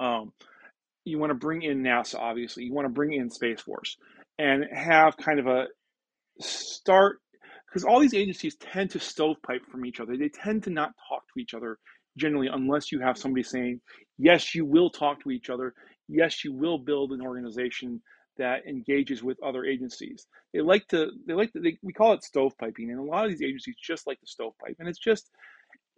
Um, 0.00 0.32
you 1.04 1.18
want 1.18 1.30
to 1.30 1.34
bring 1.34 1.62
in 1.62 1.82
NASA, 1.82 2.16
obviously. 2.18 2.64
You 2.64 2.72
want 2.72 2.86
to 2.86 2.92
bring 2.92 3.12
in 3.12 3.30
Space 3.30 3.60
Force, 3.60 3.96
and 4.38 4.64
have 4.72 5.16
kind 5.18 5.38
of 5.38 5.46
a 5.46 5.66
start 6.40 7.18
because 7.68 7.84
all 7.84 8.00
these 8.00 8.14
agencies 8.14 8.56
tend 8.56 8.90
to 8.90 9.00
stovepipe 9.00 9.66
from 9.70 9.84
each 9.84 10.00
other. 10.00 10.16
They 10.16 10.30
tend 10.30 10.62
to 10.64 10.70
not 10.70 10.92
talk 11.08 11.22
to 11.34 11.40
each 11.40 11.52
other 11.52 11.78
generally, 12.16 12.48
unless 12.52 12.92
you 12.92 13.00
have 13.00 13.18
somebody 13.18 13.42
saying, 13.42 13.80
"Yes, 14.18 14.54
you 14.54 14.64
will 14.64 14.90
talk 14.90 15.22
to 15.22 15.30
each 15.30 15.50
other. 15.50 15.74
Yes, 16.08 16.44
you 16.44 16.52
will 16.52 16.78
build 16.78 17.12
an 17.12 17.22
organization 17.22 18.02
that 18.36 18.66
engages 18.66 19.22
with 19.22 19.42
other 19.42 19.64
agencies. 19.64 20.26
They 20.52 20.60
like 20.60 20.86
to, 20.88 21.10
they 21.26 21.34
like 21.34 21.52
to, 21.52 21.60
they, 21.60 21.78
we 21.82 21.92
call 21.92 22.12
it 22.14 22.24
stovepiping, 22.24 22.90
and 22.90 22.98
a 22.98 23.02
lot 23.02 23.24
of 23.24 23.30
these 23.30 23.42
agencies 23.42 23.76
just 23.82 24.06
like 24.06 24.20
the 24.20 24.26
stovepipe, 24.26 24.76
and 24.78 24.88
it's 24.88 24.98
just 24.98 25.30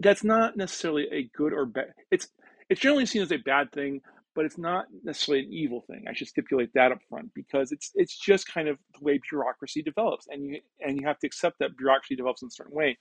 that's 0.00 0.24
not 0.24 0.57
necessarily 0.57 1.07
a 1.12 1.31
good 1.37 1.52
or 1.52 1.66
bad. 1.66 1.92
It's 2.11 2.29
it's 2.68 2.81
generally 2.81 3.07
seen 3.07 3.22
as 3.22 3.33
a 3.33 3.38
bad 3.38 3.72
thing, 3.72 4.00
but 4.35 4.44
it's 4.44 4.59
not 4.59 4.87
necessarily 5.05 5.44
an 5.44 5.52
evil 5.52 5.83
thing. 5.87 6.05
I 6.09 6.14
should 6.14 6.29
stipulate 6.29 6.70
that 6.74 6.92
up 6.92 6.98
front 7.09 7.33
because 7.35 7.72
it's 7.72 7.90
it's 7.94 8.18
just 8.18 8.52
kind 8.52 8.68
of 8.68 8.79
the 8.94 9.05
way 9.05 9.20
bureaucracy 9.31 9.83
develops, 9.83 10.26
and 10.29 10.44
you 10.44 10.61
and 10.81 11.00
you 11.00 11.07
have 11.07 11.18
to 11.20 11.26
accept 11.26 11.59
that 11.61 11.76
bureaucracy 11.76 12.16
develops 12.16 12.42
in 12.42 12.48
a 12.48 12.50
certain 12.50 12.74
way, 12.74 12.98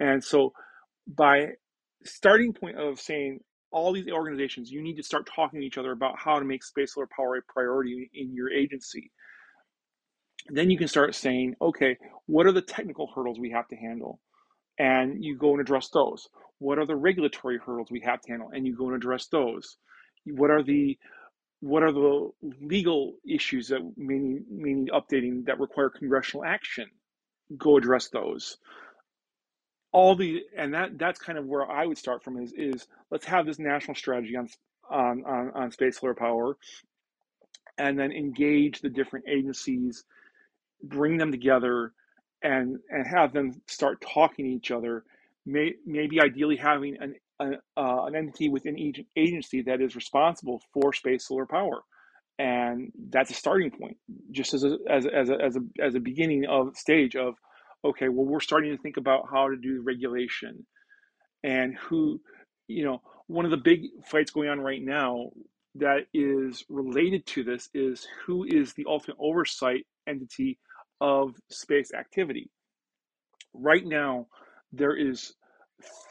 and 0.00 0.22
so 0.24 0.52
by 1.06 1.48
starting 2.04 2.52
point 2.52 2.78
of 2.78 3.00
saying 3.00 3.40
all 3.70 3.92
these 3.92 4.08
organizations, 4.08 4.70
you 4.70 4.82
need 4.82 4.96
to 4.96 5.02
start 5.02 5.28
talking 5.34 5.60
to 5.60 5.66
each 5.66 5.78
other 5.78 5.92
about 5.92 6.18
how 6.18 6.38
to 6.38 6.44
make 6.44 6.64
space 6.64 6.94
solar 6.94 7.08
power 7.14 7.36
a 7.36 7.52
priority 7.52 8.10
in 8.14 8.34
your 8.34 8.50
agency. 8.50 9.10
Then 10.48 10.70
you 10.70 10.78
can 10.78 10.88
start 10.88 11.14
saying, 11.14 11.56
okay, 11.60 11.96
what 12.26 12.46
are 12.46 12.52
the 12.52 12.62
technical 12.62 13.10
hurdles 13.14 13.38
we 13.38 13.50
have 13.50 13.68
to 13.68 13.76
handle? 13.76 14.20
And 14.78 15.22
you 15.22 15.36
go 15.36 15.52
and 15.52 15.60
address 15.60 15.90
those. 15.90 16.28
What 16.58 16.78
are 16.78 16.86
the 16.86 16.96
regulatory 16.96 17.58
hurdles 17.58 17.88
we 17.90 18.00
have 18.00 18.20
to 18.22 18.30
handle? 18.30 18.50
And 18.52 18.66
you 18.66 18.76
go 18.76 18.86
and 18.86 18.96
address 18.96 19.26
those. 19.26 19.76
What 20.24 20.50
are 20.50 20.62
the 20.62 20.96
what 21.60 21.82
are 21.82 21.92
the 21.92 22.30
legal 22.62 23.14
issues 23.28 23.68
that 23.68 23.80
may 23.96 24.18
need, 24.18 24.42
may 24.48 24.74
need 24.74 24.90
updating 24.90 25.44
that 25.46 25.58
require 25.58 25.90
congressional 25.90 26.44
action? 26.44 26.86
Go 27.58 27.76
address 27.76 28.08
those 28.10 28.56
all 29.92 30.16
the 30.16 30.42
and 30.56 30.74
that 30.74 30.98
that's 30.98 31.18
kind 31.18 31.38
of 31.38 31.46
where 31.46 31.70
I 31.70 31.86
would 31.86 31.98
start 31.98 32.22
from 32.24 32.38
is 32.42 32.52
is 32.56 32.86
let's 33.10 33.26
have 33.26 33.46
this 33.46 33.58
national 33.58 33.94
strategy 33.94 34.36
on 34.36 34.48
on 34.90 35.24
on, 35.26 35.50
on 35.54 35.70
space 35.72 35.98
solar 36.00 36.14
power, 36.14 36.56
and 37.78 37.98
then 37.98 38.12
engage 38.12 38.80
the 38.80 38.90
different 38.90 39.26
agencies, 39.28 40.04
bring 40.82 41.16
them 41.18 41.32
together, 41.32 41.92
and 42.42 42.78
and 42.90 43.06
have 43.06 43.32
them 43.32 43.60
start 43.66 44.00
talking 44.02 44.46
to 44.46 44.52
each 44.52 44.70
other. 44.70 45.04
May, 45.46 45.74
maybe 45.86 46.20
ideally 46.20 46.56
having 46.56 46.96
an 47.00 47.14
an, 47.40 47.56
uh, 47.76 48.04
an 48.04 48.16
entity 48.16 48.48
within 48.50 48.78
each 48.78 49.00
agency 49.16 49.62
that 49.62 49.80
is 49.80 49.96
responsible 49.96 50.62
for 50.74 50.92
space 50.92 51.26
solar 51.28 51.46
power 51.46 51.82
and 52.38 52.92
that's 53.10 53.30
a 53.30 53.34
starting 53.34 53.70
point 53.70 53.96
just 54.32 54.54
as 54.54 54.64
a 54.64 54.78
as, 54.90 55.06
a, 55.06 55.14
as 55.14 55.30
a 55.30 55.34
as 55.42 55.56
a 55.56 55.60
as 55.84 55.96
a 55.96 56.00
beginning 56.00 56.46
of 56.46 56.76
stage 56.76 57.16
of 57.16 57.34
okay, 57.84 58.08
well, 58.08 58.26
we're 58.26 58.40
starting 58.40 58.76
to 58.76 58.82
think 58.82 58.96
about 58.96 59.28
how 59.30 59.48
to 59.48 59.56
do 59.56 59.82
regulation 59.82 60.66
and 61.44 61.76
who, 61.76 62.20
you 62.66 62.84
know, 62.84 63.00
one 63.26 63.44
of 63.44 63.50
the 63.50 63.56
big 63.56 63.82
fights 64.06 64.30
going 64.30 64.48
on 64.48 64.60
right 64.60 64.82
now 64.82 65.30
that 65.76 66.06
is 66.12 66.64
related 66.68 67.24
to 67.26 67.44
this 67.44 67.68
is 67.74 68.06
who 68.24 68.44
is 68.44 68.72
the 68.72 68.84
ultimate 68.88 69.16
oversight 69.20 69.86
entity 70.06 70.58
of 71.00 71.34
space 71.50 71.92
activity. 71.94 72.50
Right 73.54 73.84
now, 73.84 74.26
there 74.72 74.96
is 74.96 75.34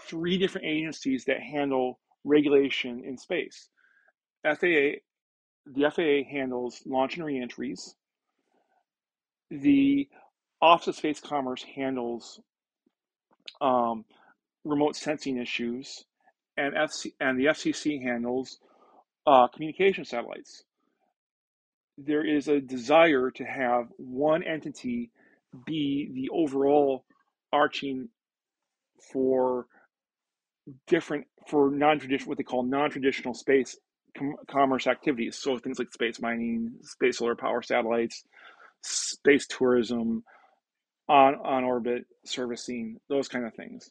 three 0.07 0.37
different 0.37 0.67
agencies 0.67 1.25
that 1.25 1.41
handle 1.41 1.99
regulation 2.23 3.03
in 3.03 3.17
space. 3.17 3.69
FAA, 4.43 5.01
the 5.65 5.91
FAA 5.91 6.29
handles 6.29 6.81
launch 6.85 7.17
and 7.17 7.25
reentries. 7.25 7.95
The 9.49 10.07
Office 10.61 10.87
of 10.87 10.95
Space 10.95 11.19
Commerce 11.19 11.63
handles 11.63 12.39
um, 13.61 14.05
remote 14.63 14.95
sensing 14.95 15.37
issues, 15.37 16.05
and 16.55 16.73
FC 16.73 17.13
and 17.19 17.39
the 17.39 17.45
FCC 17.45 18.01
handles 18.01 18.59
uh, 19.25 19.47
communication 19.47 20.05
satellites. 20.05 20.63
There 21.97 22.25
is 22.25 22.47
a 22.47 22.59
desire 22.59 23.31
to 23.31 23.43
have 23.43 23.87
one 23.97 24.43
entity 24.43 25.11
be 25.65 26.09
the 26.13 26.29
overall 26.33 27.05
arching 27.51 28.09
for 29.11 29.65
different 30.87 31.25
for 31.47 31.71
non-traditional 31.71 32.29
what 32.29 32.37
they 32.37 32.43
call 32.43 32.63
non-traditional 32.63 33.33
space 33.33 33.77
com- 34.17 34.35
commerce 34.49 34.87
activities. 34.87 35.37
So 35.37 35.57
things 35.57 35.79
like 35.79 35.91
space 35.93 36.19
mining, 36.21 36.73
space 36.81 37.19
solar 37.19 37.35
power 37.35 37.61
satellites, 37.61 38.23
space 38.81 39.47
tourism, 39.47 40.23
on 41.09 41.35
on 41.35 41.63
orbit 41.63 42.05
servicing 42.25 42.97
those 43.09 43.27
kind 43.27 43.45
of 43.45 43.53
things. 43.55 43.89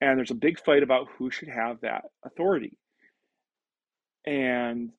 And 0.00 0.18
there's 0.18 0.30
a 0.30 0.34
big 0.36 0.60
fight 0.60 0.82
about 0.82 1.08
who 1.18 1.30
should 1.30 1.48
have 1.48 1.80
that 1.82 2.04
authority. 2.24 2.78
And 4.26 4.90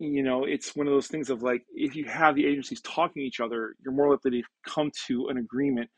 you 0.00 0.22
know 0.22 0.44
it's 0.44 0.76
one 0.76 0.86
of 0.86 0.92
those 0.92 1.08
things 1.08 1.30
of 1.30 1.42
like 1.42 1.62
if 1.74 1.96
you 1.96 2.04
have 2.06 2.34
the 2.36 2.46
agencies 2.46 2.80
talking 2.82 3.22
to 3.22 3.26
each 3.26 3.40
other 3.40 3.74
you're 3.84 3.94
more 3.94 4.10
likely 4.10 4.30
to 4.30 4.42
come 4.66 4.90
to 5.08 5.28
an 5.28 5.38
agreement. 5.38 5.90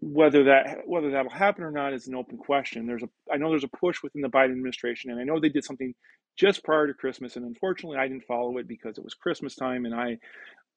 Whether 0.00 0.44
that 0.44 0.78
whether 0.86 1.10
that'll 1.10 1.30
happen 1.30 1.64
or 1.64 1.70
not 1.70 1.92
is 1.94 2.08
an 2.08 2.14
open 2.16 2.38
question. 2.38 2.86
There's 2.86 3.02
a 3.02 3.08
i 3.32 3.36
know 3.36 3.50
there's 3.50 3.64
a 3.64 3.68
push 3.68 4.02
within 4.02 4.22
the 4.22 4.28
biden 4.28 4.52
administration 4.52 5.10
and 5.10 5.20
i 5.20 5.24
know 5.24 5.40
they 5.40 5.48
did 5.50 5.64
something 5.64 5.94
just 6.38 6.64
prior 6.64 6.86
to 6.86 6.94
christmas 6.94 7.36
and 7.36 7.44
unfortunately 7.44 7.98
i 7.98 8.08
didn't 8.08 8.24
follow 8.24 8.56
it 8.58 8.68
because 8.68 8.96
it 8.98 9.04
was 9.04 9.14
christmas 9.14 9.54
time 9.56 9.84
and 9.84 9.94
i 9.94 10.16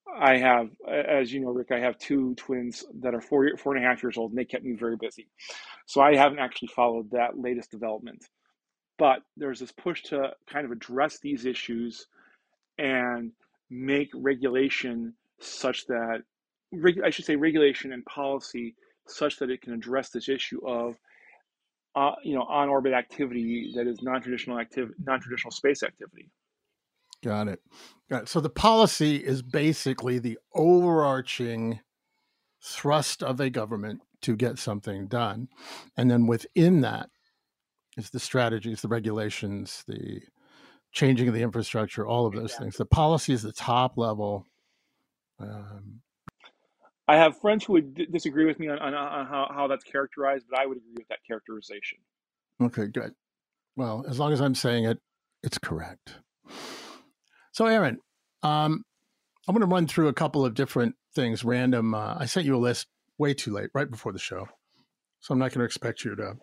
I 0.08 0.38
have, 0.38 0.70
as 0.88 1.34
you 1.34 1.40
know, 1.40 1.52
Rick, 1.52 1.72
I 1.72 1.80
have 1.80 1.98
two 1.98 2.36
twins 2.36 2.86
that 3.02 3.16
are 3.16 3.22
four, 3.22 3.50
four 3.58 3.76
and 3.76 3.84
a 3.84 3.88
half 3.88 4.04
years 4.04 4.18
old, 4.18 4.32
and 4.32 4.38
they 4.38 4.46
kept 4.46 4.64
me 4.64 4.74
very 4.74 4.98
busy. 4.98 5.28
So 5.86 6.02
I 6.02 6.16
haven't 6.16 6.40
actually 6.40 6.70
followed 6.70 7.12
that 7.12 7.38
latest 7.38 7.72
development. 7.72 8.24
But 8.98 9.20
there's 9.38 9.60
this 9.60 9.72
push 9.72 10.04
to 10.04 10.32
kind 10.52 10.66
of 10.66 10.72
address 10.72 11.20
these 11.20 11.46
issues 11.46 12.08
and 12.78 13.32
make 13.70 14.10
regulation 14.14 15.14
such 15.40 15.86
that 15.88 16.24
I 17.04 17.10
should 17.10 17.26
say 17.26 17.36
regulation 17.36 17.94
and 17.94 18.06
policy 18.06 18.76
such 19.08 19.38
that 19.40 19.50
it 19.50 19.62
can 19.62 19.74
address 19.74 20.10
this 20.10 20.30
issue 20.30 20.66
of 20.68 20.96
uh, 21.96 22.14
you 22.24 22.36
know 22.36 22.44
on 22.44 22.70
orbit 22.70 22.94
activity 22.94 23.72
that 23.76 23.88
is 23.88 24.02
non-traditional 24.02 24.60
activity 24.60 24.96
non-traditional 25.04 25.52
space 25.52 25.84
activity 25.84 26.30
got 27.24 27.48
it 27.48 27.60
got 28.10 28.24
it 28.24 28.30
so 28.30 28.40
the 28.40 28.50
policy 28.50 29.18
is 29.18 29.42
basically 29.42 30.20
the 30.20 30.38
overarching 30.54 31.80
thrust 32.62 33.24
of 33.24 33.40
a 33.40 33.50
government 33.50 34.02
to 34.22 34.36
get 34.36 34.58
something 34.58 35.08
done 35.08 35.48
and 35.98 36.10
then 36.10 36.28
within 36.28 36.82
that 36.82 37.10
is 37.98 38.10
the 38.10 38.20
strategies 38.20 38.82
the 38.82 38.88
regulations 38.88 39.84
the 39.88 40.22
changing 40.92 41.28
of 41.28 41.34
the 41.34 41.42
infrastructure 41.42 42.06
all 42.06 42.26
of 42.26 42.34
those 42.34 42.44
exactly. 42.46 42.66
things 42.66 42.78
the 42.78 42.86
policy 42.86 43.34
is 43.34 43.42
the 43.42 43.52
top 43.52 43.98
level 43.98 44.46
um, 45.40 46.02
I 47.08 47.18
have 47.18 47.40
friends 47.40 47.66
who 47.66 47.74
would 47.74 47.96
d- 47.96 48.08
disagree 48.12 48.46
with 48.46 48.60
me 48.60 48.70
on, 48.70 48.80
on, 48.80 48.94
on 48.94 49.26
how, 49.26 49.50
how 49.54 49.68
that's 49.68 49.84
characterized, 49.84 50.46
but 50.50 50.60
I 50.60 50.66
would 50.66 50.78
agree 50.78 50.96
with 50.98 51.08
that 51.10 51.20
characterization. 51.28 51.98
Okay, 52.62 52.88
good. 52.88 53.14
Well, 53.76 54.06
as 54.08 54.20
long 54.20 54.32
as 54.32 54.40
I'm 54.40 54.56
saying 54.56 54.86
it, 54.86 55.00
it's 55.42 55.58
correct. 55.58 56.14
So, 57.54 57.68
Aaron, 57.68 58.00
um, 58.42 58.84
I'm 59.48 59.56
going 59.56 59.62
to 59.62 59.74
run 59.74 59.88
through 59.88 60.08
a 60.08 60.14
couple 60.14 60.46
of 60.46 60.56
different 60.56 60.96
things. 61.16 61.46
Random. 61.46 61.94
Uh, 61.94 62.16
I 62.18 62.26
sent 62.26 62.46
you 62.46 62.56
a 62.56 62.58
list 62.58 62.88
way 63.18 63.34
too 63.34 63.54
late, 63.54 63.70
right 63.74 63.90
before 63.90 64.12
the 64.12 64.20
show, 64.20 64.48
so 65.20 65.34
I'm 65.34 65.40
not 65.40 65.52
going 65.52 65.60
to 65.60 65.66
expect 65.66 66.04
you 66.04 66.16
to 66.16 66.34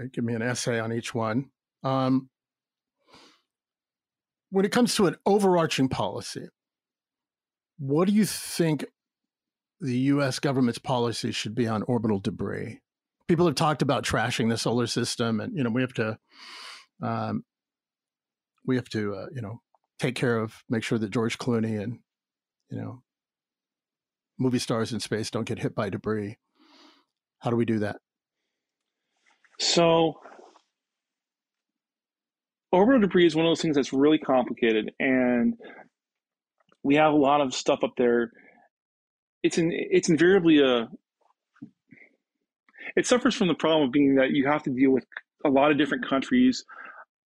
uh, 0.00 0.04
give 0.12 0.22
me 0.22 0.34
an 0.34 0.42
essay 0.42 0.78
on 0.78 0.92
each 0.92 1.14
one. 1.14 1.46
Um, 1.82 2.28
when 4.50 4.64
it 4.64 4.72
comes 4.72 4.94
to 4.96 5.06
an 5.06 5.16
overarching 5.24 5.88
policy, 5.88 6.46
what 7.78 8.08
do 8.08 8.14
you 8.14 8.26
think 8.26 8.84
the 9.80 9.96
U.S. 9.96 10.40
government's 10.40 10.78
policy 10.78 11.32
should 11.32 11.54
be 11.54 11.66
on 11.66 11.82
orbital 11.84 12.18
debris? 12.18 12.80
People 13.28 13.46
have 13.46 13.54
talked 13.54 13.82
about 13.82 14.04
trashing 14.04 14.48
the 14.50 14.58
solar 14.58 14.86
system, 14.86 15.40
and 15.40 15.56
you 15.56 15.64
know 15.64 15.70
we 15.70 15.82
have 15.82 15.94
to, 15.94 16.18
um, 17.02 17.44
we 18.66 18.76
have 18.76 18.88
to, 18.90 19.14
uh, 19.14 19.26
you 19.34 19.42
know, 19.42 19.60
take 19.98 20.14
care 20.14 20.38
of, 20.38 20.62
make 20.68 20.82
sure 20.82 20.98
that 20.98 21.10
George 21.10 21.38
Clooney 21.38 21.82
and, 21.82 21.98
you 22.70 22.78
know, 22.78 23.02
movie 24.38 24.58
stars 24.58 24.92
in 24.92 25.00
space 25.00 25.30
don't 25.30 25.46
get 25.46 25.58
hit 25.58 25.74
by 25.74 25.90
debris. 25.90 26.36
How 27.40 27.50
do 27.50 27.56
we 27.56 27.64
do 27.64 27.78
that? 27.80 27.96
So, 29.60 30.14
orbital 32.70 33.00
debris 33.00 33.26
is 33.26 33.34
one 33.34 33.46
of 33.46 33.50
those 33.50 33.62
things 33.62 33.76
that's 33.76 33.92
really 33.92 34.18
complicated, 34.18 34.92
and 35.00 35.54
we 36.82 36.94
have 36.94 37.12
a 37.12 37.16
lot 37.16 37.40
of 37.40 37.54
stuff 37.54 37.80
up 37.82 37.94
there. 37.96 38.30
It's 39.42 39.58
in 39.58 39.70
it's 39.72 40.08
invariably 40.08 40.60
a 40.60 40.88
it 42.96 43.06
suffers 43.06 43.34
from 43.34 43.48
the 43.48 43.54
problem 43.54 43.86
of 43.86 43.92
being 43.92 44.16
that 44.16 44.30
you 44.30 44.46
have 44.46 44.62
to 44.64 44.70
deal 44.70 44.90
with 44.90 45.04
a 45.44 45.48
lot 45.48 45.70
of 45.70 45.78
different 45.78 46.08
countries 46.08 46.64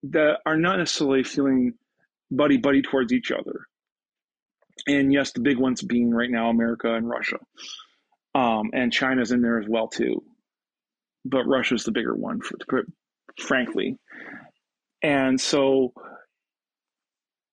that 0.04 0.38
are 0.46 0.56
not 0.56 0.78
necessarily 0.78 1.24
feeling 1.24 1.74
buddy 2.30 2.56
buddy 2.56 2.82
towards 2.82 3.12
each 3.12 3.30
other. 3.30 3.66
And 4.86 5.12
yes, 5.12 5.32
the 5.32 5.40
big 5.40 5.58
ones 5.58 5.82
being 5.82 6.10
right 6.10 6.30
now 6.30 6.48
America 6.48 6.94
and 6.94 7.08
Russia. 7.08 7.38
Um, 8.34 8.70
and 8.72 8.92
China's 8.92 9.30
in 9.30 9.42
there 9.42 9.60
as 9.60 9.68
well 9.68 9.88
too. 9.88 10.24
But 11.24 11.44
Russia's 11.44 11.84
the 11.84 11.92
bigger 11.92 12.14
one, 12.14 12.40
for, 12.40 12.84
frankly. 13.38 13.98
And 15.02 15.40
so 15.40 15.92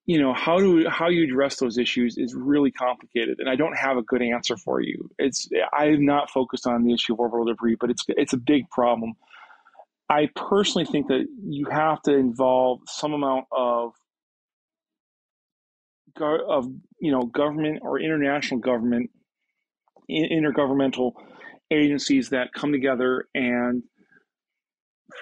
you 0.10 0.20
know 0.20 0.34
how 0.34 0.58
do 0.58 0.90
how 0.90 1.08
you 1.08 1.24
address 1.24 1.58
those 1.58 1.78
issues 1.78 2.18
is 2.18 2.34
really 2.34 2.72
complicated 2.72 3.38
and 3.40 3.48
i 3.48 3.56
don't 3.56 3.78
have 3.78 3.96
a 3.96 4.02
good 4.02 4.24
answer 4.24 4.58
for 4.58 4.82
you 4.82 5.08
it's 5.20 5.48
i'm 5.72 6.04
not 6.04 6.32
focused 6.32 6.66
on 6.66 6.84
the 6.84 6.92
issue 6.92 7.14
of 7.14 7.20
orbital 7.20 7.46
debris 7.46 7.76
but 7.80 7.92
it's 7.92 8.04
it's 8.10 8.34
a 8.34 8.38
big 8.38 8.68
problem 8.72 9.14
i 10.10 10.28
personally 10.36 10.86
think 10.86 11.08
that 11.08 11.26
you 11.44 11.66
have 11.70 12.02
to 12.02 12.14
involve 12.14 12.80
some 12.88 13.14
amount 13.14 13.46
of 13.52 13.92
of 16.22 16.68
you 17.00 17.12
know 17.12 17.22
government 17.22 17.80
or 17.82 18.00
international 18.00 18.60
government 18.60 19.10
intergovernmental 20.10 21.14
agencies 21.72 22.30
that 22.30 22.52
come 22.54 22.72
together 22.72 23.26
and 23.36 23.84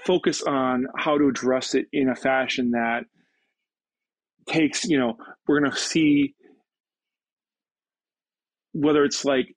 focus 0.05 0.41
on 0.43 0.85
how 0.97 1.17
to 1.17 1.27
address 1.27 1.75
it 1.75 1.85
in 1.91 2.09
a 2.09 2.15
fashion 2.15 2.71
that 2.71 3.03
takes, 4.47 4.85
you 4.85 4.97
know, 4.97 5.17
we're 5.47 5.59
going 5.59 5.71
to 5.71 5.77
see 5.77 6.35
whether 8.73 9.03
it's 9.03 9.25
like 9.25 9.47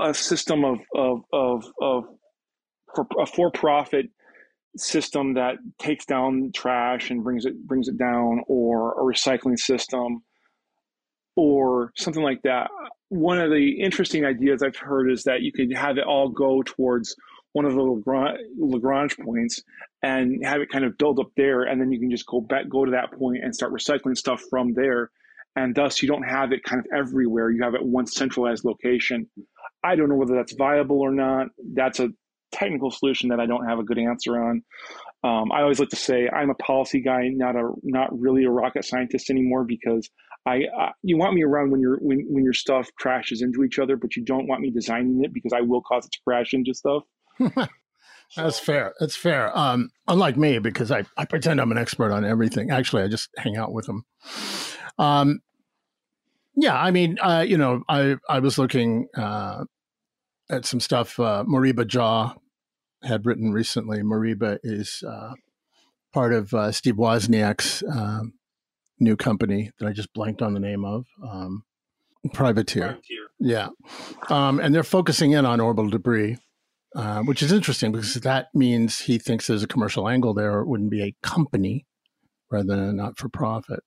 a 0.00 0.14
system 0.14 0.64
of, 0.64 0.78
of, 0.94 1.20
of, 1.32 1.64
of 1.80 2.04
for 2.94 3.06
a 3.20 3.26
for-profit 3.26 4.06
system 4.76 5.34
that 5.34 5.56
takes 5.78 6.06
down 6.06 6.50
trash 6.54 7.10
and 7.10 7.22
brings 7.22 7.44
it 7.44 7.66
brings 7.66 7.88
it 7.88 7.98
down 7.98 8.42
or 8.46 8.92
a 8.92 9.04
recycling 9.04 9.58
system 9.58 10.22
or 11.36 11.92
something 11.96 12.22
like 12.22 12.40
that 12.42 12.70
one 13.08 13.38
of 13.38 13.50
the 13.50 13.80
interesting 13.80 14.24
ideas 14.24 14.62
i've 14.62 14.76
heard 14.76 15.10
is 15.10 15.24
that 15.24 15.42
you 15.42 15.52
could 15.52 15.72
have 15.74 15.98
it 15.98 16.04
all 16.04 16.28
go 16.28 16.62
towards 16.62 17.14
one 17.52 17.64
of 17.64 17.74
the 17.74 17.82
Lagrange, 17.82 18.38
Lagrange 18.58 19.16
points 19.18 19.62
and 20.02 20.44
have 20.44 20.60
it 20.60 20.70
kind 20.70 20.84
of 20.84 20.96
build 20.98 21.20
up 21.20 21.30
there, 21.36 21.62
and 21.62 21.80
then 21.80 21.92
you 21.92 22.00
can 22.00 22.10
just 22.10 22.26
go 22.26 22.40
back, 22.40 22.68
go 22.68 22.84
to 22.84 22.90
that 22.92 23.12
point 23.12 23.42
and 23.42 23.54
start 23.54 23.72
recycling 23.72 24.16
stuff 24.16 24.42
from 24.50 24.74
there, 24.74 25.10
and 25.54 25.74
thus 25.74 26.02
you 26.02 26.08
don't 26.08 26.22
have 26.22 26.52
it 26.52 26.62
kind 26.64 26.80
of 26.80 26.86
everywhere. 26.96 27.50
You 27.50 27.62
have 27.62 27.74
it 27.74 27.84
one 27.84 28.06
centralized 28.06 28.64
location. 28.64 29.28
I 29.84 29.96
don't 29.96 30.08
know 30.08 30.16
whether 30.16 30.34
that's 30.34 30.54
viable 30.54 31.00
or 31.00 31.12
not. 31.12 31.48
That's 31.74 32.00
a 32.00 32.08
technical 32.52 32.90
solution 32.90 33.30
that 33.30 33.40
I 33.40 33.46
don't 33.46 33.66
have 33.66 33.78
a 33.78 33.82
good 33.82 33.98
answer 33.98 34.42
on. 34.42 34.62
Um, 35.24 35.52
I 35.52 35.62
always 35.62 35.78
like 35.78 35.90
to 35.90 35.96
say 35.96 36.28
I'm 36.28 36.50
a 36.50 36.54
policy 36.54 37.00
guy, 37.00 37.28
not 37.28 37.56
a 37.56 37.72
not 37.82 38.08
really 38.18 38.44
a 38.44 38.50
rocket 38.50 38.84
scientist 38.84 39.30
anymore 39.30 39.64
because 39.64 40.08
I, 40.44 40.64
I, 40.76 40.90
you 41.02 41.16
want 41.16 41.34
me 41.34 41.42
around 41.42 41.70
when 41.70 41.80
your 41.80 41.98
when 41.98 42.26
when 42.28 42.44
your 42.44 42.52
stuff 42.52 42.88
crashes 42.98 43.42
into 43.42 43.62
each 43.62 43.78
other, 43.78 43.96
but 43.96 44.16
you 44.16 44.24
don't 44.24 44.48
want 44.48 44.60
me 44.60 44.70
designing 44.70 45.22
it 45.24 45.32
because 45.32 45.52
I 45.52 45.60
will 45.60 45.82
cause 45.82 46.06
it 46.06 46.12
to 46.12 46.18
crash 46.26 46.52
into 46.52 46.74
stuff. 46.74 47.04
That's 48.36 48.58
fair. 48.58 48.94
That's 48.98 49.14
fair. 49.14 49.56
Um, 49.56 49.90
unlike 50.08 50.36
me, 50.36 50.58
because 50.58 50.90
I, 50.90 51.04
I 51.16 51.26
pretend 51.26 51.60
I'm 51.60 51.70
an 51.70 51.78
expert 51.78 52.12
on 52.12 52.24
everything. 52.24 52.70
Actually, 52.70 53.02
I 53.02 53.08
just 53.08 53.28
hang 53.36 53.56
out 53.56 53.72
with 53.72 53.86
them. 53.86 54.04
Um, 54.98 55.40
yeah, 56.56 56.80
I 56.80 56.90
mean, 56.90 57.18
uh, 57.20 57.44
you 57.46 57.56
know, 57.56 57.82
I 57.88 58.16
I 58.28 58.40
was 58.40 58.58
looking 58.58 59.06
uh, 59.16 59.64
at 60.50 60.64
some 60.64 60.80
stuff 60.80 61.20
uh, 61.20 61.44
Moriba 61.46 61.86
Jah 61.86 62.34
had 63.04 63.26
written 63.26 63.52
recently. 63.52 63.98
Moriba 63.98 64.58
is 64.62 65.02
uh, 65.06 65.34
part 66.12 66.32
of 66.32 66.52
uh, 66.54 66.72
Steve 66.72 66.94
Wozniak's 66.96 67.82
um, 67.90 68.34
new 68.98 69.16
company 69.16 69.70
that 69.78 69.86
I 69.86 69.92
just 69.92 70.12
blanked 70.12 70.42
on 70.42 70.54
the 70.54 70.60
name 70.60 70.84
of. 70.84 71.06
Um, 71.22 71.64
Privateer. 72.32 72.82
Privateer. 72.82 73.26
Yeah. 73.40 73.68
Um, 74.28 74.60
and 74.60 74.74
they're 74.74 74.84
focusing 74.84 75.32
in 75.32 75.44
on 75.44 75.60
orbital 75.60 75.90
debris 75.90 76.36
uh, 76.94 77.22
which 77.22 77.42
is 77.42 77.52
interesting 77.52 77.92
because 77.92 78.14
that 78.14 78.48
means 78.54 79.00
he 79.00 79.18
thinks 79.18 79.46
there's 79.46 79.62
a 79.62 79.68
commercial 79.68 80.08
angle 80.08 80.34
there. 80.34 80.60
It 80.60 80.66
wouldn't 80.66 80.90
be 80.90 81.02
a 81.02 81.14
company 81.22 81.86
rather 82.50 82.66
than 82.66 82.80
a 82.80 82.92
not 82.92 83.16
for 83.16 83.28
profit. 83.28 83.80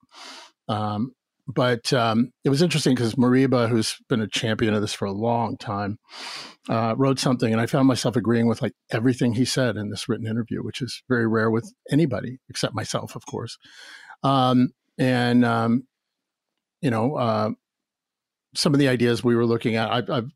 Um, 0.68 1.14
but 1.48 1.94
um, 1.94 2.32
it 2.44 2.50
was 2.50 2.62
interesting 2.62 2.96
because 2.96 3.16
Moriba, 3.16 3.70
who's 3.70 3.98
been 4.10 4.22
a 4.22 4.28
champion 4.28 4.74
of 4.74 4.82
this 4.82 4.94
for 4.94 5.06
a 5.06 5.12
long 5.12 5.58
time, 5.58 5.98
uh, 6.70 6.96
wrote 6.98 7.20
something, 7.20 7.52
and 7.52 7.62
I 7.62 7.68
found 7.68 7.88
myself 7.88 8.16
agreeing 8.16 8.48
with 8.48 8.62
like 8.62 8.74
everything 8.92 9.34
he 9.34 9.46
said 9.46 9.78
in 9.78 9.90
this 9.90 10.10
written 10.10 10.28
interview, 10.28 10.64
which 10.64 10.82
is 10.82 11.04
very 11.08 11.28
rare 11.28 11.52
with 11.52 11.72
anybody 11.92 12.40
except 12.50 12.74
myself, 12.74 13.16
of 13.16 13.26
course. 13.26 13.58
Um, 14.24 14.70
and 14.98 15.46
um, 15.46 15.84
you 16.82 16.90
know, 16.90 17.16
uh, 17.16 17.52
some 18.56 18.74
of 18.74 18.80
the 18.80 18.88
ideas 18.88 19.24
we 19.24 19.36
were 19.36 19.46
looking 19.46 19.76
at, 19.76 19.92
I've, 19.92 20.10
I've 20.10 20.30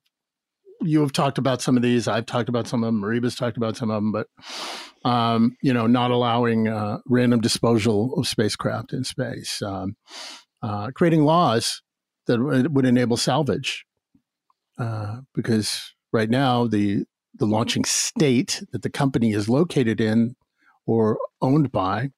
you 0.82 1.02
have 1.02 1.12
talked 1.12 1.38
about 1.38 1.62
some 1.62 1.76
of 1.76 1.84
these. 1.84 2.08
I've 2.08 2.26
talked 2.26 2.50
about 2.50 2.68
some 2.68 2.84
of 2.84 2.88
them. 2.88 3.02
Moriba's 3.02 3.36
talked 3.36 3.58
about 3.58 3.76
some 3.76 3.90
of 3.90 4.02
them, 4.02 4.12
but 4.12 4.28
um, 5.10 5.56
you 5.62 5.74
know, 5.74 5.88
not 5.88 6.12
allowing 6.12 6.68
uh, 6.68 7.00
random 7.08 7.42
disposal 7.42 8.14
of 8.18 8.28
spacecraft 8.28 8.94
in 8.94 9.04
space, 9.04 9.62
um, 9.62 9.96
uh, 10.62 10.92
creating 10.92 11.24
laws 11.24 11.82
that 12.28 12.40
would 12.40 12.86
enable 12.86 13.18
salvage, 13.18 13.86
uh, 14.78 15.22
because 15.34 15.94
right 16.12 16.30
now 16.30 16.68
the 16.68 17.06
the 17.36 17.46
launching 17.46 17.86
state 17.86 18.64
that 18.72 18.82
the 18.82 18.90
company 18.90 19.32
is 19.32 19.48
located 19.48 20.02
in 20.02 20.36
or 20.86 21.18
owned 21.42 21.72
by 21.72 22.10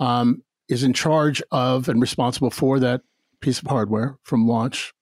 um, 0.00 0.42
is 0.68 0.82
in 0.82 0.92
charge 0.92 1.42
of 1.50 1.88
and 1.88 2.00
responsible 2.00 2.50
for 2.50 2.78
that 2.80 3.02
piece 3.40 3.60
of 3.60 3.66
hardware 3.66 4.18
from 4.22 4.46
launch 4.46 4.92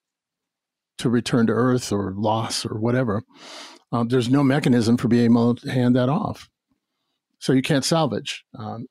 to 0.99 1.11
return 1.11 1.47
to 1.47 1.53
Earth 1.53 1.93
or 1.93 2.15
loss 2.17 2.65
or 2.65 2.79
whatever, 2.79 3.23
um, 3.93 4.09
there's 4.09 4.31
no 4.31 4.43
mechanism 4.43 4.97
for 4.97 5.09
being 5.09 5.27
able 5.27 5.55
to 5.55 5.71
hand 5.71 5.95
that 5.97 6.09
off. 6.09 6.49
So 7.39 7.53
you 7.53 7.63
can't 7.63 7.85
salvage. 7.85 8.45
Um, 8.59 8.87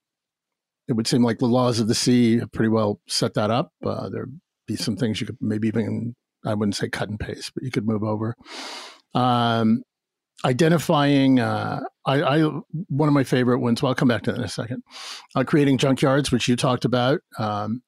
it 0.88 0.94
would 0.94 1.08
seem 1.08 1.24
like 1.24 1.40
the 1.40 1.48
laws 1.48 1.80
of 1.80 1.88
the 1.88 1.96
sea 1.96 2.42
pretty 2.54 2.70
well 2.70 3.00
set 3.08 3.34
that 3.34 3.52
up. 3.52 3.72
Uh, 3.84 4.10
there'd 4.10 4.40
be 4.68 4.76
some 4.76 4.96
things 4.96 5.20
you 5.20 5.28
could 5.28 5.38
maybe 5.42 5.68
even, 5.68 6.16
I 6.46 6.54
wouldn't 6.54 6.76
say 6.76 6.90
cut 6.90 7.10
and 7.10 7.20
paste, 7.20 7.52
but 7.54 7.64
you 7.64 7.72
could 7.72 7.88
move 7.88 8.04
over. 8.04 8.36
Um, 9.14 9.84
identifying, 10.44 11.40
uh, 11.40 11.82
I, 12.06 12.22
I, 12.22 12.42
one 12.88 13.08
of 13.08 13.14
my 13.14 13.24
favorite 13.24 13.60
ones, 13.60 13.82
well, 13.82 13.90
I'll 13.90 13.96
come 13.96 14.08
back 14.08 14.24
to 14.24 14.32
that 14.32 14.38
in 14.40 14.44
a 14.44 14.50
second. 14.50 14.84
Uh, 15.36 15.44
creating 15.44 15.78
junkyards, 15.78 16.32
which 16.32 16.48
you 16.48 16.56
talked 16.56 16.86
about, 16.86 17.20
um, 17.40 17.82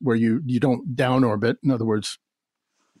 where 0.00 0.16
you, 0.16 0.40
you 0.46 0.60
don't 0.60 0.94
down 0.94 1.24
orbit. 1.24 1.58
In 1.62 1.70
other 1.70 1.84
words, 1.84 2.18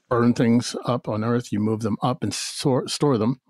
burn 0.08 0.34
things 0.34 0.74
up 0.84 1.08
on 1.08 1.24
Earth, 1.24 1.52
you 1.52 1.60
move 1.60 1.80
them 1.80 1.96
up 2.02 2.22
and 2.22 2.34
store, 2.34 2.88
store 2.88 3.18
them. 3.18 3.40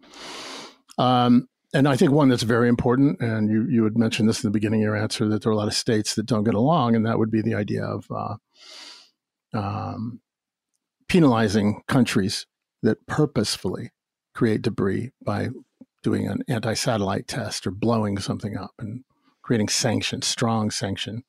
Um, 0.99 1.49
and 1.75 1.87
I 1.87 1.97
think 1.97 2.13
one 2.13 2.29
that's 2.29 2.43
very 2.43 2.69
important, 2.69 3.21
and 3.21 3.51
you, 3.51 3.67
you 3.69 3.85
had 3.85 3.99
mentioned 3.99 4.29
this 4.29 4.43
in 4.43 4.49
the 4.49 4.53
beginning 4.53 4.81
of 4.81 4.87
your 4.87 4.97
answer, 4.97 5.29
that 5.29 5.43
there 5.43 5.51
are 5.51 5.55
a 5.55 5.57
lot 5.57 5.69
of 5.69 5.75
states 5.75 6.15
that 6.15 6.27
don't 6.27 6.45
get 6.45 6.55
along, 6.55 6.97
and 6.97 7.05
that 7.05 7.19
would 7.19 7.31
be 7.31 7.43
the 7.43 7.55
idea 7.55 7.85
of 7.85 8.07
uh, 8.11 8.37
um, 9.53 10.21
penalizing 11.09 11.83
countries 11.87 12.47
that 12.83 13.07
purposefully 13.07 13.91
create 14.35 14.63
debris 14.63 15.11
by 15.23 15.49
doing 16.03 16.27
an 16.27 16.43
anti 16.49 16.75
satellite 16.75 17.27
test 17.27 17.67
or 17.67 17.71
blowing 17.71 18.19
something 18.19 18.57
up 18.57 18.73
and 18.79 19.05
creating 19.43 19.69
sanctions, 19.69 20.27
strong 20.27 20.71
sanction 20.71 21.25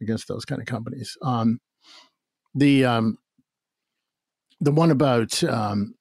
against 0.00 0.28
those 0.28 0.44
kind 0.44 0.60
of 0.60 0.66
companies. 0.66 1.16
Um, 1.22 1.60
the 2.54 2.84
um, 2.84 3.18
the 4.60 4.72
one 4.72 4.90
about 4.90 5.42
um, 5.44 5.94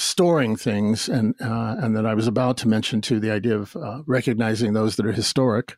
storing 0.00 0.56
things, 0.56 1.08
and 1.08 1.34
uh, 1.40 1.76
and 1.78 1.96
that 1.96 2.06
I 2.06 2.14
was 2.14 2.26
about 2.26 2.56
to 2.58 2.68
mention 2.68 3.00
too, 3.00 3.20
the 3.20 3.30
idea 3.30 3.56
of 3.56 3.76
uh, 3.76 4.02
recognizing 4.06 4.72
those 4.72 4.96
that 4.96 5.06
are 5.06 5.12
historic, 5.12 5.76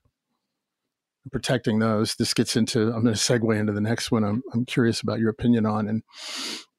and 1.25 1.33
protecting 1.33 1.81
those. 1.81 2.15
This 2.15 2.33
gets 2.33 2.57
into. 2.57 2.93
I'm 2.93 3.03
going 3.03 3.15
to 3.15 3.21
segue 3.21 3.59
into 3.59 3.73
the 3.73 3.81
next 3.81 4.11
one. 4.11 4.25
I'm 4.25 4.43
I'm 4.55 4.65
curious 4.65 5.01
about 5.01 5.19
your 5.19 5.31
opinion 5.31 5.67
on, 5.67 5.89
and 5.89 6.03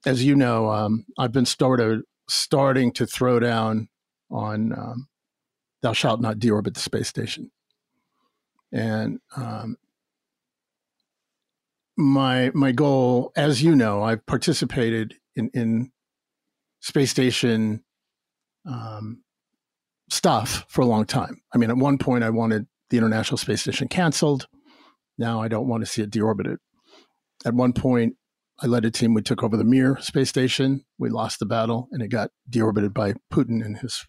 as 0.06 0.24
you 0.24 0.36
know, 0.36 0.72
um, 0.72 1.06
I've 1.18 1.34
been 1.34 1.46
started 1.46 2.02
starting 2.30 2.94
to 2.94 3.06
throw 3.06 3.40
down 3.40 3.90
on 4.32 4.72
um, 4.74 5.08
"Thou 5.82 5.94
shalt 5.94 6.22
not 6.22 6.38
deorbit 6.38 6.76
the 6.76 6.80
space 6.80 7.10
station," 7.10 7.52
and 8.72 9.20
um, 9.36 9.76
my 11.98 12.52
my 12.54 12.72
goal, 12.72 13.34
as 13.36 13.62
you 13.62 13.76
know, 13.76 14.02
I've 14.02 14.26
participated 14.26 15.16
in 15.36 15.50
in 15.54 15.92
space 16.84 17.10
station 17.10 17.82
um, 18.70 19.24
stuff 20.10 20.66
for 20.70 20.82
a 20.82 20.86
long 20.86 21.06
time. 21.06 21.42
I 21.54 21.58
mean, 21.58 21.70
at 21.70 21.78
one 21.78 21.98
point, 21.98 22.24
I 22.24 22.30
wanted 22.30 22.68
the 22.90 22.98
International 22.98 23.38
Space 23.38 23.62
Station 23.62 23.88
canceled. 23.88 24.48
Now 25.18 25.42
I 25.42 25.48
don't 25.48 25.68
want 25.68 25.82
to 25.82 25.90
see 25.90 26.02
it 26.02 26.12
deorbited. 26.12 26.58
At 27.46 27.54
one 27.54 27.74
point, 27.74 28.16
I 28.62 28.68
led 28.68 28.86
a 28.86 28.92
team. 28.92 29.14
We 29.14 29.22
took 29.22 29.44
over 29.44 29.58
the 29.58 29.64
Mir 29.64 29.98
space 30.00 30.30
station. 30.30 30.86
We 31.00 31.10
lost 31.10 31.40
the 31.40 31.46
battle, 31.46 31.88
and 31.92 32.02
it 32.02 32.10
got 32.10 32.30
deorbited 32.50 32.94
by 32.94 33.14
Putin 33.32 33.66
in 33.66 33.76
his 33.76 34.06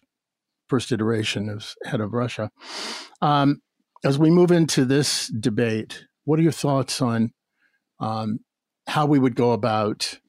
first 0.67 0.91
iteration 0.91 1.49
as 1.49 1.75
head 1.85 2.01
of 2.01 2.13
Russia. 2.13 2.51
Um, 3.21 3.61
as 4.03 4.19
we 4.19 4.29
move 4.29 4.51
into 4.51 4.85
this 4.85 5.27
debate, 5.27 6.05
what 6.25 6.39
are 6.39 6.43
your 6.43 6.51
thoughts 6.51 7.01
on 7.01 7.31
um, 7.99 8.39
how 8.87 9.05
we 9.05 9.19
would 9.19 9.35
go 9.35 9.51
about 9.51 10.19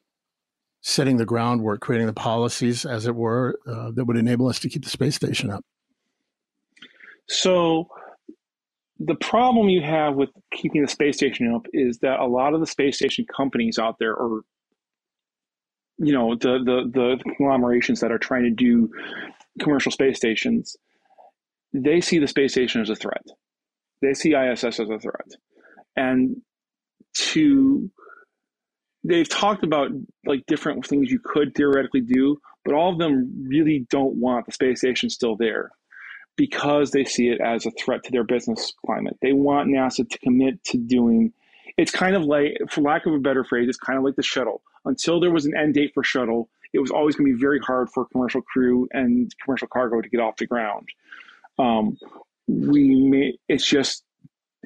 setting 0.86 1.16
the 1.16 1.26
groundwork, 1.26 1.80
creating 1.80 2.06
the 2.06 2.12
policies, 2.12 2.86
as 2.86 3.08
it 3.08 3.14
were, 3.16 3.58
uh, 3.66 3.90
that 3.90 4.04
would 4.04 4.16
enable 4.16 4.46
us 4.46 4.60
to 4.60 4.68
keep 4.68 4.84
the 4.84 4.88
space 4.88 5.16
station 5.16 5.50
up? 5.50 5.64
So, 7.28 7.88
the 9.00 9.16
problem 9.16 9.68
you 9.68 9.82
have 9.82 10.14
with 10.14 10.28
keeping 10.52 10.82
the 10.82 10.88
space 10.88 11.16
station 11.16 11.52
up 11.52 11.66
is 11.72 11.98
that 11.98 12.20
a 12.20 12.26
lot 12.26 12.54
of 12.54 12.60
the 12.60 12.68
space 12.68 12.94
station 12.94 13.26
companies 13.36 13.80
out 13.80 13.96
there 13.98 14.12
are, 14.12 14.42
you 15.98 16.12
know, 16.12 16.36
the 16.36 16.60
the 16.64 16.88
the 16.94 17.16
conglomerations 17.36 17.98
that 17.98 18.12
are 18.12 18.18
trying 18.18 18.44
to 18.44 18.50
do 18.50 18.88
commercial 19.60 19.90
space 19.90 20.16
stations, 20.16 20.76
they 21.72 22.00
see 22.00 22.20
the 22.20 22.28
space 22.28 22.52
station 22.52 22.80
as 22.80 22.90
a 22.90 22.94
threat. 22.94 23.26
They 24.02 24.14
see 24.14 24.36
ISS 24.36 24.78
as 24.78 24.88
a 24.88 25.00
threat, 25.00 25.32
and 25.96 26.36
to 27.32 27.90
they've 29.06 29.28
talked 29.28 29.64
about 29.64 29.90
like 30.24 30.44
different 30.46 30.86
things 30.86 31.10
you 31.10 31.20
could 31.24 31.54
theoretically 31.54 32.00
do, 32.00 32.40
but 32.64 32.74
all 32.74 32.92
of 32.92 32.98
them 32.98 33.46
really 33.48 33.86
don't 33.90 34.16
want 34.16 34.46
the 34.46 34.52
space 34.52 34.80
station 34.80 35.10
still 35.10 35.36
there 35.36 35.70
because 36.36 36.90
they 36.90 37.04
see 37.04 37.28
it 37.28 37.40
as 37.40 37.64
a 37.64 37.70
threat 37.72 38.02
to 38.04 38.12
their 38.12 38.24
business 38.24 38.72
climate. 38.84 39.16
They 39.22 39.32
want 39.32 39.70
NASA 39.70 40.08
to 40.08 40.18
commit 40.18 40.62
to 40.64 40.78
doing 40.78 41.32
it's 41.76 41.90
kind 41.90 42.16
of 42.16 42.24
like 42.24 42.56
for 42.70 42.80
lack 42.80 43.06
of 43.06 43.12
a 43.12 43.18
better 43.18 43.44
phrase, 43.44 43.68
it's 43.68 43.78
kind 43.78 43.98
of 43.98 44.04
like 44.04 44.16
the 44.16 44.22
shuttle. 44.22 44.62
Until 44.84 45.20
there 45.20 45.30
was 45.30 45.46
an 45.46 45.56
end 45.56 45.74
date 45.74 45.92
for 45.94 46.02
shuttle, 46.02 46.48
it 46.72 46.78
was 46.78 46.90
always 46.90 47.16
going 47.16 47.30
to 47.30 47.36
be 47.36 47.40
very 47.40 47.58
hard 47.58 47.90
for 47.90 48.06
commercial 48.06 48.40
crew 48.40 48.88
and 48.92 49.30
commercial 49.44 49.68
cargo 49.68 50.00
to 50.00 50.08
get 50.08 50.20
off 50.20 50.36
the 50.36 50.46
ground. 50.46 50.88
Um, 51.58 51.98
we 52.46 52.94
may, 52.94 53.38
it's 53.48 53.66
just 53.66 54.04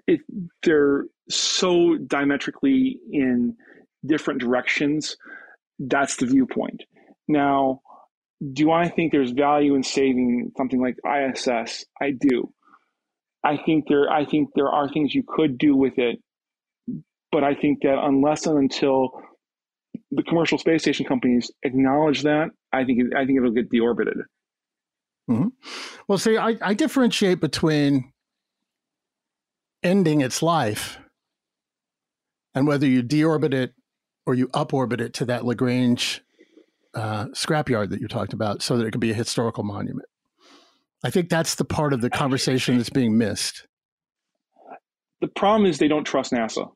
it, 0.07 0.21
they're 0.63 1.07
so 1.29 1.97
diametrically 1.97 2.99
in 3.11 3.57
different 4.05 4.41
directions. 4.41 5.17
That's 5.79 6.17
the 6.17 6.27
viewpoint. 6.27 6.83
Now, 7.29 7.81
do 8.53 8.71
I 8.71 8.89
think 8.89 9.13
there's 9.13 9.31
value 9.33 9.75
in 9.75 9.83
saving 9.83 10.53
something 10.57 10.81
like 10.81 10.97
ISS? 11.05 11.85
I 12.01 12.13
do. 12.19 12.53
I 13.45 13.57
think 13.57 13.87
there 13.89 14.11
I 14.11 14.25
think 14.25 14.51
there 14.55 14.69
are 14.69 14.89
things 14.89 15.15
you 15.15 15.23
could 15.27 15.59
do 15.59 15.75
with 15.77 15.99
it, 15.99 16.19
but 17.33 17.45
I 17.45 17.55
think 17.55 17.83
that 17.83 17.99
unless 18.03 18.47
and 18.47 18.59
until 18.59 19.11
the 20.11 20.23
commercial 20.23 20.59
space 20.59 20.83
station 20.83 21.07
companies 21.07 21.51
acknowledge 21.63 22.23
that, 22.23 22.51
I 22.73 22.85
think 22.85 23.15
I 23.15 23.25
think 23.25 23.39
it'll 23.39 23.53
get 23.53 23.71
deorbited. 23.71 24.23
Mm-hmm. 25.31 25.49
Well, 26.09 26.19
see, 26.19 26.37
I, 26.37 26.57
I 26.61 26.75
differentiate 26.75 27.41
between 27.41 28.13
ending 29.83 30.21
its 30.21 30.43
life 30.43 30.99
and 32.55 32.67
whether 32.67 32.87
you 32.87 33.03
deorbit 33.03 33.55
it 33.55 33.73
or 34.27 34.35
you 34.35 34.49
uporbit 34.49 35.01
it 35.01 35.15
to 35.15 35.25
that 35.27 35.45
Lagrange 35.45 36.23
uh, 36.95 37.27
scrapyard 37.27 37.91
that 37.91 38.01
you 38.01 38.09
talked 38.09 38.33
about 38.33 38.63
so 38.63 38.77
that 38.77 38.87
it 38.87 38.91
could 38.91 39.01
be 39.01 39.11
a 39.11 39.15
historical 39.15 39.65
monument. 39.65 40.09
I 41.03 41.11
think 41.11 41.29
that's 41.29 41.55
the 41.55 41.65
part 41.65 41.93
of 41.93 42.01
the 42.01 42.11
conversation 42.11 42.77
that's 42.77 42.91
being 42.91 43.17
missed. 43.17 43.67
The 45.21 45.29
problem 45.29 45.69
is 45.69 45.79
they 45.79 45.89
don't 45.89 46.05
trust 46.05 46.33
NASA 46.33 46.71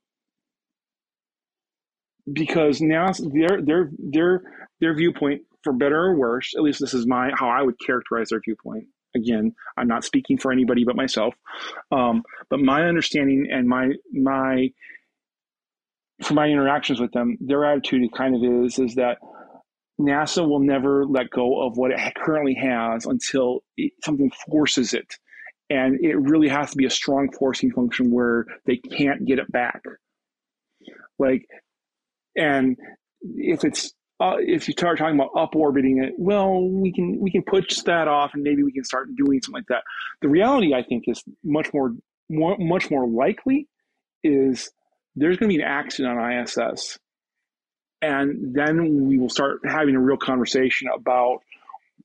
because 2.32 2.80
NASA 2.80 3.30
their 3.32 3.60
their 3.62 3.90
their 3.98 4.42
their 4.80 4.94
viewpoint, 4.94 5.42
for 5.62 5.72
better 5.72 5.98
or 5.98 6.16
worse, 6.16 6.54
at 6.56 6.62
least 6.62 6.80
this 6.80 6.94
is 6.94 7.06
my 7.06 7.30
how 7.34 7.48
I 7.48 7.62
would 7.62 7.78
characterize 7.84 8.28
their 8.30 8.40
viewpoint. 8.40 8.84
Again, 9.16 9.54
I'm 9.76 9.86
not 9.86 10.04
speaking 10.04 10.38
for 10.38 10.50
anybody 10.50 10.84
but 10.84 10.96
myself, 10.96 11.34
um, 11.92 12.22
but 12.50 12.60
my 12.60 12.84
understanding 12.86 13.48
and 13.50 13.68
my 13.68 13.92
my 14.12 14.70
from 16.22 16.36
my 16.36 16.46
interactions 16.46 17.00
with 17.00 17.12
them, 17.12 17.36
their 17.40 17.64
attitude 17.64 18.08
kind 18.16 18.34
of 18.34 18.64
is 18.64 18.78
is 18.78 18.94
that 18.94 19.18
NASA 20.00 20.46
will 20.48 20.60
never 20.60 21.06
let 21.06 21.30
go 21.30 21.66
of 21.66 21.76
what 21.76 21.90
it 21.90 22.00
currently 22.16 22.54
has 22.54 23.06
until 23.06 23.60
it, 23.76 23.92
something 24.04 24.30
forces 24.50 24.94
it, 24.94 25.16
and 25.70 25.98
it 26.00 26.16
really 26.16 26.48
has 26.48 26.70
to 26.70 26.76
be 26.76 26.86
a 26.86 26.90
strong 26.90 27.30
forcing 27.38 27.70
function 27.72 28.10
where 28.10 28.46
they 28.66 28.76
can't 28.76 29.26
get 29.26 29.38
it 29.38 29.50
back. 29.50 29.82
Like, 31.18 31.46
and 32.36 32.76
if 33.22 33.64
it's 33.64 33.92
uh, 34.20 34.36
if 34.38 34.68
you 34.68 34.72
start 34.72 34.98
talking 34.98 35.16
about 35.16 35.30
up 35.36 35.56
orbiting 35.56 36.02
it, 36.02 36.14
well, 36.18 36.68
we 36.68 36.92
can 36.92 37.18
we 37.20 37.30
can 37.30 37.42
push 37.42 37.80
that 37.82 38.08
off, 38.08 38.32
and 38.34 38.42
maybe 38.42 38.62
we 38.62 38.72
can 38.72 38.84
start 38.84 39.08
doing 39.16 39.40
something 39.42 39.60
like 39.60 39.66
that. 39.68 39.82
The 40.22 40.28
reality, 40.28 40.74
I 40.74 40.82
think, 40.82 41.04
is 41.06 41.22
much 41.42 41.72
more, 41.72 41.92
more 42.28 42.56
much 42.58 42.90
more 42.90 43.08
likely 43.08 43.68
is 44.22 44.70
there's 45.16 45.36
going 45.36 45.50
to 45.50 45.56
be 45.56 45.62
an 45.62 45.68
accident 45.68 46.18
on 46.18 46.32
ISS. 46.32 46.98
And 48.02 48.54
then 48.54 49.06
we 49.06 49.18
will 49.18 49.30
start 49.30 49.60
having 49.64 49.96
a 49.96 50.00
real 50.00 50.16
conversation 50.16 50.88
about 50.94 51.38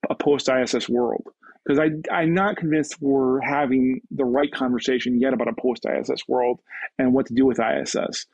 a 0.10 0.16
post 0.16 0.50
ISS 0.50 0.88
world. 0.88 1.24
Because 1.66 2.02
I'm 2.12 2.34
not 2.34 2.56
convinced 2.58 2.96
we're 3.02 3.42
having 3.42 4.02
the 4.10 4.26
right 4.26 4.52
conversation 4.52 5.20
yet 5.20 5.34
about 5.34 5.50
a 5.50 5.54
post 5.54 5.86
ISS 5.86 6.28
world 6.28 6.60
and 6.98 7.14
what 7.14 7.28
to 7.28 7.34
do 7.34 7.46
with 7.46 7.60
ISS. 7.60 8.26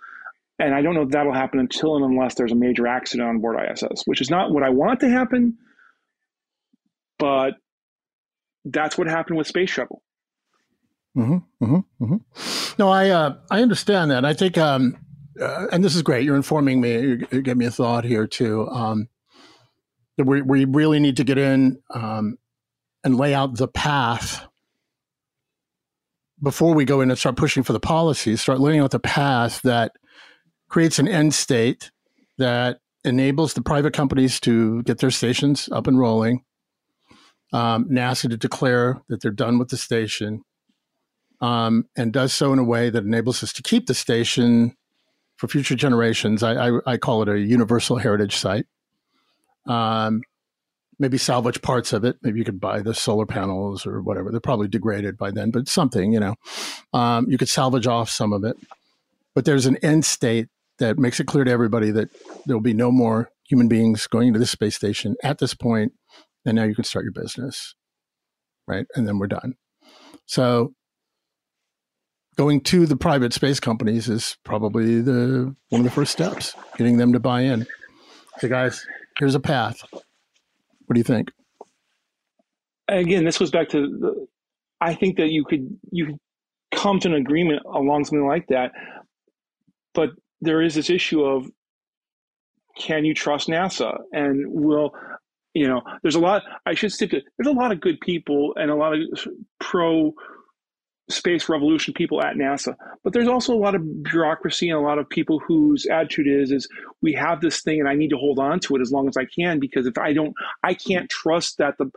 And 0.58 0.74
I 0.74 0.82
don't 0.82 0.94
know 0.94 1.02
if 1.02 1.10
that'll 1.10 1.34
happen 1.34 1.60
until 1.60 1.96
and 1.96 2.06
unless 2.06 2.36
there's 2.36 2.54
a 2.54 2.56
major 2.56 2.88
accident 2.88 3.28
on 3.28 3.40
board 3.40 3.58
ISS, 3.60 4.04
which 4.06 4.22
is 4.22 4.30
not 4.30 4.52
what 4.52 4.64
I 4.64 4.70
want 4.70 5.02
to 5.02 5.10
happen, 5.10 5.58
but 7.20 7.56
that's 8.64 8.98
what 8.98 9.08
happened 9.08 9.38
with 9.38 9.48
Space 9.48 9.70
Shuttle. 9.70 10.02
Mm-hmm, 11.16 11.64
mm-hmm, 11.64 12.04
mm-hmm. 12.04 12.76
No, 12.78 12.90
I 12.90 13.10
uh, 13.10 13.36
I 13.50 13.62
understand 13.62 14.12
that. 14.12 14.26
I 14.26 14.34
think, 14.34 14.58
um, 14.58 14.98
uh, 15.40 15.68
and 15.72 15.84
this 15.84 15.96
is 15.96 16.02
great. 16.02 16.26
You're 16.26 16.36
informing 16.36 16.82
me. 16.82 16.94
You, 16.94 17.28
you 17.32 17.42
gave 17.42 17.58
me 17.58 17.66
a 17.66 17.72
thought 17.72 18.04
here 18.04 18.28
too. 18.28 18.68
Um, 18.70 19.08
that 20.18 20.26
we 20.26 20.42
we 20.42 20.66
really 20.66 21.00
need 21.00 21.18
to 21.18 21.24
get 21.24 21.38
in 21.38 21.82
um, 21.94 22.38
and 23.04 23.16
lay 23.16 23.34
out 23.34 23.58
the 23.58 23.68
path 23.68 24.46
before 26.42 26.74
we 26.74 26.86
go 26.86 27.02
in 27.02 27.10
and 27.10 27.18
start 27.18 27.38
pushing 27.38 27.64
for 27.64 27.74
the 27.74 27.80
policies, 27.80 28.42
start 28.42 28.60
laying 28.60 28.80
out 28.80 28.92
the 28.92 29.00
path 29.00 29.62
that 29.62 29.94
creates 30.70 31.00
an 31.00 31.08
end 31.08 31.34
state 31.34 31.92
that 32.38 32.80
enables 33.04 33.54
the 33.54 33.62
private 33.62 33.94
companies 33.94 34.40
to 34.42 34.84
get 34.84 34.98
their 34.98 35.12
stations 35.12 35.70
up 35.72 35.88
and 35.88 35.98
rolling, 36.00 36.44
um, 37.54 37.86
NASA 37.86 38.30
to 38.30 38.38
declare 38.38 39.02
that 39.08 39.22
they're 39.22 39.32
done 39.32 39.58
with 39.58 39.70
the 39.70 39.78
station, 39.78 40.42
um, 41.42 41.86
and 41.96 42.14
does 42.14 42.34
so 42.34 42.54
in 42.54 42.60
a 42.60 42.64
way 42.64 42.90
that 42.90 43.04
enables 43.04 43.44
us 43.44 43.54
to 43.54 43.62
keep 43.62 43.88
the 43.88 43.94
station 43.94 44.76
for 45.38 45.48
future 45.48 45.76
generations. 45.76 46.44
I, 46.44 46.70
I, 46.70 46.80
I 46.86 46.98
call 46.98 47.22
it 47.22 47.30
a 47.30 47.40
universal 47.40 47.98
heritage 47.98 48.36
site. 48.38 48.66
Um, 49.68 50.22
maybe 51.00 51.18
salvage 51.18 51.62
parts 51.62 51.92
of 51.94 52.06
it. 52.06 52.18
Maybe 52.22 52.40
you 52.40 52.46
could 52.46 52.60
buy 52.60 52.82
the 52.82 52.94
solar 52.94 53.26
panels 53.26 53.86
or 53.86 54.02
whatever. 54.02 54.32
They're 54.32 54.40
probably 54.40 54.68
degraded 54.68 55.18
by 55.18 55.32
then, 55.32 55.52
but 55.52 55.68
something, 55.68 56.14
you 56.14 56.20
know, 56.20 56.36
um, 56.94 57.30
you 57.30 57.38
could 57.38 57.50
salvage 57.50 57.88
off 57.88 58.10
some 58.10 58.32
of 58.32 58.44
it. 58.44 58.56
But 59.34 59.46
there's 59.46 59.66
an 59.66 59.78
end 59.78 60.06
state 60.06 60.48
that 60.78 60.98
makes 60.98 61.20
it 61.20 61.28
clear 61.28 61.44
to 61.44 61.52
everybody 61.52 61.92
that 61.92 62.10
there 62.46 62.56
will 62.56 62.62
be 62.62 62.74
no 62.74 62.92
more 62.92 63.30
human 63.44 63.68
beings 63.68 64.08
going 64.08 64.30
into 64.30 64.40
the 64.40 64.46
space 64.46 64.76
station 64.76 65.16
at 65.24 65.40
this 65.40 65.54
point, 65.54 65.94
and 66.46 66.56
now 66.56 66.64
you 66.64 66.76
can 66.76 66.84
start 66.84 67.04
your 67.04 67.12
business, 67.12 67.76
right? 68.68 68.86
And 68.96 69.08
then 69.08 69.20
we're 69.20 69.28
done. 69.28 69.56
So 70.26 70.74
going 72.36 72.62
to 72.62 72.86
the 72.86 72.98
private 72.98 73.34
space 73.34 73.60
companies 73.60 74.10
is 74.10 74.38
probably 74.44 75.02
the 75.02 75.56
one 75.70 75.82
of 75.82 75.86
the 75.86 75.92
first 75.92 76.12
steps, 76.12 76.54
getting 76.78 76.98
them 76.98 77.14
to 77.14 77.20
buy 77.20 77.42
in. 77.42 77.66
Hey 78.40 78.50
guys, 78.50 78.86
here's 79.18 79.36
a 79.36 79.40
path. 79.40 79.82
What 79.92 80.94
do 80.94 81.00
you 81.00 81.04
think? 81.04 81.32
Again, 82.88 83.26
this 83.26 83.38
goes 83.38 83.52
back 83.52 83.70
to 83.70 83.82
the, 83.82 84.28
I 84.82 84.94
think 84.94 85.18
that 85.18 85.30
you 85.30 85.46
could 85.46 85.78
you 85.92 86.06
could 86.08 86.20
come 86.72 87.00
to 87.00 87.08
an 87.08 87.16
agreement 87.16 87.62
along 87.66 88.06
something 88.06 88.28
like 88.28 88.48
that, 88.48 88.72
but 89.94 90.10
there 90.42 90.62
is 90.62 90.76
this 90.76 90.90
issue 90.90 91.24
of 91.24 91.50
can 92.78 93.06
you 93.06 93.14
trust 93.14 93.48
NASA 93.48 93.98
and 94.12 94.46
will 94.52 94.94
you 95.54 95.68
know 95.68 95.82
there's 96.02 96.16
a 96.16 96.20
lot 96.20 96.44
I 96.66 96.74
should 96.74 96.92
stick 96.92 97.12
to 97.12 97.22
there's 97.38 97.48
a 97.48 97.58
lot 97.58 97.72
of 97.72 97.80
good 97.80 98.02
people 98.02 98.54
and 98.58 98.70
a 98.70 98.76
lot 98.76 98.94
of 98.94 99.00
pro 99.60 100.14
space 101.10 101.48
revolution 101.50 101.94
people 101.94 102.22
at 102.22 102.36
NASA. 102.36 102.76
But 103.04 103.14
there's 103.14 103.28
also 103.28 103.54
a 103.54 103.60
lot 103.60 103.76
of 103.76 104.04
bureaucracy 104.04 104.70
and 104.70 104.78
a 104.78 104.82
lot 104.82 104.98
of 104.98 105.08
people 105.08 105.40
whose 105.40 105.86
attitude 105.86 106.28
is 106.28 106.52
is 106.52 106.68
we 107.02 107.14
have 107.14 107.42
this 107.42 107.62
thing 107.62 107.80
and 107.80 107.88
I 107.88 107.94
need 107.94 108.10
to 108.10 108.18
hold 108.18 108.40
on 108.40 108.60
to 108.62 108.76
it 108.76 108.82
as 108.82 108.92
long 108.92 109.08
as 109.08 109.16
I 109.18 109.26
can 109.26 109.60
because 109.60 109.86
if 109.86 109.98
I 109.98 110.14
don't 110.14 110.34
I 110.64 110.74
can't 110.74 111.10
trust 111.10 111.58
that 111.60 111.78
the 111.78 111.92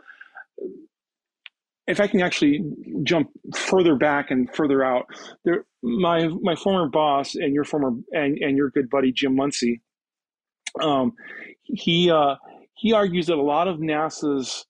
if 1.89 1.99
I 1.99 2.05
can 2.05 2.21
actually 2.21 2.63
jump 3.01 3.31
further 3.55 3.95
back 3.95 4.29
and 4.29 4.47
further 4.53 4.83
out, 4.83 5.07
there 5.43 5.65
my 5.81 6.27
my 6.27 6.55
former 6.55 6.87
boss 6.87 7.33
and 7.33 7.53
your 7.53 7.63
former 7.63 7.91
and, 8.11 8.37
and 8.37 8.55
your 8.55 8.69
good 8.69 8.91
buddy 8.91 9.11
Jim 9.11 9.35
Muncy, 9.35 9.81
um, 10.79 11.13
he 11.63 12.11
uh, 12.11 12.35
he 12.75 12.93
argues 12.93 13.25
that 13.27 13.37
a 13.37 13.41
lot 13.41 13.67
of 13.67 13.79
NASA's 13.79 14.67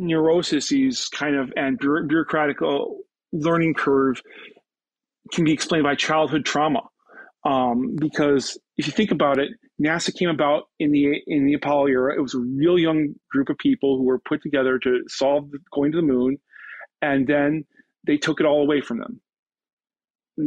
neuroses 0.00 0.72
is 0.72 1.08
kind 1.08 1.36
of 1.36 1.52
and 1.56 1.78
bureaucratic 1.78 2.58
learning 3.32 3.74
curve 3.74 4.20
can 5.32 5.44
be 5.44 5.52
explained 5.52 5.84
by 5.84 5.94
childhood 5.94 6.44
trauma. 6.44 6.82
Um, 7.44 7.96
because 7.96 8.58
if 8.76 8.86
you 8.86 8.92
think 8.92 9.12
about 9.12 9.38
it, 9.38 9.50
NASA 9.80 10.14
came 10.14 10.28
about 10.28 10.64
in 10.78 10.90
the 10.90 11.22
in 11.26 11.46
the 11.46 11.54
Apollo 11.54 11.86
era. 11.86 12.14
It 12.14 12.20
was 12.20 12.34
a 12.34 12.38
real 12.38 12.78
young 12.78 13.14
group 13.30 13.48
of 13.48 13.58
people 13.58 13.96
who 13.96 14.04
were 14.04 14.18
put 14.18 14.42
together 14.42 14.78
to 14.78 15.04
solve 15.08 15.50
going 15.72 15.92
to 15.92 15.98
the 15.98 16.02
moon, 16.02 16.38
and 17.00 17.26
then 17.26 17.64
they 18.06 18.16
took 18.16 18.40
it 18.40 18.46
all 18.46 18.62
away 18.62 18.80
from 18.80 18.98
them 18.98 19.20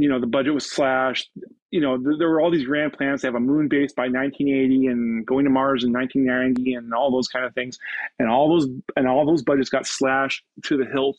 you 0.02 0.10
know 0.10 0.20
the 0.20 0.28
budget 0.28 0.54
was 0.54 0.70
slashed. 0.70 1.30
You 1.72 1.82
know 1.82 1.98
there, 1.98 2.18
there 2.18 2.30
were 2.30 2.42
all 2.42 2.52
these 2.52 2.66
grand 2.66 2.94
plans. 2.94 3.22
To 3.22 3.28
have 3.28 3.36
a 3.36 3.40
moon 3.40 3.68
base 3.68 3.94
by 3.94 4.04
1980 4.04 4.88
and 4.88 5.26
going 5.26 5.46
to 5.46 5.52
mars 5.52 5.84
in 5.84 5.92
1990 5.92 6.74
and 6.76 6.94
all 6.94 7.12
those 7.12 7.28
kind 7.28 7.46
of 7.46 7.54
things. 7.54 7.78
And 8.20 8.30
all 8.30 8.50
those 8.50 8.68
and 8.96 9.08
all 9.08 9.26
those 9.26 9.44
budgets 9.44 9.70
got 9.70 9.88
slashed 9.88 10.44
to 10.66 10.78
the 10.78 10.86
hilt 10.86 11.18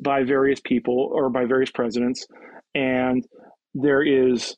by 0.00 0.24
various 0.24 0.60
people 0.60 1.10
or 1.12 1.30
by 1.30 1.44
various 1.44 1.70
presidents. 1.70 2.26
And 2.74 3.26
there 3.74 4.02
is 4.02 4.56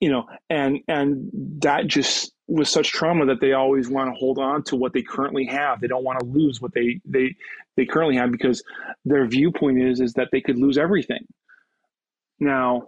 you 0.00 0.10
know 0.10 0.24
and 0.48 0.78
and 0.88 1.30
that 1.60 1.86
just 1.86 2.32
was 2.46 2.70
such 2.70 2.92
trauma 2.92 3.26
that 3.26 3.40
they 3.40 3.52
always 3.52 3.90
want 3.90 4.08
to 4.08 4.18
hold 4.18 4.38
on 4.38 4.62
to 4.64 4.74
what 4.74 4.94
they 4.94 5.02
currently 5.02 5.44
have. 5.44 5.80
They 5.80 5.86
don't 5.86 6.04
want 6.04 6.18
to 6.20 6.26
lose 6.26 6.60
what 6.60 6.72
they 6.72 7.00
they 7.04 7.34
they 7.76 7.84
currently 7.84 8.16
have 8.16 8.32
because 8.32 8.62
their 9.04 9.26
viewpoint 9.26 9.82
is 9.82 10.00
is 10.00 10.14
that 10.14 10.28
they 10.32 10.40
could 10.40 10.58
lose 10.58 10.78
everything 10.78 11.26
now 12.40 12.82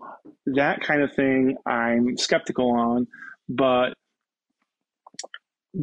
that 0.46 0.80
kind 0.80 1.02
of 1.02 1.12
thing 1.14 1.56
i'm 1.66 2.16
skeptical 2.16 2.70
on 2.72 3.06
but 3.48 3.94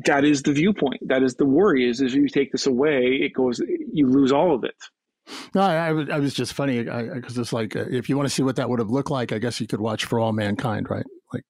that 0.06 0.26
is 0.26 0.44
the 0.44 0.54
viewpoint 0.54 1.00
that 1.08 1.24
is 1.24 1.36
the 1.36 1.46
worry 1.46 1.88
is 1.88 2.02
if 2.02 2.14
you 2.14 2.28
take 2.28 2.52
this 2.52 2.66
away 2.66 3.20
it 3.22 3.34
goes 3.34 3.62
you 3.94 4.08
lose 4.08 4.32
all 4.32 4.54
of 4.54 4.64
it 4.64 4.76
no, 5.54 5.62
I, 5.62 5.88
I, 5.88 6.20
was, 6.20 6.34
just 6.34 6.54
funny 6.54 6.84
because 6.84 7.38
it's 7.38 7.52
like 7.52 7.76
uh, 7.76 7.86
if 7.90 8.08
you 8.08 8.16
want 8.16 8.30
to 8.30 8.34
see 8.34 8.44
what 8.44 8.56
that 8.58 8.70
would 8.70 8.80
have 8.80 8.90
looked 8.90 9.12
like, 9.12 9.34
I 9.34 9.40
guess 9.40 9.60
you 9.60 9.68
could 9.68 9.82
watch 9.82 10.06
For 10.06 10.20
All 10.20 10.32
Mankind, 10.32 10.90
right? 10.90 11.06
Like, 11.34 11.44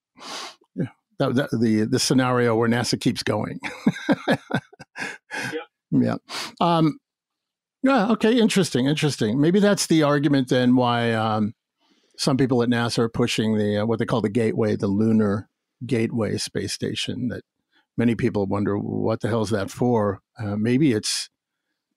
yeah, 0.75 0.87
that, 1.19 1.35
that, 1.35 1.49
the 1.51 1.85
the 1.85 1.99
scenario 1.99 2.55
where 2.55 2.67
NASA 2.67 2.99
keeps 2.99 3.21
going. 3.21 3.59
yeah. 4.27 4.35
Yeah. 5.91 6.15
Um, 6.59 6.97
yeah. 7.83 8.09
Okay. 8.11 8.39
Interesting. 8.39 8.87
Interesting. 8.87 9.39
Maybe 9.39 9.59
that's 9.59 9.87
the 9.87 10.03
argument 10.03 10.49
then 10.49 10.75
why 10.75 11.13
um, 11.13 11.53
some 12.17 12.37
people 12.37 12.63
at 12.63 12.69
NASA 12.69 12.99
are 12.99 13.09
pushing 13.09 13.57
the 13.57 13.83
uh, 13.83 13.85
what 13.85 13.99
they 13.99 14.05
call 14.05 14.21
the 14.21 14.29
Gateway, 14.29 14.75
the 14.75 14.87
Lunar 14.87 15.49
Gateway 15.85 16.37
space 16.37 16.73
station. 16.73 17.29
That 17.29 17.43
many 17.97 18.15
people 18.15 18.45
wonder 18.45 18.77
what 18.77 19.21
the 19.21 19.27
hell 19.29 19.43
is 19.43 19.51
that 19.51 19.69
for. 19.71 20.21
Uh, 20.39 20.55
maybe 20.55 20.91
it's 20.91 21.29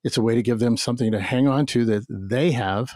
it's 0.05 0.16
a 0.16 0.23
way 0.23 0.35
to 0.35 0.43
give 0.43 0.59
them 0.59 0.77
something 0.77 1.12
to 1.12 1.21
hang 1.21 1.49
on 1.49 1.66
to 1.66 1.85
that 1.87 2.05
they 2.09 2.53
have 2.53 2.95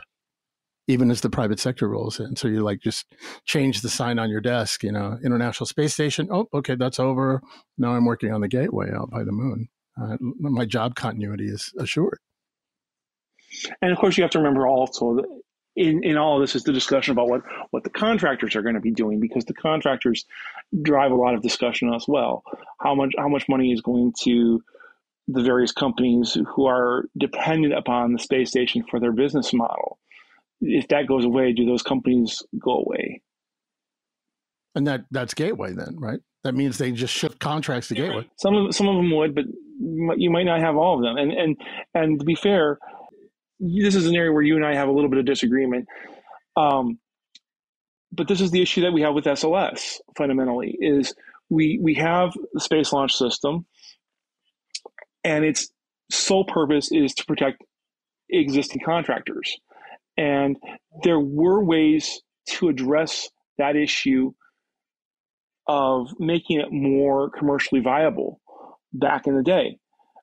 even 0.87 1.11
as 1.11 1.23
the 1.23 1.31
private 1.31 1.59
sector 1.59 1.89
rolls 1.89 2.21
in 2.21 2.37
so 2.37 2.49
you 2.49 2.63
like 2.63 2.81
just 2.81 3.07
change 3.47 3.81
the 3.81 3.89
sign 3.89 4.19
on 4.19 4.31
your 4.31 4.41
desk 4.41 4.83
you 4.83 4.93
know 4.93 5.17
international 5.25 5.67
space 5.67 5.95
station 5.95 6.29
oh 6.31 6.47
okay 6.53 6.75
that's 6.75 7.01
over 7.01 7.41
now 7.79 7.95
i'm 7.95 8.05
working 8.05 8.33
on 8.33 8.41
the 8.41 8.49
gateway 8.49 8.91
out 8.95 9.11
by 9.11 9.25
the 9.25 9.33
moon 9.33 9.69
uh, 10.01 10.17
my 10.21 10.65
job 10.65 10.95
continuity 10.95 11.47
is 11.47 11.73
assured 11.79 12.19
and 13.81 13.93
of 13.93 13.99
course 13.99 14.17
you 14.17 14.23
have 14.23 14.31
to 14.31 14.39
remember 14.39 14.67
also 14.67 15.15
that 15.17 15.43
in, 15.77 16.05
in 16.05 16.17
all 16.17 16.37
of 16.37 16.43
this 16.43 16.55
is 16.55 16.63
the 16.63 16.73
discussion 16.73 17.13
about 17.13 17.29
what, 17.29 17.43
what 17.71 17.85
the 17.85 17.91
contractors 17.91 18.55
are 18.55 18.63
going 18.63 18.77
to 18.77 18.81
be 18.81 18.93
doing 18.93 19.21
because 19.21 19.45
the 19.45 19.55
contractors 19.55 20.25
drive 20.83 21.11
a 21.11 21.17
lot 21.17 21.35
of 21.35 21.43
discussion 21.43 21.93
as 21.93 22.05
well. 22.07 22.43
How 22.81 22.95
much 22.95 23.13
how 23.19 23.29
much 23.29 23.49
money 23.49 23.73
is 23.73 23.81
going 23.81 24.13
to 24.23 24.63
the 25.29 25.43
various 25.43 25.73
companies 25.73 26.37
who 26.55 26.67
are 26.67 27.05
dependent 27.17 27.75
upon 27.75 28.13
the 28.13 28.19
space 28.19 28.51
station 28.51 28.85
for 28.91 29.01
their 29.01 29.13
business 29.13 29.53
model. 29.53 29.99
If 30.61 30.89
that 30.89 31.07
goes 31.07 31.25
away, 31.25 31.53
do 31.53 31.67
those 31.67 31.83
companies 31.83 32.43
go 32.59 32.85
away? 32.87 33.23
And 34.75 34.87
that 34.87 35.05
that's 35.11 35.35
Gateway 35.35 35.73
then, 35.73 35.97
right? 35.99 36.21
That 36.43 36.55
means 36.55 36.79
they 36.79 36.93
just 36.93 37.15
shift 37.15 37.39
contracts 37.39 37.89
to 37.89 37.95
Gateway. 37.95 38.29
Some 38.37 38.55
of 38.55 38.75
some 38.75 38.89
of 38.89 38.97
them 38.97 39.15
would, 39.17 39.35
but 39.35 39.45
you 40.17 40.31
might 40.31 40.45
not 40.45 40.61
have 40.61 40.77
all 40.77 40.97
of 40.97 41.03
them. 41.03 41.17
And 41.17 41.33
and 41.33 41.57
and 41.95 42.19
to 42.19 42.25
be 42.25 42.35
fair, 42.35 42.79
this 43.61 43.95
is 43.95 44.07
an 44.07 44.17
area 44.17 44.33
where 44.33 44.43
you 44.43 44.57
and 44.57 44.65
I 44.65 44.75
have 44.75 44.89
a 44.89 44.93
little 44.93 45.11
bit 45.11 45.19
of 45.19 45.25
disagreement. 45.25 45.87
Um, 46.57 46.99
but 48.13 48.29
this 48.29 48.41
is 48.41 48.51
the 48.51 48.63
issue 48.63 48.83
that 48.83 48.93
we 48.93 49.03
have 49.03 49.15
with 49.15 49.25
SLS 49.25 49.99
fundamentally 50.17 50.77
is 50.81 51.15
we 51.51 51.79
we 51.83 51.95
have 51.95 52.33
the 52.53 52.61
space 52.61 52.93
launch 52.93 53.15
system 53.15 53.67
and 55.25 55.45
its 55.45 55.69
sole 56.11 56.45
purpose 56.45 56.93
is 56.93 57.15
to 57.15 57.25
protect 57.25 57.63
existing 58.31 58.83
contractors. 58.85 59.59
And 60.17 60.57
there 61.03 61.19
were 61.19 61.65
ways 61.65 62.21
to 62.51 62.69
address 62.69 63.29
that 63.59 63.75
issue 63.75 64.33
of 65.67 66.09
making 66.19 66.61
it 66.61 66.71
more 66.71 67.31
commercially 67.31 67.81
viable 67.81 68.41
back 68.93 69.27
in 69.27 69.35
the 69.37 69.43
day. 69.43 69.79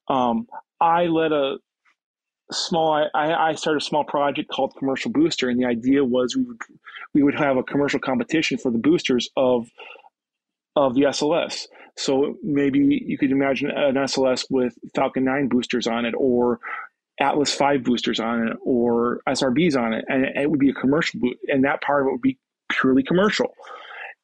Um, 0.07 0.47
I 0.79 1.05
led 1.05 1.31
a 1.31 1.57
small 2.51 2.93
I, 3.13 3.33
I 3.33 3.55
started 3.55 3.81
a 3.81 3.85
small 3.85 4.03
project 4.03 4.49
called 4.49 4.73
commercial 4.77 5.11
booster 5.11 5.49
and 5.49 5.59
the 5.59 5.65
idea 5.65 6.03
was 6.03 6.35
we 6.35 6.43
would 6.43 6.57
we 7.13 7.23
would 7.23 7.35
have 7.35 7.57
a 7.57 7.63
commercial 7.63 7.99
competition 7.99 8.57
for 8.57 8.71
the 8.71 8.77
boosters 8.77 9.29
of 9.35 9.67
of 10.75 10.95
the 10.95 11.01
SLS. 11.01 11.67
So 11.97 12.37
maybe 12.43 13.03
you 13.05 13.17
could 13.17 13.31
imagine 13.31 13.69
an 13.69 13.95
SLS 13.95 14.45
with 14.49 14.73
Falcon 14.95 15.25
9 15.25 15.49
boosters 15.49 15.87
on 15.87 16.05
it 16.05 16.13
or 16.17 16.59
Atlas 17.19 17.53
5 17.53 17.83
boosters 17.83 18.19
on 18.19 18.47
it 18.47 18.57
or 18.63 19.21
SRBs 19.27 19.77
on 19.77 19.93
it. 19.93 20.05
And 20.07 20.25
it 20.25 20.49
would 20.49 20.59
be 20.59 20.69
a 20.69 20.73
commercial, 20.73 21.19
and 21.47 21.65
that 21.65 21.81
part 21.81 22.01
of 22.01 22.07
it 22.07 22.11
would 22.11 22.21
be 22.21 22.39
purely 22.69 23.03
commercial. 23.03 23.53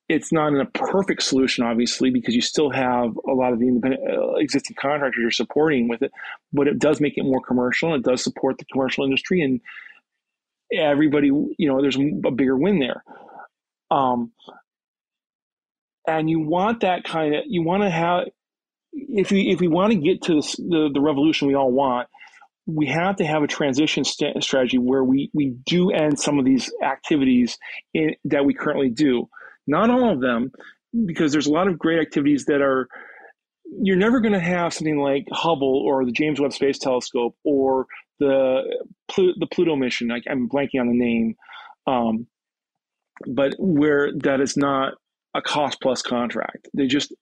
It's 0.10 0.32
not 0.32 0.54
a 0.56 0.66
perfect 0.66 1.22
solution, 1.24 1.66
obviously, 1.66 2.10
because 2.12 2.34
you 2.34 2.42
still 2.42 2.70
have 2.70 3.18
a 3.28 3.34
lot 3.34 3.52
of 3.52 3.60
the 3.60 3.68
independent 3.68 4.04
uh, 4.10 4.36
existing 4.36 4.76
contractors 4.80 5.20
you're 5.22 5.32
supporting 5.32 5.90
with 5.90 6.02
it, 6.02 6.12
but 6.54 6.68
it 6.68 6.80
does 6.80 7.02
make 7.02 7.18
it 7.18 7.24
more 7.24 7.42
commercial 7.42 7.94
and 7.94 8.06
it 8.06 8.10
does 8.10 8.24
support 8.24 8.58
the 8.58 8.66
commercial 8.72 9.04
industry 9.04 9.42
and 9.42 9.60
everybody, 10.72 11.28
you 11.28 11.68
know, 11.68 11.82
there's 11.82 11.98
a 11.98 12.32
bigger 12.32 12.58
win 12.58 12.80
there. 12.80 13.04
Um, 13.92 14.32
and 16.08 16.30
you 16.30 16.40
want 16.40 16.82
that 16.82 17.04
kind 17.04 17.36
of, 17.36 17.44
you 17.48 17.64
want 17.64 17.84
to 17.84 17.90
have, 17.90 18.26
if 18.94 19.30
we 19.30 19.50
if 19.52 19.60
we 19.60 19.68
want 19.68 19.92
to 19.92 20.00
get 20.00 20.24
to 20.24 20.36
this, 20.36 20.56
the 20.56 20.90
the 20.92 21.02
revolution 21.02 21.48
we 21.48 21.56
all 21.56 21.72
want, 21.72 22.08
we 22.66 22.88
have 22.88 23.18
to 23.18 23.26
have 23.26 23.44
a 23.44 23.48
transition 23.48 24.04
st- 24.04 24.42
strategy 24.44 24.78
where 24.78 25.04
we 25.04 25.30
we 25.34 25.56
do 25.66 25.92
end 25.92 26.20
some 26.20 26.40
of 26.40 26.46
these 26.46 26.72
activities 26.84 27.58
in, 27.94 28.16
that 28.26 28.46
we 28.46 28.54
currently 28.54 28.90
do 28.90 29.28
not 29.68 29.90
all 29.90 30.12
of 30.12 30.22
them, 30.22 30.52
because 31.06 31.32
there's 31.32 31.48
a 31.48 31.52
lot 31.52 31.68
of 31.68 31.78
great 31.78 32.00
activities 32.00 32.46
that 32.46 32.62
are, 32.62 32.88
you're 33.82 33.98
never 33.98 34.20
going 34.20 34.34
to 34.34 34.40
have 34.40 34.74
something 34.74 34.98
like 34.98 35.26
Hubble 35.32 35.84
or 35.86 36.06
the 36.06 36.12
James 36.12 36.40
Webb 36.40 36.54
Space 36.54 36.80
Telescope 36.80 37.36
or 37.44 37.86
the 38.20 38.62
the 39.18 39.48
Pluto 39.52 39.76
mission. 39.76 40.12
I, 40.12 40.22
am 40.30 40.50
blanking 40.50 40.80
on 40.80 40.88
the 40.88 40.98
name, 40.98 41.36
um, 41.86 42.28
but 43.28 43.56
where 43.60 44.12
that 44.24 44.42
is 44.42 44.58
not 44.58 44.94
a 45.36 45.42
cost 45.42 45.80
plus 45.82 46.02
contract. 46.02 46.68
They 46.74 46.88
just 46.88 47.14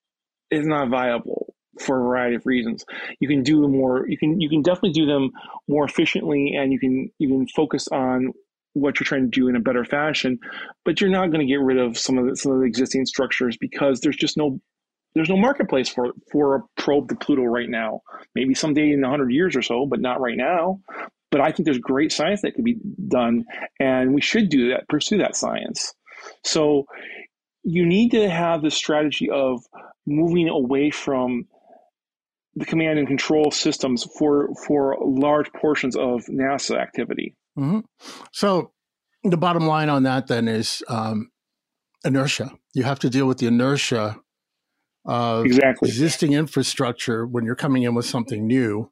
is 0.52 0.66
not 0.66 0.90
viable 0.90 1.54
for 1.80 1.98
a 1.98 2.04
variety 2.04 2.36
of 2.36 2.46
reasons. 2.46 2.86
You 3.20 3.28
can 3.28 3.44
do 3.44 3.68
more. 3.68 4.08
You 4.08 4.18
can 4.18 4.40
you 4.40 4.50
can 4.50 4.62
definitely 4.62 4.94
do 4.94 5.06
them 5.06 5.32
more 5.68 5.86
efficiently, 5.86 6.56
and 6.58 6.72
you 6.72 6.80
can 6.80 7.10
you 7.20 7.28
can 7.28 7.48
focus 7.48 7.88
on 7.90 8.32
what 8.76 9.00
you're 9.00 9.06
trying 9.06 9.24
to 9.24 9.40
do 9.40 9.48
in 9.48 9.56
a 9.56 9.62
better 9.62 9.86
fashion, 9.86 10.38
but 10.84 11.00
you're 11.00 11.10
not 11.10 11.32
going 11.32 11.40
to 11.40 11.52
get 11.52 11.62
rid 11.62 11.78
of 11.78 11.98
some 11.98 12.18
of 12.18 12.28
the, 12.28 12.36
some 12.36 12.52
of 12.52 12.60
the 12.60 12.66
existing 12.66 13.06
structures 13.06 13.58
because 13.60 14.02
there's 14.02 14.18
just 14.18 14.38
no 14.38 14.60
there's 15.16 15.30
no 15.30 15.38
marketplace 15.38 15.88
for 15.88 16.14
for 16.32 16.56
a 16.56 16.82
probe 16.82 17.10
to 17.10 17.16
Pluto 17.16 17.44
right 17.44 17.70
now. 17.70 18.02
Maybe 18.36 18.54
someday 18.54 18.92
in 18.92 19.02
100 19.02 19.32
years 19.32 19.56
or 19.56 19.62
so, 19.62 19.86
but 19.86 20.02
not 20.02 20.20
right 20.20 20.38
now. 20.38 20.82
But 21.32 21.42
I 21.42 21.52
think 21.52 21.66
there's 21.66 21.80
great 21.80 22.12
science 22.12 22.42
that 22.42 22.54
could 22.54 22.64
be 22.64 22.78
done, 23.08 23.46
and 23.80 24.14
we 24.14 24.22
should 24.22 24.50
do 24.50 24.70
that, 24.70 24.88
pursue 24.88 25.18
that 25.20 25.36
science. 25.36 25.94
So 26.44 26.86
you 27.64 27.86
need 27.86 28.12
to 28.12 28.30
have 28.30 28.62
the 28.62 28.72
strategy 28.72 29.30
of 29.30 29.62
moving 30.06 30.50
away 30.50 30.92
from 30.92 31.46
the 32.56 32.66
command 32.66 33.00
and 33.00 33.08
control 33.08 33.52
systems 33.52 34.06
for 34.18 34.50
for 34.68 34.98
large 35.02 35.52
portions 35.54 35.96
of 35.96 36.26
NASA 36.26 36.78
activity. 36.78 37.36
Mm-hmm. 37.58 37.80
So 38.32 38.72
the 39.24 39.38
bottom 39.38 39.66
line 39.66 39.90
on 39.90 40.04
that 40.04 40.28
then 40.28 40.48
is 40.48 40.84
um, 40.88 41.32
inertia. 42.04 42.52
You 42.74 42.84
have 42.84 43.00
to 43.00 43.10
deal 43.10 43.26
with 43.26 43.40
the 43.40 43.48
inertia 43.48 44.18
of 45.06 45.46
exactly. 45.46 45.90
existing 45.90 46.34
infrastructure 46.34 47.26
when 47.26 47.46
you're 47.46 47.56
coming 47.56 47.84
in 47.84 47.94
with 47.94 48.06
something 48.06 48.48
new 48.48 48.92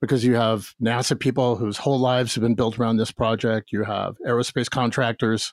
because 0.00 0.24
you 0.24 0.34
have 0.34 0.74
NASA 0.82 1.18
people 1.18 1.56
whose 1.56 1.78
whole 1.78 1.98
lives 1.98 2.34
have 2.34 2.42
been 2.42 2.54
built 2.54 2.78
around 2.78 2.96
this 2.96 3.10
project. 3.10 3.72
You 3.72 3.84
have 3.84 4.16
aerospace 4.26 4.70
contractors 4.70 5.52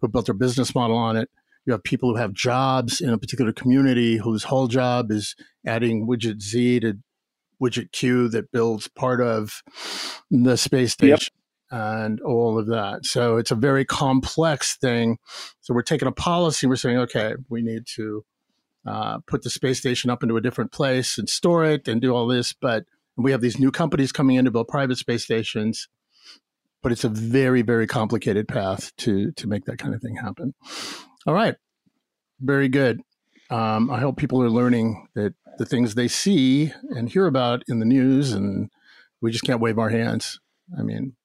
who 0.00 0.08
built 0.08 0.26
their 0.26 0.34
business 0.34 0.74
model 0.74 0.96
on 0.96 1.16
it. 1.16 1.30
You 1.66 1.72
have 1.72 1.82
people 1.82 2.10
who 2.10 2.16
have 2.16 2.32
jobs 2.32 3.00
in 3.00 3.10
a 3.10 3.18
particular 3.18 3.52
community 3.52 4.16
whose 4.16 4.44
whole 4.44 4.66
job 4.66 5.10
is 5.10 5.34
adding 5.66 6.06
widget 6.06 6.40
Z 6.40 6.80
to 6.80 6.98
widget 7.60 7.92
Q 7.92 8.28
that 8.28 8.50
builds 8.52 8.88
part 8.88 9.20
of 9.20 9.62
the 10.30 10.56
space 10.56 10.92
station. 10.92 11.18
Yep. 11.18 11.20
And 11.72 12.20
all 12.22 12.58
of 12.58 12.66
that. 12.66 13.06
So 13.06 13.36
it's 13.36 13.52
a 13.52 13.54
very 13.54 13.84
complex 13.84 14.76
thing. 14.76 15.18
So 15.60 15.72
we're 15.72 15.82
taking 15.82 16.08
a 16.08 16.12
policy. 16.12 16.66
We're 16.66 16.74
saying, 16.74 16.98
okay, 16.98 17.34
we 17.48 17.62
need 17.62 17.84
to 17.94 18.24
uh, 18.84 19.18
put 19.28 19.42
the 19.42 19.50
space 19.50 19.78
station 19.78 20.10
up 20.10 20.24
into 20.24 20.36
a 20.36 20.40
different 20.40 20.72
place 20.72 21.16
and 21.16 21.28
store 21.28 21.64
it 21.64 21.86
and 21.86 22.00
do 22.00 22.12
all 22.12 22.26
this. 22.26 22.52
But 22.52 22.86
we 23.16 23.30
have 23.30 23.40
these 23.40 23.60
new 23.60 23.70
companies 23.70 24.10
coming 24.10 24.34
in 24.34 24.46
to 24.46 24.50
build 24.50 24.66
private 24.66 24.98
space 24.98 25.22
stations. 25.22 25.86
But 26.82 26.90
it's 26.90 27.04
a 27.04 27.08
very, 27.08 27.62
very 27.62 27.86
complicated 27.86 28.48
path 28.48 28.90
to 28.96 29.30
to 29.32 29.46
make 29.46 29.66
that 29.66 29.78
kind 29.78 29.94
of 29.94 30.00
thing 30.00 30.16
happen. 30.16 30.54
All 31.24 31.34
right, 31.34 31.54
very 32.40 32.68
good. 32.68 33.00
Um, 33.50 33.90
I 33.90 33.98
hope 33.98 34.16
people 34.16 34.42
are 34.42 34.50
learning 34.50 35.08
that 35.14 35.34
the 35.58 35.66
things 35.66 35.94
they 35.94 36.08
see 36.08 36.72
and 36.90 37.08
hear 37.08 37.26
about 37.26 37.62
in 37.68 37.80
the 37.80 37.84
news, 37.84 38.32
and 38.32 38.70
we 39.20 39.32
just 39.32 39.44
can't 39.44 39.60
wave 39.60 39.78
our 39.78 39.90
hands. 39.90 40.40
I 40.78 40.82
mean, 40.82 41.16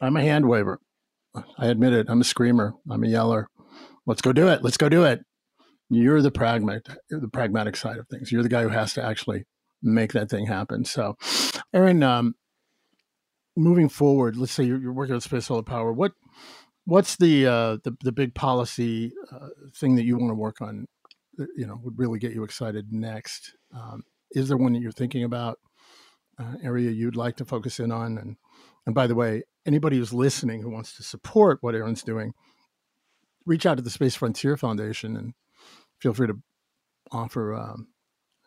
I'm 0.00 0.16
a 0.16 0.22
hand 0.22 0.48
waver. 0.48 0.80
I 1.58 1.66
admit 1.66 1.92
it. 1.92 2.06
I'm 2.08 2.20
a 2.20 2.24
screamer. 2.24 2.74
I'm 2.90 3.04
a 3.04 3.08
yeller. 3.08 3.48
Let's 4.06 4.20
go 4.20 4.32
do 4.32 4.48
it. 4.48 4.62
Let's 4.62 4.76
go 4.76 4.88
do 4.88 5.04
it. 5.04 5.20
You're 5.90 6.22
the 6.22 6.30
pragmatic, 6.30 6.96
the 7.08 7.28
pragmatic 7.28 7.76
side 7.76 7.98
of 7.98 8.08
things. 8.08 8.32
You're 8.32 8.42
the 8.42 8.48
guy 8.48 8.62
who 8.62 8.68
has 8.68 8.92
to 8.94 9.04
actually 9.04 9.44
make 9.82 10.12
that 10.12 10.30
thing 10.30 10.46
happen. 10.46 10.84
So, 10.84 11.16
Aaron, 11.72 12.02
um, 12.02 12.34
moving 13.56 13.88
forward, 13.88 14.36
let's 14.36 14.52
say 14.52 14.64
you're, 14.64 14.80
you're, 14.80 14.92
working 14.92 15.14
on 15.14 15.20
space 15.20 15.46
solar 15.46 15.62
power. 15.62 15.92
What 15.92 16.12
what's 16.84 17.16
the 17.16 17.46
uh, 17.46 17.76
the, 17.84 17.96
the 18.02 18.12
big 18.12 18.34
policy 18.34 19.12
uh, 19.32 19.48
thing 19.76 19.96
that 19.96 20.04
you 20.04 20.16
want 20.16 20.30
to 20.30 20.34
work 20.34 20.60
on 20.60 20.86
you 21.56 21.66
know 21.66 21.80
would 21.82 21.98
really 21.98 22.18
get 22.18 22.32
you 22.32 22.44
excited 22.44 22.92
next? 22.92 23.52
Um, 23.74 24.02
is 24.32 24.48
there 24.48 24.56
one 24.56 24.72
that 24.72 24.82
you're 24.82 24.92
thinking 24.92 25.24
about? 25.24 25.58
Uh, 26.36 26.56
area 26.64 26.90
you'd 26.90 27.14
like 27.14 27.36
to 27.36 27.44
focus 27.44 27.78
in 27.78 27.92
on? 27.92 28.18
And 28.18 28.36
and 28.86 28.94
by 28.94 29.06
the 29.06 29.14
way, 29.14 29.44
anybody 29.66 29.98
who's 29.98 30.12
listening 30.12 30.62
who 30.62 30.70
wants 30.70 30.96
to 30.96 31.02
support 31.02 31.58
what 31.60 31.74
Aaron's 31.74 32.02
doing, 32.02 32.34
reach 33.46 33.66
out 33.66 33.76
to 33.76 33.82
the 33.82 33.90
Space 33.90 34.14
Frontier 34.14 34.56
Foundation 34.56 35.16
and 35.16 35.34
feel 36.00 36.12
free 36.12 36.26
to 36.26 36.40
offer 37.12 37.54
um, 37.54 37.88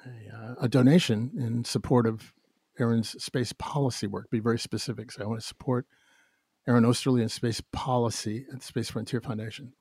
a, 0.05 0.35
uh, 0.35 0.55
a, 0.61 0.67
donation 0.67 1.31
in 1.37 1.63
support 1.63 2.05
of 2.05 2.33
Aaron's 2.79 3.21
space 3.23 3.53
policy 3.53 4.07
work. 4.07 4.29
Be 4.29 4.39
very 4.39 4.59
specific. 4.59 5.11
So 5.11 5.23
I 5.23 5.27
want 5.27 5.39
to 5.39 5.47
support 5.47 5.85
Aaron 6.67 6.83
Oesterle 6.83 7.21
and 7.21 7.31
space 7.31 7.61
policy 7.71 8.45
at 8.51 8.59
the 8.59 8.65
Space 8.65 8.89
Frontier 8.89 9.21
Foundation 9.21 9.73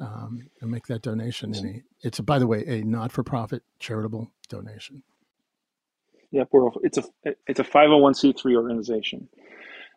um, 0.00 0.48
and 0.60 0.70
make 0.70 0.86
that 0.86 1.02
donation. 1.02 1.54
And 1.54 1.82
it's, 2.02 2.18
a, 2.18 2.22
by 2.22 2.38
the 2.38 2.46
way, 2.46 2.64
a 2.66 2.82
not-for-profit 2.82 3.62
charitable 3.78 4.30
donation. 4.48 5.02
Yep, 6.32 6.48
we're, 6.52 6.70
it's 6.82 6.98
a 6.98 7.04
it's 7.46 7.60
a 7.60 7.64
five 7.64 7.88
hundred 7.88 7.98
one 8.02 8.14
c 8.14 8.32
three 8.32 8.56
organization. 8.56 9.28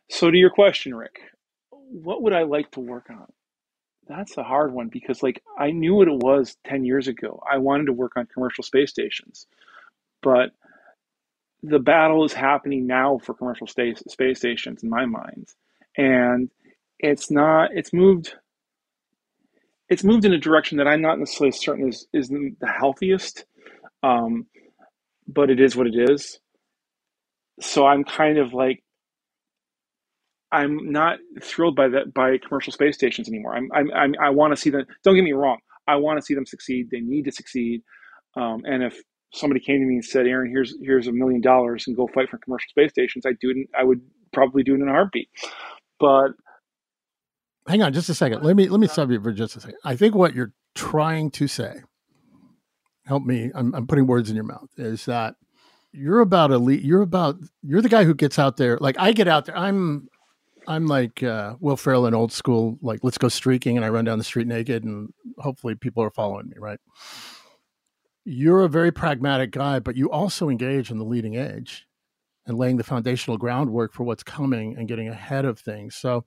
So 0.10 0.32
to 0.32 0.38
your 0.38 0.52
question, 0.52 0.95
Rick, 0.95 1.20
what 1.72 2.22
would 2.24 2.34
I 2.34 2.43
like 2.43 2.72
to 2.72 2.80
work 2.80 3.08
on? 3.10 3.28
That's 4.08 4.38
a 4.38 4.43
hard 4.43 4.74
one 4.74 4.89
because 4.89 5.24
like 5.24 5.43
I 5.58 5.72
knew 5.72 5.95
what 5.95 6.08
it 6.08 6.18
was 6.18 6.58
10 6.66 6.86
years 6.86 7.08
ago. 7.08 7.41
I 7.52 7.58
wanted 7.58 7.86
to 7.88 7.93
work 7.93 8.14
on 8.16 8.28
commercial 8.28 8.64
space 8.64 8.89
stations. 8.91 9.48
But 10.22 10.52
the 11.64 11.80
battle 11.80 12.24
is 12.26 12.34
happening 12.34 12.88
now 12.88 13.20
for 13.20 13.34
commercial 13.34 13.68
space 13.68 14.02
space 14.08 14.39
stations 14.39 14.84
in 14.84 14.89
my 14.89 15.06
mind. 15.06 15.48
And 15.98 16.50
it's 17.00 17.32
not 17.32 17.72
it's 17.74 17.93
moved 17.93 18.36
it's 19.89 20.03
moved 20.03 20.25
in 20.25 20.33
a 20.33 20.39
direction 20.39 20.77
that 20.79 20.88
I'm 20.88 21.01
not 21.01 21.19
necessarily 21.19 21.51
certain 21.51 21.89
is 21.89 22.07
is 22.13 22.29
the 22.29 22.55
healthiest, 22.67 23.45
um, 24.03 24.47
but 25.27 25.49
it 25.49 25.59
is 25.61 25.75
what 25.75 25.88
it 25.88 26.11
is. 26.11 26.39
So 27.61 27.85
I'm 27.88 28.03
kind 28.03 28.38
of 28.38 28.53
like 28.53 28.83
I'm 30.51 30.91
not 30.91 31.19
thrilled 31.43 31.77
by 31.77 31.89
that 31.89 32.13
by 32.15 32.38
commercial 32.39 32.73
space 32.73 32.95
stations 32.95 33.29
anymore. 33.29 33.55
I'm, 33.55 33.69
I'm, 33.73 33.91
I'm 33.93 34.15
i 34.21 34.31
want 34.31 34.53
to 34.53 34.57
see 34.61 34.71
them. 34.71 34.85
Don't 35.03 35.15
get 35.15 35.23
me 35.23 35.33
wrong. 35.33 35.59
I 35.88 35.97
want 35.97 36.19
to 36.19 36.25
see 36.25 36.35
them 36.35 36.47
succeed. 36.47 36.89
They 36.91 37.01
need 37.01 37.25
to 37.25 37.33
succeed. 37.33 37.83
Um, 38.35 38.63
and 38.65 38.83
if 38.83 38.97
somebody 39.33 39.61
came 39.61 39.79
to 39.81 39.85
me 39.88 39.95
and 39.95 40.05
said, 40.05 40.27
"Aaron, 40.27 40.51
here's 40.51 40.75
here's 40.83 41.07
a 41.07 41.13
million 41.13 41.41
dollars 41.41 41.85
and 41.88 41.97
go 41.97 42.07
fight 42.13 42.29
for 42.29 42.39
commercial 42.39 42.69
space 42.69 42.91
stations," 42.91 43.25
I 43.27 43.31
do 43.41 43.51
it. 43.51 43.57
I 43.79 43.83
would 43.85 44.01
probably 44.33 44.63
do 44.63 44.73
it 44.75 44.81
in 44.81 44.89
a 44.89 44.91
heartbeat. 44.91 45.29
But 45.99 46.29
hang 47.68 47.82
on 47.82 47.93
just 47.93 48.09
a 48.09 48.13
second. 48.13 48.43
Let 48.43 48.55
me 48.55 48.70
let 48.70 48.80
me 48.80 48.88
stop 48.88 49.09
you 49.09 49.22
for 49.22 49.32
just 49.32 49.55
a 49.55 49.61
second. 49.61 49.78
I 49.84 49.95
think 49.95 50.15
what 50.15 50.34
you're 50.34 50.53
trying 50.76 51.32
to 51.32 51.47
say, 51.47 51.82
help 53.05 53.24
me. 53.24 53.51
I'm, 53.53 53.74
I'm 53.76 53.88
putting 53.88 54.07
words 54.07 54.30
in 54.30 54.36
your 54.36 54.45
mouth. 54.45 54.70
Is 54.78 55.05
that 55.05 55.36
you're 55.91 56.22
about 56.22 56.51
elite? 56.51 56.84
You're 56.84 57.01
about 57.01 57.38
you're 57.63 57.82
the 57.82 57.89
guy 57.89 58.03
who 58.03 58.13
gets 58.13 58.39
out 58.39 58.57
there. 58.57 58.78
Like 58.80 58.97
I 58.99 59.11
get 59.11 59.28
out 59.28 59.45
there. 59.45 59.57
I'm 59.57 60.07
I'm 60.68 60.86
like 60.88 61.24
uh, 61.24 61.55
Will 61.59 61.78
Ferrell 61.78 62.05
in 62.07 62.13
old 62.13 62.32
school. 62.32 62.78
Like 62.82 62.99
let's 63.03 63.18
go 63.18 63.30
streaking, 63.30 63.78
and 63.78 63.86
I 63.86 63.89
run 63.89 64.05
down 64.05 64.18
the 64.18 64.24
street 64.24 64.47
naked, 64.47 64.84
and 64.84 65.13
hopefully 65.38 65.76
people 65.76 66.03
are 66.03 66.11
following 66.11 66.47
me. 66.49 66.55
Right. 66.57 66.80
You're 68.26 68.63
a 68.63 68.70
very 68.70 68.91
pragmatic 68.91 69.51
guy, 69.51 69.80
but 69.80 69.95
you 69.95 70.11
also 70.11 70.49
engage 70.49 70.91
in 70.91 70.97
the 70.97 71.05
leading 71.05 71.38
edge 71.38 71.88
and 72.45 72.57
laying 72.57 72.76
the 72.76 72.84
foundational 72.84 73.38
groundwork 73.38 73.93
for 73.93 74.03
what's 74.03 74.24
coming 74.24 74.76
and 74.78 74.88
getting 74.88 75.07
ahead 75.07 75.45
of 75.45 75.59
things. 75.59 75.95
So 75.95 76.26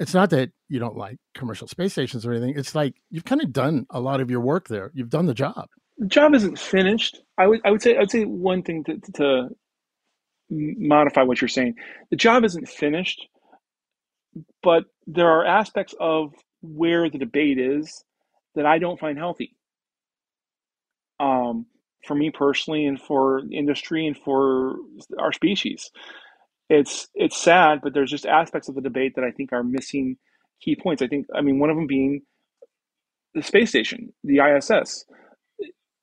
it's 0.00 0.14
not 0.14 0.30
that 0.30 0.50
you 0.68 0.78
don't 0.78 0.96
like 0.96 1.18
commercial 1.34 1.68
space 1.68 1.92
stations 1.92 2.26
or 2.26 2.32
anything. 2.32 2.54
It's 2.56 2.74
like 2.74 2.94
you've 3.10 3.24
kind 3.24 3.42
of 3.42 3.52
done 3.52 3.86
a 3.90 4.00
lot 4.00 4.20
of 4.20 4.30
your 4.30 4.40
work 4.40 4.68
there. 4.68 4.90
You've 4.94 5.10
done 5.10 5.26
the 5.26 5.34
job. 5.34 5.68
The 5.98 6.06
job 6.06 6.34
isn't 6.34 6.58
finished. 6.58 7.20
I 7.38 7.46
would 7.46 7.60
I 7.64 7.70
would 7.70 7.82
say 7.82 7.96
I'd 7.96 8.10
say 8.10 8.24
one 8.24 8.62
thing 8.62 8.84
to, 8.84 8.98
to 9.14 9.48
modify 10.50 11.22
what 11.22 11.40
you're 11.40 11.48
saying. 11.48 11.76
The 12.10 12.16
job 12.16 12.44
isn't 12.44 12.68
finished, 12.68 13.26
but 14.62 14.84
there 15.06 15.28
are 15.28 15.44
aspects 15.44 15.94
of 16.00 16.32
where 16.62 17.08
the 17.08 17.18
debate 17.18 17.58
is 17.58 18.04
that 18.54 18.66
I 18.66 18.78
don't 18.78 18.98
find 18.98 19.18
healthy. 19.18 19.56
Um, 21.20 21.66
for 22.06 22.14
me 22.14 22.30
personally, 22.30 22.86
and 22.86 23.00
for 23.00 23.42
industry, 23.50 24.06
and 24.06 24.18
for 24.18 24.76
our 25.18 25.32
species, 25.32 25.90
it's 26.68 27.08
it's 27.14 27.36
sad, 27.40 27.80
but 27.82 27.94
there's 27.94 28.10
just 28.10 28.26
aspects 28.26 28.68
of 28.68 28.74
the 28.74 28.80
debate 28.80 29.14
that 29.16 29.24
I 29.24 29.30
think 29.30 29.52
are 29.52 29.62
missing 29.64 30.16
key 30.62 30.76
points. 30.76 31.02
I 31.02 31.08
think, 31.08 31.26
I 31.34 31.42
mean, 31.42 31.58
one 31.58 31.70
of 31.70 31.76
them 31.76 31.86
being 31.86 32.22
the 33.34 33.42
space 33.42 33.70
station, 33.70 34.12
the 34.24 34.40
ISS. 34.40 35.04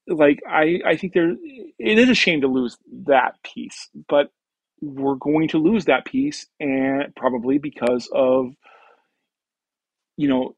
Like, 0.07 0.39
I 0.49 0.79
I 0.85 0.97
think 0.97 1.13
there 1.13 1.31
it 1.79 1.99
is 1.99 2.09
a 2.09 2.15
shame 2.15 2.41
to 2.41 2.47
lose 2.47 2.77
that 3.07 3.35
piece, 3.43 3.89
but 4.09 4.31
we're 4.81 5.15
going 5.15 5.49
to 5.49 5.59
lose 5.59 5.85
that 5.85 6.05
piece, 6.05 6.47
and 6.59 7.15
probably 7.15 7.57
because 7.59 8.09
of 8.13 8.53
you 10.17 10.27
know 10.29 10.55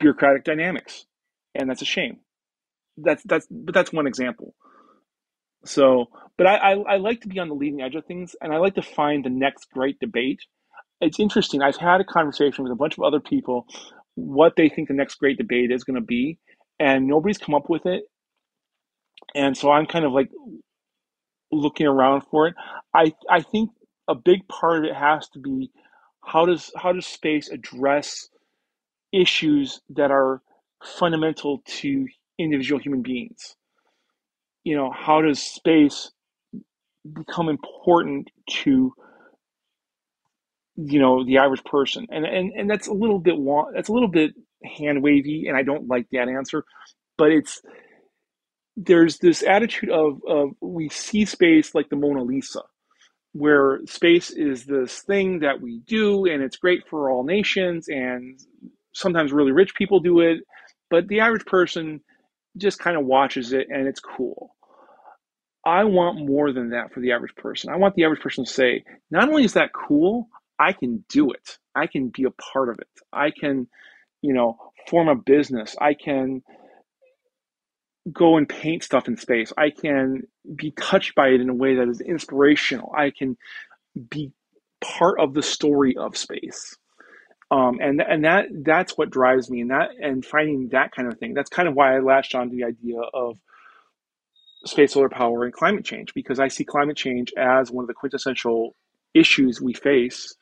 bureaucratic 0.00 0.44
dynamics, 0.44 1.06
and 1.54 1.70
that's 1.70 1.82
a 1.82 1.86
shame. 1.86 2.18
That's 2.98 3.22
that's 3.24 3.46
but 3.50 3.74
that's 3.74 3.92
one 3.92 4.06
example. 4.06 4.54
So, 5.66 6.06
but 6.38 6.46
I, 6.48 6.56
I, 6.56 6.72
I 6.74 6.98
like 6.98 7.22
to 7.22 7.28
be 7.28 7.40
on 7.40 7.48
the 7.48 7.54
leading 7.56 7.82
edge 7.82 7.96
of 7.96 8.06
things, 8.06 8.36
and 8.42 8.54
I 8.54 8.58
like 8.58 8.76
to 8.76 8.82
find 8.82 9.24
the 9.24 9.30
next 9.30 9.70
great 9.72 10.00
debate. 10.00 10.40
It's 11.00 11.20
interesting. 11.20 11.62
I've 11.62 11.76
had 11.76 12.00
a 12.00 12.04
conversation 12.04 12.64
with 12.64 12.72
a 12.72 12.76
bunch 12.76 12.98
of 12.98 13.04
other 13.04 13.20
people, 13.20 13.66
what 14.16 14.54
they 14.56 14.68
think 14.70 14.88
the 14.88 14.94
next 14.94 15.16
great 15.16 15.38
debate 15.38 15.72
is 15.72 15.84
going 15.84 16.00
to 16.00 16.06
be, 16.06 16.38
and 16.80 17.06
nobody's 17.06 17.38
come 17.38 17.54
up 17.54 17.70
with 17.70 17.86
it. 17.86 18.04
And 19.34 19.56
so 19.56 19.70
I'm 19.72 19.86
kind 19.86 20.04
of 20.04 20.12
like 20.12 20.30
looking 21.52 21.86
around 21.86 22.22
for 22.30 22.48
it. 22.48 22.54
I 22.94 23.14
I 23.30 23.40
think 23.42 23.70
a 24.08 24.14
big 24.14 24.48
part 24.48 24.78
of 24.80 24.84
it 24.84 24.96
has 24.96 25.28
to 25.30 25.38
be 25.40 25.70
how 26.24 26.46
does 26.46 26.72
how 26.76 26.92
does 26.92 27.06
space 27.06 27.48
address 27.50 28.28
issues 29.12 29.80
that 29.90 30.10
are 30.12 30.42
fundamental 30.84 31.62
to 31.66 32.06
individual 32.38 32.80
human 32.80 33.02
beings 33.02 33.56
you 34.66 34.76
know 34.76 34.90
how 34.92 35.22
does 35.22 35.40
space 35.40 36.10
become 37.14 37.48
important 37.48 38.28
to 38.50 38.92
you 40.76 41.00
know 41.00 41.24
the 41.24 41.38
average 41.38 41.64
person? 41.64 42.06
And 42.10 42.26
and, 42.26 42.52
and 42.52 42.70
that's 42.70 42.88
a 42.88 42.92
little 42.92 43.20
bit 43.20 43.36
that's 43.74 43.88
a 43.90 43.92
little 43.92 44.10
bit 44.10 44.32
hand 44.64 45.02
wavy 45.02 45.46
and 45.48 45.56
i 45.56 45.62
don't 45.62 45.86
like 45.88 46.06
that 46.12 46.28
answer 46.28 46.64
but 47.18 47.30
it's 47.30 47.62
there's 48.76 49.18
this 49.18 49.42
attitude 49.44 49.90
of, 49.90 50.20
of 50.28 50.50
we 50.60 50.88
see 50.88 51.24
space 51.26 51.74
like 51.74 51.88
the 51.90 51.96
mona 51.96 52.22
lisa 52.24 52.62
where 53.32 53.80
space 53.86 54.30
is 54.30 54.64
this 54.64 55.02
thing 55.02 55.40
that 55.40 55.60
we 55.60 55.80
do 55.86 56.26
and 56.26 56.42
it's 56.42 56.56
great 56.56 56.80
for 56.88 57.10
all 57.10 57.24
nations 57.24 57.86
and 57.88 58.40
sometimes 58.94 59.32
really 59.32 59.52
rich 59.52 59.74
people 59.76 60.00
do 60.00 60.20
it 60.20 60.40
but 60.90 61.06
the 61.08 61.20
average 61.20 61.46
person 61.46 62.00
just 62.56 62.78
kind 62.80 62.96
of 62.96 63.04
watches 63.06 63.52
it 63.52 63.68
and 63.70 63.86
it's 63.86 64.00
cool 64.00 64.55
I 65.66 65.84
want 65.84 66.24
more 66.26 66.52
than 66.52 66.70
that 66.70 66.94
for 66.94 67.00
the 67.00 67.12
average 67.12 67.34
person. 67.36 67.70
I 67.70 67.76
want 67.76 67.96
the 67.96 68.04
average 68.04 68.20
person 68.20 68.44
to 68.46 68.50
say, 68.52 68.84
not 69.10 69.28
only 69.28 69.44
is 69.44 69.54
that 69.54 69.72
cool, 69.74 70.28
I 70.60 70.72
can 70.72 71.04
do 71.10 71.32
it. 71.32 71.58
I 71.74 71.88
can 71.88 72.10
be 72.10 72.24
a 72.24 72.30
part 72.30 72.70
of 72.70 72.78
it. 72.78 72.88
I 73.12 73.32
can, 73.32 73.68
you 74.22 74.32
know, 74.32 74.58
form 74.88 75.08
a 75.08 75.16
business. 75.16 75.76
I 75.80 75.94
can 75.94 76.42
go 78.12 78.36
and 78.36 78.48
paint 78.48 78.84
stuff 78.84 79.08
in 79.08 79.16
space. 79.16 79.52
I 79.58 79.70
can 79.70 80.22
be 80.54 80.70
touched 80.70 81.16
by 81.16 81.28
it 81.28 81.40
in 81.40 81.50
a 81.50 81.54
way 81.54 81.76
that 81.76 81.88
is 81.88 82.00
inspirational. 82.00 82.92
I 82.96 83.10
can 83.10 83.36
be 84.10 84.32
part 84.80 85.20
of 85.20 85.34
the 85.34 85.42
story 85.42 85.96
of 85.96 86.16
space. 86.16 86.76
Um, 87.50 87.78
and 87.80 88.02
and 88.02 88.24
that 88.24 88.46
that's 88.64 88.98
what 88.98 89.10
drives 89.10 89.50
me, 89.50 89.60
and 89.60 89.70
that 89.70 89.90
and 90.00 90.24
finding 90.24 90.70
that 90.72 90.92
kind 90.92 91.12
of 91.12 91.18
thing. 91.18 91.34
That's 91.34 91.50
kind 91.50 91.68
of 91.68 91.74
why 91.74 91.96
I 91.96 92.00
latched 92.00 92.34
on 92.34 92.50
to 92.50 92.56
the 92.56 92.64
idea 92.64 93.00
of 93.14 93.38
space, 94.66 94.92
solar 94.92 95.08
power, 95.08 95.44
and 95.44 95.52
climate 95.52 95.84
change 95.84 96.14
because 96.14 96.40
I 96.40 96.48
see 96.48 96.64
climate 96.64 96.96
change 96.96 97.32
as 97.36 97.70
one 97.70 97.84
of 97.84 97.88
the 97.88 97.94
quintessential 97.94 98.74
issues 99.14 99.60
we 99.60 99.72
face. 99.72 100.34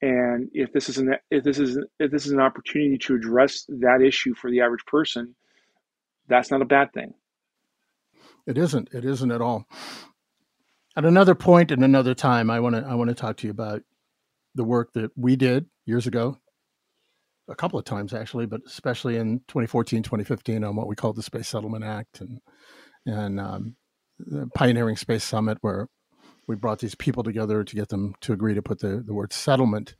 And 0.00 0.48
if 0.52 0.72
this 0.72 0.88
is 0.88 0.98
an 0.98 1.16
if 1.30 1.42
this 1.44 1.58
is 1.58 1.78
if 1.98 2.10
this 2.10 2.26
is 2.26 2.32
an 2.32 2.40
opportunity 2.40 2.98
to 2.98 3.14
address 3.16 3.64
that 3.68 4.00
issue 4.00 4.34
for 4.34 4.50
the 4.50 4.60
average 4.60 4.84
person, 4.86 5.34
that's 6.28 6.50
not 6.50 6.62
a 6.62 6.66
bad 6.66 6.92
thing. 6.92 7.14
It 8.46 8.56
isn't. 8.56 8.90
It 8.92 9.04
isn't 9.04 9.32
at 9.32 9.42
all. 9.42 9.66
At 10.96 11.04
another 11.04 11.34
point 11.34 11.70
in 11.70 11.82
another 11.82 12.14
time, 12.14 12.50
I 12.50 12.60
want 12.60 12.76
to 12.76 12.84
I 12.86 12.94
want 12.94 13.08
to 13.08 13.14
talk 13.14 13.36
to 13.38 13.46
you 13.46 13.50
about 13.50 13.82
the 14.54 14.64
work 14.64 14.92
that 14.94 15.10
we 15.16 15.36
did 15.36 15.66
years 15.84 16.06
ago, 16.06 16.38
a 17.48 17.54
couple 17.54 17.78
of 17.78 17.84
times 17.84 18.14
actually, 18.14 18.46
but 18.46 18.60
especially 18.66 19.16
in 19.16 19.40
2014, 19.48 20.02
2015 20.02 20.64
on 20.64 20.76
what 20.76 20.86
we 20.86 20.96
called 20.96 21.16
the 21.16 21.22
Space 21.22 21.48
Settlement 21.48 21.84
Act 21.84 22.20
and 22.20 22.40
and 23.08 23.40
um, 23.40 23.76
the 24.18 24.48
Pioneering 24.54 24.96
Space 24.96 25.24
Summit, 25.24 25.58
where 25.60 25.88
we 26.46 26.56
brought 26.56 26.78
these 26.78 26.94
people 26.94 27.22
together 27.22 27.64
to 27.64 27.76
get 27.76 27.88
them 27.88 28.14
to 28.20 28.32
agree 28.32 28.54
to 28.54 28.62
put 28.62 28.80
the, 28.80 29.02
the 29.04 29.14
word 29.14 29.32
settlement 29.32 29.96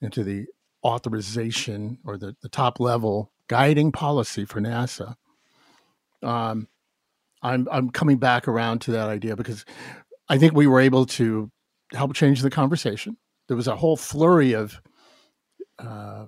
into 0.00 0.24
the 0.24 0.46
authorization 0.84 1.98
or 2.04 2.18
the, 2.18 2.36
the 2.42 2.48
top 2.48 2.80
level 2.80 3.32
guiding 3.48 3.92
policy 3.92 4.44
for 4.44 4.60
NASA. 4.60 5.14
Um, 6.22 6.68
I'm, 7.42 7.68
I'm 7.70 7.90
coming 7.90 8.18
back 8.18 8.48
around 8.48 8.80
to 8.82 8.92
that 8.92 9.08
idea 9.08 9.36
because 9.36 9.64
I 10.28 10.38
think 10.38 10.54
we 10.54 10.66
were 10.66 10.80
able 10.80 11.06
to 11.06 11.50
help 11.92 12.14
change 12.14 12.42
the 12.42 12.50
conversation. 12.50 13.16
There 13.48 13.56
was 13.56 13.68
a 13.68 13.76
whole 13.76 13.96
flurry 13.96 14.54
of 14.54 14.80
uh, 15.78 16.26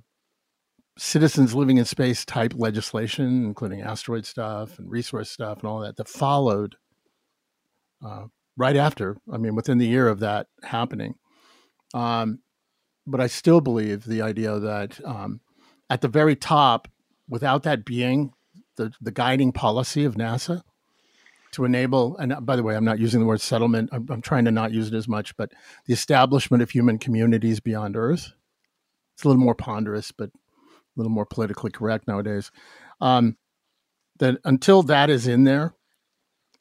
citizens 0.99 1.55
living 1.55 1.77
in 1.79 1.85
space 1.85 2.25
type 2.25 2.55
legislation, 2.57 3.45
including 3.45 3.83
asteroid 3.83 4.25
stuff 4.25 4.79
and 4.79 4.91
resource 4.91 5.31
stuff 5.31 5.59
and 5.59 5.69
all 5.69 5.81
that, 5.81 5.97
that 5.97 6.09
followed 6.09 6.77
uh, 8.05 8.25
right 8.57 8.77
after. 8.77 9.17
I 9.31 9.37
mean, 9.37 9.55
within 9.55 9.79
the 9.79 9.87
year 9.87 10.09
of 10.09 10.21
that 10.21 10.47
happening. 10.63 11.17
Um, 11.95 12.41
but 13.07 13.21
I 13.21 13.27
still 13.27 13.61
believe 13.61 14.05
the 14.05 14.23
idea 14.23 14.59
that 14.59 15.01
um, 15.05 15.41
at 15.89 16.01
the 16.01 16.09
very 16.09 16.35
top, 16.35 16.89
without 17.29 17.63
that 17.65 17.85
being 17.85 18.33
the, 18.77 18.93
the 19.01 19.13
guiding 19.13 19.53
policy 19.53 20.05
of 20.05 20.15
NASA 20.15 20.63
to 21.53 21.65
enable, 21.65 22.17
and 22.17 22.35
by 22.45 22.57
the 22.57 22.63
way, 22.63 22.75
I'm 22.75 22.85
not 22.85 22.99
using 22.99 23.21
the 23.21 23.27
word 23.27 23.41
settlement, 23.41 23.91
I'm, 23.93 24.07
I'm 24.11 24.23
trying 24.23 24.45
to 24.47 24.51
not 24.51 24.73
use 24.73 24.89
it 24.89 24.95
as 24.95 25.09
much, 25.09 25.37
but 25.37 25.53
the 25.87 25.93
establishment 25.93 26.63
of 26.63 26.71
human 26.71 26.99
communities 26.99 27.61
beyond 27.61 27.97
Earth. 27.97 28.33
It's 29.15 29.25
a 29.25 29.29
little 29.29 29.43
more 29.43 29.55
ponderous, 29.55 30.13
but 30.13 30.31
little 30.97 31.13
more 31.13 31.27
politically 31.27 31.71
correct 31.71 32.09
nowadays. 32.09 32.51
Um, 33.01 33.37
that 34.19 34.39
until 34.45 34.83
that 34.85 35.11
is 35.11 35.27
in 35.27 35.45
there, 35.45 35.75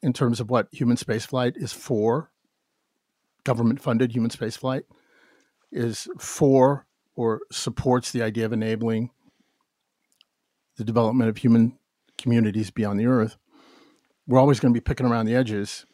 in 0.02 0.12
terms 0.12 0.40
of 0.40 0.50
what 0.50 0.68
human 0.72 0.96
spaceflight 0.96 1.56
is 1.56 1.72
for, 1.72 2.30
government 3.44 3.80
funded 3.80 4.12
human 4.12 4.30
spaceflight 4.30 4.82
is 5.72 6.08
for 6.18 6.86
or 7.14 7.40
supports 7.50 8.12
the 8.12 8.22
idea 8.22 8.44
of 8.44 8.52
enabling 8.52 9.10
the 10.76 10.84
development 10.84 11.30
of 11.30 11.38
human 11.38 11.78
communities 12.18 12.70
beyond 12.70 13.00
the 13.00 13.06
earth, 13.06 13.36
we're 14.26 14.38
always 14.38 14.60
going 14.60 14.72
to 14.72 14.78
be 14.78 14.82
picking 14.84 15.06
around 15.06 15.26
the 15.26 15.34
edges 15.34 15.86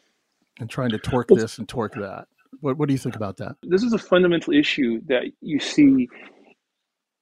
and 0.59 0.69
trying 0.69 0.89
to 0.89 0.97
torque 0.97 1.29
this 1.29 1.57
and 1.57 1.67
torque 1.67 1.93
that. 1.93 2.27
What, 2.59 2.77
what 2.77 2.87
do 2.87 2.93
you 2.93 2.99
think 2.99 3.15
about 3.15 3.37
that? 3.37 3.55
This 3.63 3.83
is 3.83 3.93
a 3.93 3.97
fundamental 3.97 4.53
issue 4.53 5.01
that 5.07 5.23
you 5.41 5.59
see 5.59 6.07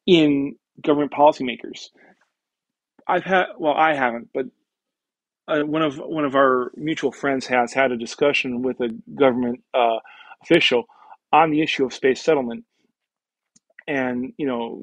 in 0.05 0.55
government 0.83 1.11
policymakers. 1.11 1.89
I've 3.07 3.23
had 3.25 3.45
well, 3.59 3.73
I 3.75 3.95
haven't, 3.95 4.29
but 4.33 4.45
uh, 5.47 5.61
one 5.61 5.83
of 5.83 5.97
one 5.97 6.25
of 6.25 6.35
our 6.35 6.71
mutual 6.77 7.11
friends 7.13 7.47
has 7.47 7.73
had 7.73 7.91
a 7.91 7.97
discussion 7.97 8.63
with 8.63 8.79
a 8.81 8.89
government 9.15 9.63
uh, 9.73 9.99
official 10.43 10.85
on 11.33 11.51
the 11.51 11.61
issue 11.61 11.85
of 11.85 11.93
space 11.93 12.21
settlement 12.23 12.65
and 13.87 14.33
you 14.37 14.47
know 14.47 14.81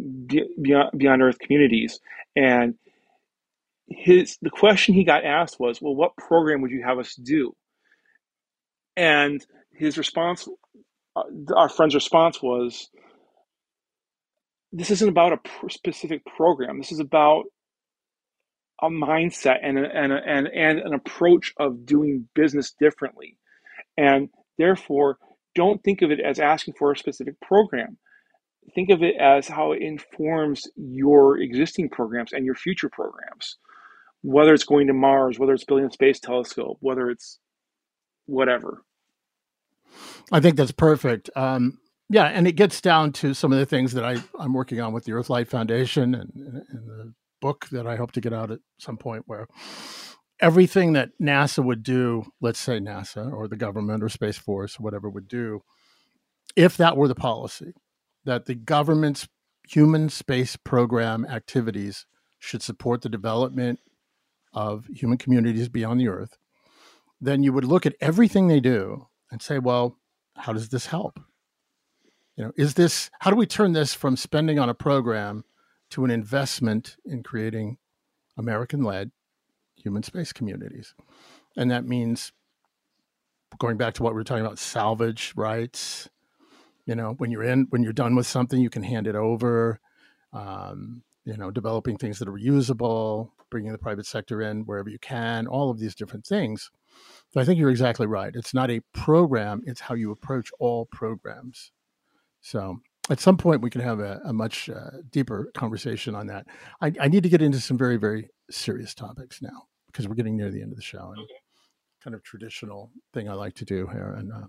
beyond 0.62 0.90
beyond 0.98 1.22
Earth 1.22 1.38
communities. 1.40 2.00
And 2.36 2.76
his 3.88 4.38
the 4.42 4.50
question 4.50 4.94
he 4.94 5.04
got 5.04 5.24
asked 5.24 5.60
was, 5.60 5.82
"Well, 5.82 5.94
what 5.96 6.16
program 6.16 6.62
would 6.62 6.72
you 6.72 6.84
have 6.84 6.98
us 6.98 7.14
do?" 7.16 7.54
And 8.96 9.44
his 9.74 9.98
response, 9.98 10.48
uh, 11.16 11.24
our 11.56 11.68
friend's 11.70 11.96
response 11.96 12.42
was, 12.42 12.90
this 14.72 14.90
isn't 14.90 15.08
about 15.08 15.32
a 15.32 15.70
specific 15.70 16.22
program. 16.36 16.78
This 16.78 16.92
is 16.92 17.00
about 17.00 17.44
a 18.80 18.88
mindset 18.88 19.56
and, 19.62 19.78
a, 19.78 19.84
and, 19.92 20.12
a, 20.12 20.20
and, 20.24 20.46
and 20.46 20.78
an 20.78 20.94
approach 20.94 21.52
of 21.58 21.84
doing 21.84 22.28
business 22.34 22.74
differently. 22.78 23.36
And 23.96 24.28
therefore, 24.56 25.18
don't 25.54 25.82
think 25.82 26.02
of 26.02 26.10
it 26.10 26.20
as 26.20 26.38
asking 26.38 26.74
for 26.78 26.92
a 26.92 26.96
specific 26.96 27.40
program. 27.40 27.98
Think 28.74 28.90
of 28.90 29.02
it 29.02 29.16
as 29.18 29.48
how 29.48 29.72
it 29.72 29.82
informs 29.82 30.62
your 30.76 31.38
existing 31.38 31.88
programs 31.88 32.32
and 32.32 32.44
your 32.44 32.54
future 32.54 32.90
programs, 32.90 33.56
whether 34.22 34.52
it's 34.52 34.64
going 34.64 34.86
to 34.88 34.92
Mars, 34.92 35.38
whether 35.38 35.54
it's 35.54 35.64
building 35.64 35.86
a 35.86 35.90
space 35.90 36.20
telescope, 36.20 36.76
whether 36.80 37.08
it's 37.08 37.38
whatever. 38.26 38.82
I 40.30 40.40
think 40.40 40.56
that's 40.56 40.70
perfect. 40.70 41.30
Um, 41.34 41.78
yeah, 42.08 42.24
and 42.24 42.46
it 42.46 42.52
gets 42.52 42.80
down 42.80 43.12
to 43.14 43.34
some 43.34 43.52
of 43.52 43.58
the 43.58 43.66
things 43.66 43.92
that 43.92 44.04
I, 44.04 44.16
I'm 44.38 44.52
working 44.52 44.80
on 44.80 44.92
with 44.92 45.04
the 45.04 45.12
Earthlight 45.12 45.48
Foundation 45.48 46.14
and, 46.14 46.32
and 46.34 46.88
the 46.88 47.14
book 47.40 47.68
that 47.70 47.86
I 47.86 47.96
hope 47.96 48.12
to 48.12 48.20
get 48.20 48.32
out 48.32 48.50
at 48.50 48.60
some 48.78 48.96
point 48.96 49.24
where 49.26 49.46
everything 50.40 50.94
that 50.94 51.10
NASA 51.20 51.64
would 51.64 51.82
do, 51.82 52.24
let's 52.40 52.60
say 52.60 52.78
NASA 52.78 53.32
or 53.32 53.48
the 53.48 53.56
government 53.56 54.02
or 54.02 54.08
Space 54.08 54.38
Force, 54.38 54.80
whatever 54.80 55.10
would 55.10 55.28
do, 55.28 55.62
if 56.56 56.76
that 56.76 56.96
were 56.96 57.08
the 57.08 57.14
policy, 57.14 57.72
that 58.24 58.46
the 58.46 58.54
government's 58.54 59.28
human 59.68 60.08
space 60.08 60.56
program 60.56 61.26
activities 61.26 62.06
should 62.38 62.62
support 62.62 63.02
the 63.02 63.08
development 63.08 63.80
of 64.54 64.86
human 64.86 65.18
communities 65.18 65.68
beyond 65.68 66.00
the 66.00 66.08
Earth, 66.08 66.38
then 67.20 67.42
you 67.42 67.52
would 67.52 67.64
look 67.64 67.84
at 67.84 67.96
everything 68.00 68.48
they 68.48 68.60
do 68.60 69.08
and 69.30 69.42
say, 69.42 69.58
well, 69.58 69.98
how 70.36 70.52
does 70.52 70.70
this 70.70 70.86
help? 70.86 71.20
You 72.38 72.44
know, 72.44 72.52
is 72.56 72.74
this 72.74 73.10
how 73.18 73.30
do 73.30 73.36
we 73.36 73.46
turn 73.46 73.72
this 73.72 73.94
from 73.94 74.16
spending 74.16 74.60
on 74.60 74.68
a 74.68 74.74
program 74.74 75.44
to 75.90 76.04
an 76.04 76.12
investment 76.12 76.96
in 77.04 77.24
creating 77.24 77.78
American-led 78.36 79.10
human 79.74 80.04
space 80.04 80.32
communities? 80.32 80.94
And 81.56 81.68
that 81.72 81.84
means 81.84 82.30
going 83.58 83.76
back 83.76 83.94
to 83.94 84.04
what 84.04 84.12
we 84.12 84.18
were 84.18 84.24
talking 84.24 84.46
about, 84.46 84.60
salvage 84.60 85.32
rights. 85.34 86.08
You 86.86 86.94
know, 86.94 87.14
when 87.18 87.32
you're 87.32 87.42
in, 87.42 87.66
when 87.70 87.82
you're 87.82 87.92
done 87.92 88.14
with 88.14 88.28
something, 88.28 88.60
you 88.60 88.70
can 88.70 88.84
hand 88.84 89.08
it 89.08 89.16
over. 89.16 89.80
Um, 90.32 91.02
you 91.24 91.36
know, 91.36 91.50
developing 91.50 91.98
things 91.98 92.20
that 92.20 92.28
are 92.28 92.32
reusable, 92.32 93.32
bringing 93.50 93.72
the 93.72 93.78
private 93.78 94.06
sector 94.06 94.40
in 94.40 94.64
wherever 94.64 94.88
you 94.88 95.00
can, 95.00 95.48
all 95.48 95.70
of 95.70 95.80
these 95.80 95.96
different 95.96 96.24
things. 96.24 96.70
So 97.30 97.40
I 97.40 97.44
think 97.44 97.58
you're 97.58 97.68
exactly 97.68 98.06
right. 98.06 98.32
It's 98.34 98.54
not 98.54 98.70
a 98.70 98.80
program, 98.92 99.62
it's 99.66 99.80
how 99.80 99.96
you 99.96 100.12
approach 100.12 100.50
all 100.60 100.86
programs. 100.86 101.72
So 102.48 102.78
at 103.10 103.20
some 103.20 103.36
point, 103.36 103.60
we 103.60 103.68
can 103.68 103.82
have 103.82 104.00
a, 104.00 104.22
a 104.24 104.32
much 104.32 104.70
uh, 104.70 105.02
deeper 105.10 105.50
conversation 105.54 106.14
on 106.14 106.28
that. 106.28 106.46
I, 106.80 106.94
I, 106.98 107.08
need 107.08 107.22
to 107.24 107.28
get 107.28 107.42
into 107.42 107.60
some 107.60 107.76
very, 107.76 107.98
very 107.98 108.30
serious 108.50 108.94
topics 108.94 109.42
now 109.42 109.66
because 109.88 110.08
we're 110.08 110.14
getting 110.14 110.38
near 110.38 110.50
the 110.50 110.62
end 110.62 110.72
of 110.72 110.76
the 110.76 110.82
show. 110.82 111.12
And 111.14 111.18
okay. 111.18 111.34
kind 112.02 112.14
of 112.14 112.22
traditional 112.22 112.90
thing 113.12 113.28
I 113.28 113.34
like 113.34 113.54
to 113.56 113.66
do 113.66 113.86
here. 113.88 114.14
And 114.18 114.32
uh, 114.32 114.46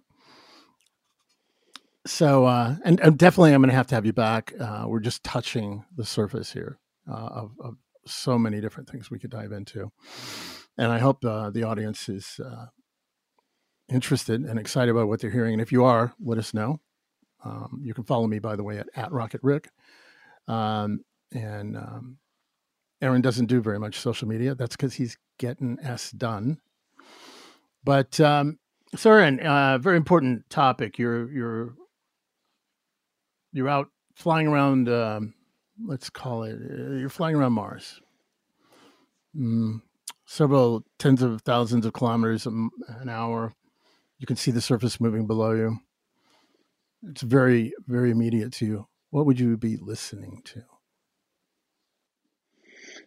so, 2.07 2.45
uh, 2.45 2.77
and, 2.85 3.01
and, 3.01 3.17
definitely, 3.17 3.53
I'm 3.53 3.59
going 3.59 3.69
to 3.69 3.75
have 3.75 3.87
to 3.87 3.95
have 3.95 4.05
you 4.05 4.13
back. 4.13 4.53
Uh, 4.57 4.85
we're 4.87 5.01
just 5.01 5.21
touching 5.25 5.83
the 5.97 6.05
surface 6.05 6.53
here 6.53 6.79
uh, 7.09 7.15
of, 7.15 7.51
of, 7.59 7.75
so 8.07 8.39
many 8.39 8.59
different 8.59 8.89
things 8.89 9.11
we 9.11 9.19
could 9.19 9.29
dive 9.29 9.51
into. 9.51 9.91
And 10.77 10.91
I 10.91 10.97
hope 10.99 11.23
uh, 11.23 11.51
the 11.51 11.63
audience 11.63 12.09
is 12.09 12.39
uh, 12.43 12.67
interested 13.87 14.41
and 14.41 14.57
excited 14.57 14.89
about 14.89 15.09
what 15.09 15.19
they're 15.19 15.29
hearing. 15.29 15.53
And 15.53 15.61
if 15.61 15.71
you 15.71 15.83
are, 15.83 16.13
let 16.19 16.39
us 16.39 16.53
know. 16.53 16.79
Um, 17.43 17.81
you 17.83 17.93
can 17.93 18.03
follow 18.03 18.27
me, 18.27 18.39
by 18.39 18.55
the 18.55 18.63
way, 18.63 18.79
at, 18.79 18.87
at 18.95 19.11
Rocket 19.11 19.41
Rick. 19.43 19.69
Um, 20.47 21.03
and 21.31 21.77
um, 21.77 22.17
Aaron 23.01 23.21
doesn't 23.21 23.45
do 23.45 23.61
very 23.61 23.79
much 23.79 23.99
social 23.99 24.27
media. 24.27 24.55
That's 24.55 24.75
because 24.75 24.93
he's 24.93 25.17
getting 25.37 25.77
S 25.81 26.11
done. 26.11 26.59
But 27.83 28.19
um, 28.19 28.59
so, 28.95 29.11
Aaron, 29.11 29.39
uh, 29.39 29.77
very 29.77 29.97
important 29.97 30.49
topic. 30.49 30.97
You're 30.97 31.31
you're 31.31 31.73
you're 33.53 33.69
out 33.69 33.87
flying 34.15 34.47
around. 34.47 34.89
Um, 34.89 35.33
let's 35.85 36.09
call 36.09 36.43
it. 36.43 36.57
Uh, 36.59 36.93
you're 36.93 37.09
flying 37.09 37.35
around 37.35 37.53
Mars. 37.53 38.01
Mm, 39.35 39.81
several 40.25 40.83
tens 40.97 41.21
of 41.21 41.41
thousands 41.43 41.85
of 41.85 41.93
kilometers 41.93 42.45
an 42.45 43.09
hour. 43.09 43.53
You 44.17 44.27
can 44.27 44.35
see 44.35 44.51
the 44.51 44.61
surface 44.61 44.99
moving 44.99 45.27
below 45.27 45.51
you. 45.51 45.77
It's 47.03 47.21
very, 47.21 47.73
very 47.87 48.11
immediate 48.11 48.51
to 48.53 48.65
you. 48.65 48.87
What 49.11 49.25
would 49.25 49.39
you 49.39 49.57
be 49.57 49.77
listening 49.77 50.41
to? 50.45 50.63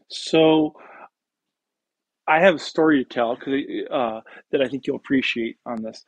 So, 0.08 0.74
I 2.26 2.40
have 2.40 2.54
a 2.54 2.58
story 2.58 3.04
to 3.04 3.08
tell 3.08 3.32
uh, 3.32 4.20
that 4.50 4.62
I 4.62 4.68
think 4.68 4.86
you'll 4.86 4.96
appreciate 4.96 5.56
on 5.66 5.82
this. 5.82 6.04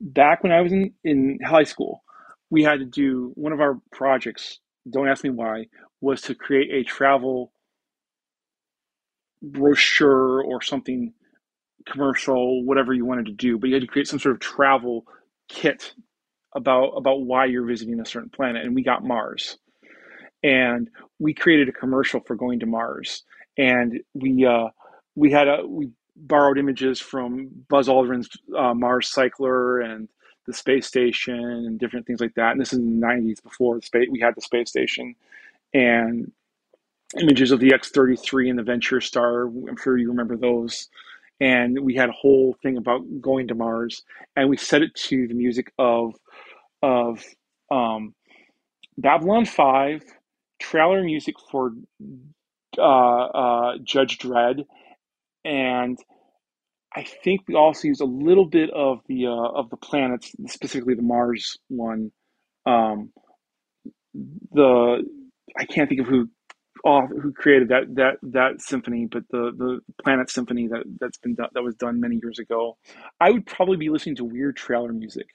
Back 0.00 0.42
when 0.42 0.52
I 0.52 0.60
was 0.60 0.72
in, 0.72 0.92
in 1.04 1.38
high 1.44 1.64
school, 1.64 2.02
we 2.50 2.62
had 2.62 2.78
to 2.78 2.84
do 2.84 3.32
one 3.34 3.52
of 3.52 3.60
our 3.60 3.80
projects, 3.92 4.60
don't 4.90 5.08
ask 5.08 5.24
me 5.24 5.30
why, 5.30 5.66
was 6.00 6.20
to 6.22 6.34
create 6.34 6.70
a 6.72 6.88
travel 6.88 7.52
brochure 9.42 10.42
or 10.42 10.62
something 10.62 11.12
commercial, 11.86 12.64
whatever 12.64 12.94
you 12.94 13.04
wanted 13.04 13.26
to 13.26 13.32
do, 13.32 13.58
but 13.58 13.68
you 13.68 13.74
had 13.74 13.82
to 13.82 13.88
create 13.88 14.08
some 14.08 14.18
sort 14.18 14.34
of 14.34 14.40
travel 14.40 15.04
kit 15.48 15.92
about 16.54 16.90
about 16.96 17.22
why 17.22 17.46
you're 17.46 17.66
visiting 17.66 18.00
a 18.00 18.06
certain 18.06 18.30
planet 18.30 18.64
and 18.64 18.74
we 18.74 18.82
got 18.82 19.04
Mars. 19.04 19.58
And 20.42 20.90
we 21.18 21.34
created 21.34 21.68
a 21.68 21.72
commercial 21.72 22.20
for 22.20 22.36
going 22.36 22.60
to 22.60 22.66
Mars. 22.66 23.24
And 23.58 24.00
we 24.14 24.46
uh, 24.46 24.68
we 25.16 25.32
had 25.32 25.48
a 25.48 25.66
we 25.66 25.90
borrowed 26.16 26.58
images 26.58 27.00
from 27.00 27.50
Buzz 27.68 27.88
Aldrin's 27.88 28.28
uh, 28.56 28.74
Mars 28.74 29.08
Cycler 29.08 29.80
and 29.80 30.08
the 30.46 30.52
space 30.52 30.86
station 30.86 31.34
and 31.40 31.78
different 31.78 32.06
things 32.06 32.20
like 32.20 32.34
that. 32.34 32.52
And 32.52 32.60
this 32.60 32.72
is 32.72 32.78
in 32.78 33.00
the 33.00 33.06
90s 33.06 33.42
before 33.42 33.76
the 33.76 33.82
space, 33.82 34.08
we 34.10 34.20
had 34.20 34.34
the 34.36 34.42
space 34.42 34.68
station 34.70 35.14
and 35.72 36.32
images 37.20 37.50
of 37.52 37.60
the 37.60 37.72
X-33 37.74 38.50
and 38.50 38.58
the 38.58 38.62
Venture 38.62 39.00
Star. 39.00 39.44
I'm 39.46 39.76
sure 39.82 39.96
you 39.98 40.08
remember 40.10 40.36
those. 40.36 40.88
And 41.40 41.80
we 41.80 41.94
had 41.94 42.08
a 42.08 42.12
whole 42.12 42.56
thing 42.62 42.76
about 42.76 43.02
going 43.20 43.48
to 43.48 43.54
Mars 43.54 44.02
and 44.36 44.48
we 44.48 44.56
set 44.56 44.82
it 44.82 44.94
to 44.94 45.26
the 45.28 45.34
music 45.34 45.72
of, 45.78 46.14
of 46.82 47.22
um, 47.70 48.14
Babylon 48.96 49.44
5, 49.44 50.02
trailer 50.60 51.02
music 51.02 51.34
for 51.50 51.72
uh, 52.78 52.82
uh, 52.82 53.72
Judge 53.82 54.18
Dredd, 54.18 54.64
and 55.44 55.98
I 56.94 57.04
think 57.24 57.42
we 57.48 57.54
also 57.54 57.88
used 57.88 58.00
a 58.00 58.06
little 58.06 58.46
bit 58.46 58.70
of 58.70 59.00
the 59.08 59.26
uh, 59.26 59.30
of 59.30 59.70
the 59.70 59.76
planets, 59.76 60.32
specifically 60.46 60.94
the 60.94 61.02
Mars 61.02 61.58
one. 61.68 62.12
Um, 62.66 63.12
the 64.52 65.02
I 65.58 65.64
can't 65.64 65.88
think 65.88 66.00
of 66.00 66.06
who 66.06 66.30
oh, 66.84 67.06
who 67.06 67.32
created 67.32 67.68
that 67.68 67.94
that 67.94 68.18
that 68.22 68.60
symphony, 68.60 69.06
but 69.06 69.24
the 69.30 69.52
the 69.56 69.80
Planet 70.02 70.30
Symphony 70.30 70.68
that 70.68 70.84
that's 71.00 71.18
been 71.18 71.34
done, 71.34 71.48
that 71.54 71.62
was 71.62 71.74
done 71.74 72.00
many 72.00 72.18
years 72.22 72.38
ago. 72.38 72.76
I 73.20 73.30
would 73.30 73.46
probably 73.46 73.76
be 73.76 73.88
listening 73.88 74.16
to 74.16 74.24
weird 74.24 74.56
trailer 74.56 74.92
music 74.92 75.26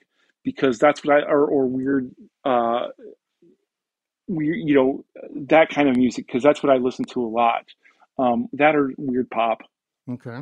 because 0.44 0.78
that's 0.78 1.04
what 1.04 1.16
I 1.16 1.20
or, 1.26 1.46
or 1.46 1.66
weird 1.66 2.10
uh 2.44 2.88
weird 4.28 4.58
you 4.58 4.74
know 4.74 5.04
that 5.48 5.68
kind 5.70 5.88
of 5.88 5.96
music 5.96 6.26
because 6.26 6.42
that's 6.42 6.62
what 6.62 6.72
I 6.72 6.76
listen 6.76 7.04
to 7.06 7.22
a 7.22 7.28
lot. 7.28 7.64
Um, 8.18 8.48
that 8.54 8.76
or 8.76 8.92
weird 8.98 9.30
pop. 9.30 9.62
Okay. 10.08 10.40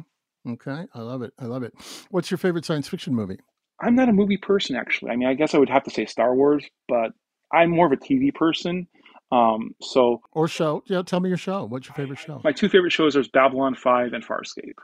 Okay, 0.48 0.86
I 0.94 1.00
love 1.00 1.22
it. 1.22 1.32
I 1.38 1.44
love 1.44 1.62
it. 1.62 1.74
What's 2.10 2.30
your 2.30 2.38
favorite 2.38 2.64
science 2.64 2.88
fiction 2.88 3.14
movie? 3.14 3.38
I'm 3.80 3.94
not 3.94 4.08
a 4.08 4.12
movie 4.12 4.38
person, 4.38 4.76
actually. 4.76 5.10
I 5.10 5.16
mean, 5.16 5.28
I 5.28 5.34
guess 5.34 5.54
I 5.54 5.58
would 5.58 5.68
have 5.68 5.84
to 5.84 5.90
say 5.90 6.06
Star 6.06 6.34
Wars, 6.34 6.64
but 6.88 7.12
I'm 7.52 7.70
more 7.70 7.86
of 7.86 7.92
a 7.92 7.96
TV 7.96 8.34
person. 8.34 8.88
Um, 9.30 9.74
so 9.80 10.20
or 10.32 10.48
show, 10.48 10.82
yeah. 10.86 11.02
Tell 11.02 11.20
me 11.20 11.28
your 11.28 11.38
show. 11.38 11.64
What's 11.64 11.88
your 11.88 11.94
favorite 11.94 12.18
show? 12.18 12.40
My 12.44 12.52
two 12.52 12.68
favorite 12.68 12.92
shows 12.92 13.16
are 13.16 13.24
Babylon 13.32 13.74
Five 13.74 14.12
and 14.12 14.24
Farscape. 14.24 14.78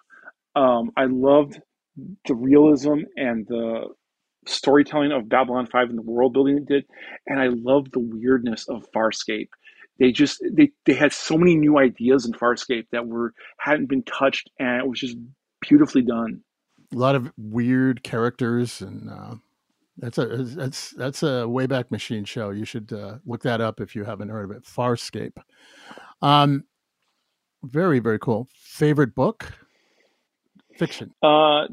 Um, 0.54 0.90
I 0.96 1.06
loved 1.06 1.60
the 2.26 2.34
realism 2.34 3.00
and 3.16 3.46
the 3.46 3.88
storytelling 4.46 5.12
of 5.12 5.28
Babylon 5.28 5.66
Five 5.66 5.88
and 5.88 5.98
the 5.98 6.02
world 6.02 6.34
building 6.34 6.58
it 6.58 6.66
did, 6.66 6.84
and 7.26 7.40
I 7.40 7.48
loved 7.48 7.92
the 7.92 8.00
weirdness 8.00 8.68
of 8.68 8.86
Farscape 8.92 9.48
they 9.98 10.10
just 10.10 10.42
they, 10.52 10.72
they 10.86 10.94
had 10.94 11.12
so 11.12 11.36
many 11.36 11.56
new 11.56 11.78
ideas 11.78 12.26
in 12.26 12.32
Farscape 12.32 12.86
that 12.90 13.06
were 13.06 13.32
hadn't 13.58 13.88
been 13.88 14.02
touched 14.02 14.50
and 14.58 14.80
it 14.80 14.88
was 14.88 15.00
just 15.00 15.16
beautifully 15.60 16.02
done. 16.02 16.40
A 16.92 16.96
lot 16.96 17.14
of 17.14 17.32
weird 17.36 18.02
characters, 18.02 18.80
and 18.80 19.10
uh, 19.10 19.34
that's 19.96 20.18
a 20.18 20.26
that's 20.26 20.90
that's 20.90 21.22
a 21.22 21.46
Wayback 21.46 21.90
Machine 21.90 22.24
show. 22.24 22.50
You 22.50 22.64
should 22.64 22.92
uh, 22.92 23.18
look 23.24 23.42
that 23.42 23.60
up 23.60 23.80
if 23.80 23.94
you 23.94 24.04
haven't 24.04 24.28
heard 24.28 24.50
of 24.50 24.56
it. 24.56 24.64
Farscape. 24.64 25.36
Um, 26.20 26.64
very 27.62 28.00
very 28.00 28.18
cool. 28.18 28.48
Favorite 28.54 29.14
book? 29.14 29.52
Fiction. 30.76 31.12
Uh, 31.22 31.66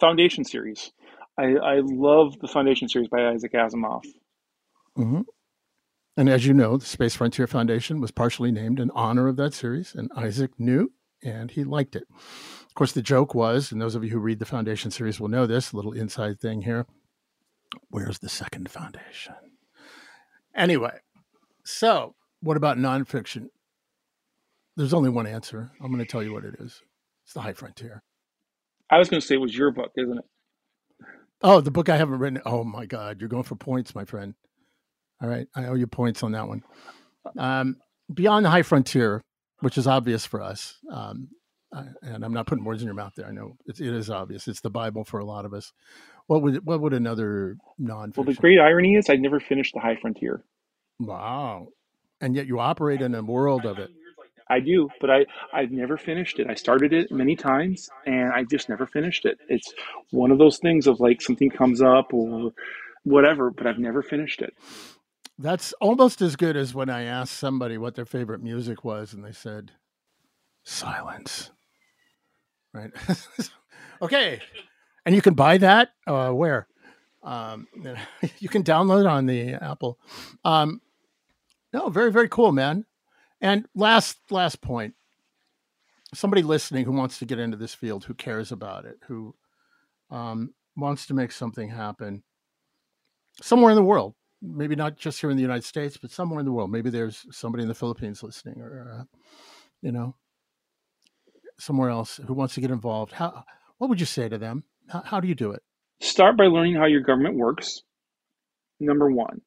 Foundation 0.00 0.44
series. 0.44 0.92
I 1.38 1.54
I 1.54 1.80
love 1.84 2.38
the 2.40 2.48
Foundation 2.48 2.88
series 2.88 3.08
by 3.08 3.28
Isaac 3.28 3.52
Asimov. 3.52 4.02
Mm-hmm. 4.98 5.22
And 6.16 6.28
as 6.28 6.44
you 6.44 6.52
know, 6.52 6.76
the 6.76 6.84
Space 6.84 7.14
Frontier 7.14 7.46
Foundation 7.46 8.00
was 8.00 8.10
partially 8.10 8.50
named 8.50 8.80
in 8.80 8.90
honor 8.90 9.28
of 9.28 9.36
that 9.36 9.54
series, 9.54 9.94
and 9.94 10.10
Isaac 10.16 10.50
knew 10.58 10.92
and 11.22 11.50
he 11.50 11.64
liked 11.64 11.94
it. 11.94 12.04
Of 12.10 12.74
course, 12.74 12.92
the 12.92 13.02
joke 13.02 13.34
was, 13.34 13.70
and 13.70 13.80
those 13.80 13.94
of 13.94 14.02
you 14.02 14.10
who 14.10 14.18
read 14.18 14.38
the 14.38 14.46
Foundation 14.46 14.90
series 14.90 15.20
will 15.20 15.28
know 15.28 15.46
this 15.46 15.74
little 15.74 15.92
inside 15.92 16.40
thing 16.40 16.62
here 16.62 16.86
where's 17.88 18.18
the 18.18 18.28
second 18.28 18.70
foundation? 18.70 19.34
Anyway, 20.54 20.98
so 21.64 22.14
what 22.40 22.56
about 22.56 22.78
nonfiction? 22.78 23.48
There's 24.76 24.94
only 24.94 25.10
one 25.10 25.26
answer. 25.26 25.72
I'm 25.80 25.92
going 25.92 26.04
to 26.04 26.10
tell 26.10 26.22
you 26.22 26.32
what 26.32 26.44
it 26.44 26.54
is 26.58 26.82
it's 27.24 27.34
The 27.34 27.40
High 27.40 27.52
Frontier. 27.52 28.02
I 28.90 28.98
was 28.98 29.08
going 29.08 29.20
to 29.20 29.26
say 29.26 29.34
it 29.36 29.40
was 29.40 29.56
your 29.56 29.70
book, 29.70 29.92
isn't 29.96 30.18
it? 30.18 30.24
Oh, 31.42 31.60
the 31.60 31.70
book 31.70 31.88
I 31.88 31.96
haven't 31.96 32.18
written. 32.18 32.42
Oh 32.44 32.64
my 32.64 32.86
God, 32.86 33.20
you're 33.20 33.28
going 33.28 33.44
for 33.44 33.56
points, 33.56 33.94
my 33.94 34.04
friend. 34.04 34.34
All 35.22 35.28
right, 35.28 35.46
I 35.54 35.66
owe 35.66 35.74
you 35.74 35.86
points 35.86 36.22
on 36.22 36.32
that 36.32 36.48
one. 36.48 36.62
Um, 37.38 37.76
Beyond 38.12 38.44
the 38.44 38.50
High 38.50 38.62
Frontier 38.62 39.22
which 39.60 39.78
is 39.78 39.86
obvious 39.86 40.26
for 40.26 40.42
us. 40.42 40.76
Um, 40.90 41.28
I, 41.72 41.84
and 42.02 42.24
I'm 42.24 42.32
not 42.32 42.46
putting 42.46 42.64
words 42.64 42.82
in 42.82 42.86
your 42.86 42.94
mouth 42.94 43.12
there. 43.16 43.26
I 43.26 43.32
know 43.32 43.56
it's, 43.66 43.80
it 43.80 43.94
is 43.94 44.10
obvious. 44.10 44.48
It's 44.48 44.60
the 44.60 44.70
Bible 44.70 45.04
for 45.04 45.20
a 45.20 45.24
lot 45.24 45.44
of 45.44 45.54
us. 45.54 45.72
What 46.30 46.42
would 46.42 46.64
what 46.64 46.80
would 46.80 46.92
another 46.92 47.56
non? 47.76 48.12
Well, 48.16 48.24
the 48.24 48.34
great 48.34 48.60
irony 48.60 48.94
is 48.94 49.10
I 49.10 49.16
never 49.16 49.40
finished 49.40 49.74
the 49.74 49.80
High 49.80 49.96
Frontier. 49.96 50.44
Wow, 51.00 51.66
and 52.20 52.36
yet 52.36 52.46
you 52.46 52.60
operate 52.60 53.02
in 53.02 53.16
a 53.16 53.20
world 53.20 53.66
of 53.66 53.80
it. 53.80 53.90
I 54.48 54.60
do, 54.60 54.88
but 55.00 55.10
I 55.10 55.26
I've 55.52 55.72
never 55.72 55.96
finished 55.96 56.38
it. 56.38 56.46
I 56.48 56.54
started 56.54 56.92
it 56.92 57.10
many 57.10 57.34
times 57.34 57.90
and 58.06 58.32
I 58.32 58.44
just 58.44 58.68
never 58.68 58.86
finished 58.86 59.24
it. 59.24 59.38
It's 59.48 59.74
one 60.12 60.30
of 60.30 60.38
those 60.38 60.58
things 60.58 60.86
of 60.86 61.00
like 61.00 61.20
something 61.20 61.50
comes 61.50 61.82
up 61.82 62.14
or 62.14 62.52
whatever, 63.02 63.50
but 63.50 63.66
I've 63.66 63.80
never 63.80 64.00
finished 64.00 64.40
it. 64.40 64.54
That's 65.36 65.72
almost 65.80 66.22
as 66.22 66.36
good 66.36 66.56
as 66.56 66.72
when 66.72 66.90
I 66.90 67.02
asked 67.02 67.32
somebody 67.38 67.76
what 67.76 67.96
their 67.96 68.06
favorite 68.06 68.40
music 68.40 68.84
was 68.84 69.14
and 69.14 69.24
they 69.24 69.32
said 69.32 69.72
silence. 70.62 71.50
Right? 72.72 72.92
okay. 74.02 74.40
And 75.10 75.16
you 75.16 75.22
can 75.22 75.34
buy 75.34 75.58
that 75.58 75.88
uh, 76.06 76.30
where? 76.30 76.68
Um, 77.24 77.66
you 78.38 78.48
can 78.48 78.62
download 78.62 79.00
it 79.00 79.06
on 79.08 79.26
the 79.26 79.54
Apple. 79.54 79.98
Um, 80.44 80.80
no, 81.72 81.88
very 81.88 82.12
very 82.12 82.28
cool, 82.28 82.52
man. 82.52 82.86
And 83.40 83.66
last 83.74 84.18
last 84.30 84.60
point, 84.60 84.94
somebody 86.14 86.44
listening 86.44 86.84
who 86.84 86.92
wants 86.92 87.18
to 87.18 87.24
get 87.24 87.40
into 87.40 87.56
this 87.56 87.74
field, 87.74 88.04
who 88.04 88.14
cares 88.14 88.52
about 88.52 88.84
it, 88.84 88.98
who 89.08 89.34
um, 90.10 90.54
wants 90.76 91.06
to 91.06 91.14
make 91.14 91.32
something 91.32 91.70
happen 91.70 92.22
somewhere 93.42 93.72
in 93.72 93.76
the 93.76 93.82
world, 93.82 94.14
maybe 94.40 94.76
not 94.76 94.96
just 94.96 95.20
here 95.20 95.30
in 95.30 95.36
the 95.36 95.42
United 95.42 95.64
States, 95.64 95.96
but 95.96 96.12
somewhere 96.12 96.38
in 96.38 96.46
the 96.46 96.52
world. 96.52 96.70
Maybe 96.70 96.88
there's 96.88 97.26
somebody 97.32 97.62
in 97.62 97.68
the 97.68 97.74
Philippines 97.74 98.22
listening, 98.22 98.60
or 98.60 99.00
uh, 99.00 99.04
you 99.82 99.90
know, 99.90 100.14
somewhere 101.58 101.90
else 101.90 102.20
who 102.24 102.32
wants 102.32 102.54
to 102.54 102.60
get 102.60 102.70
involved. 102.70 103.10
How? 103.10 103.42
What 103.78 103.90
would 103.90 103.98
you 103.98 104.06
say 104.06 104.28
to 104.28 104.38
them? 104.38 104.62
How, 104.90 105.20
do 105.20 105.28
you 105.28 105.34
do 105.34 105.52
it? 105.52 105.62
Start 106.00 106.36
by 106.36 106.44
learning 106.46 106.74
how 106.74 106.86
your 106.86 107.00
government 107.00 107.36
works. 107.36 107.82
Number 108.80 109.10
one, 109.10 109.40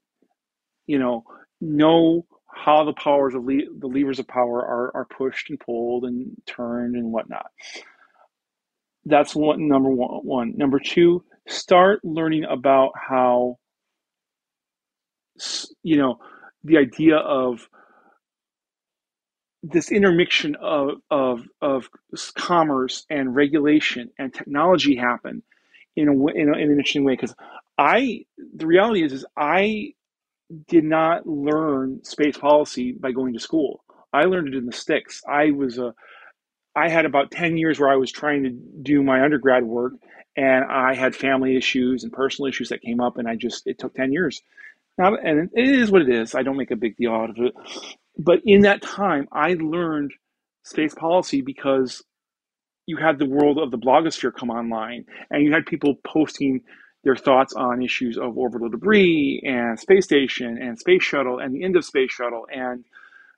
you 0.86 1.00
know, 1.00 1.24
know 1.60 2.26
how 2.48 2.86
the 2.86 2.94
powers 2.94 3.34
of 3.34 3.44
le- 3.44 3.78
the 3.78 3.88
levers 3.88 4.20
of 4.20 4.28
power 4.28 4.64
are 4.64 4.96
are 4.96 5.06
pushed 5.06 5.50
and 5.50 5.60
pulled 5.60 6.06
and 6.06 6.36
turned 6.46 6.96
and 6.96 7.12
whatnot. 7.12 7.48
That's 9.06 9.36
one 9.36 9.68
number 9.68 9.90
one. 9.90 10.22
One 10.24 10.54
number 10.56 10.80
two. 10.80 11.24
Start 11.48 12.00
learning 12.04 12.46
about 12.46 12.92
how 12.96 13.58
you 15.82 15.98
know 15.98 16.18
the 16.64 16.78
idea 16.78 17.18
of 17.18 17.68
this 19.64 19.92
intermixture 19.92 20.54
of, 20.62 21.02
of, 21.12 21.48
of 21.62 21.90
commerce 22.36 23.06
and 23.10 23.36
regulation 23.36 24.12
and 24.20 24.34
technology 24.34 24.96
happen 24.98 25.44
in 25.96 26.10
a, 26.10 26.12
in, 26.12 26.50
a, 26.50 26.58
in 26.58 26.72
an 26.72 26.72
interesting 26.72 27.06
way 27.06 27.14
because 27.16 27.36
I 27.78 28.26
the 28.56 28.68
reality 28.68 29.04
is 29.04 29.14
is 29.14 29.26
I 29.38 29.94
did 30.68 30.84
not 30.84 31.28
learn 31.28 32.04
space 32.04 32.38
policy 32.38 32.94
by 32.94 33.12
going 33.12 33.34
to 33.34 33.40
school. 33.40 33.84
I 34.14 34.24
learned 34.26 34.50
it 34.50 34.56
in 34.56 34.66
the 34.66 34.74
sticks. 34.74 35.22
I 35.28 35.52
was 35.52 35.78
a 35.80 35.94
I 36.76 36.90
had 36.90 37.06
about 37.06 37.32
10 37.32 37.58
years 37.58 37.80
where 37.80 37.90
I 37.90 37.98
was 37.98 38.12
trying 38.12 38.44
to 38.44 38.52
do 38.52 39.04
my 39.04 39.24
undergrad 39.24 39.64
work 39.64 39.94
and 40.38 40.66
I 40.66 40.96
had 40.96 41.16
family 41.16 41.58
issues 41.58 42.04
and 42.04 42.14
personal 42.14 42.50
issues 42.50 42.70
that 42.70 42.82
came 42.82 43.02
up 43.02 43.18
and 43.18 43.28
I 43.28 43.36
just 43.36 43.68
it 43.68 43.80
took 43.80 43.94
10 43.96 44.14
years. 44.14 44.42
Now 44.98 45.16
and 45.16 45.50
it 45.54 45.70
is 45.70 45.92
what 45.92 46.04
it 46.04 46.10
is. 46.10 46.36
I 46.36 46.44
don't 46.44 46.58
make 46.58 46.72
a 46.72 46.76
big 46.78 46.98
deal 46.98 47.14
out 47.14 47.32
of 47.32 47.38
it. 47.40 47.54
But 48.18 48.42
in 48.46 48.62
that 48.62 48.82
time 48.84 49.28
I 49.32 49.56
learned 49.56 50.14
space 50.64 50.94
policy 50.96 51.42
because 51.42 52.04
you 52.86 52.98
had 52.98 53.20
the 53.20 53.26
world 53.28 53.58
of 53.60 53.72
the 53.72 53.78
blogosphere 53.78 54.34
come 54.34 54.50
online 54.50 55.06
and 55.32 55.44
you 55.44 55.54
had 55.54 55.66
people 55.66 55.96
posting 56.06 56.62
their 57.04 57.16
thoughts 57.16 57.54
on 57.54 57.82
issues 57.84 58.18
of 58.18 58.38
orbital 58.38 58.70
debris 58.70 59.42
and 59.46 59.80
space 59.80 60.06
station 60.06 60.58
and 60.62 60.80
space 60.80 61.04
shuttle 61.04 61.40
and 61.40 61.56
the 61.56 61.64
end 61.64 61.76
of 61.76 61.86
space 61.86 62.12
shuttle 62.12 62.48
and 62.54 62.86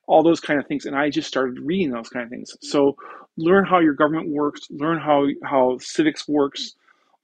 all 0.08 0.24
those 0.24 0.40
kind 0.42 0.60
of 0.60 0.68
things 0.68 0.86
and 0.86 0.96
i 0.96 1.10
just 1.10 1.28
started 1.28 1.60
reading 1.60 1.92
those 1.92 2.10
kind 2.10 2.26
of 2.26 2.30
things. 2.32 2.56
So 2.62 2.98
learn 3.38 3.66
how 3.66 3.80
your 3.80 3.94
government 3.96 4.30
works 4.30 4.62
learn 4.72 5.00
how 5.00 5.28
how 5.44 5.78
civics 5.82 6.28
works 6.28 6.76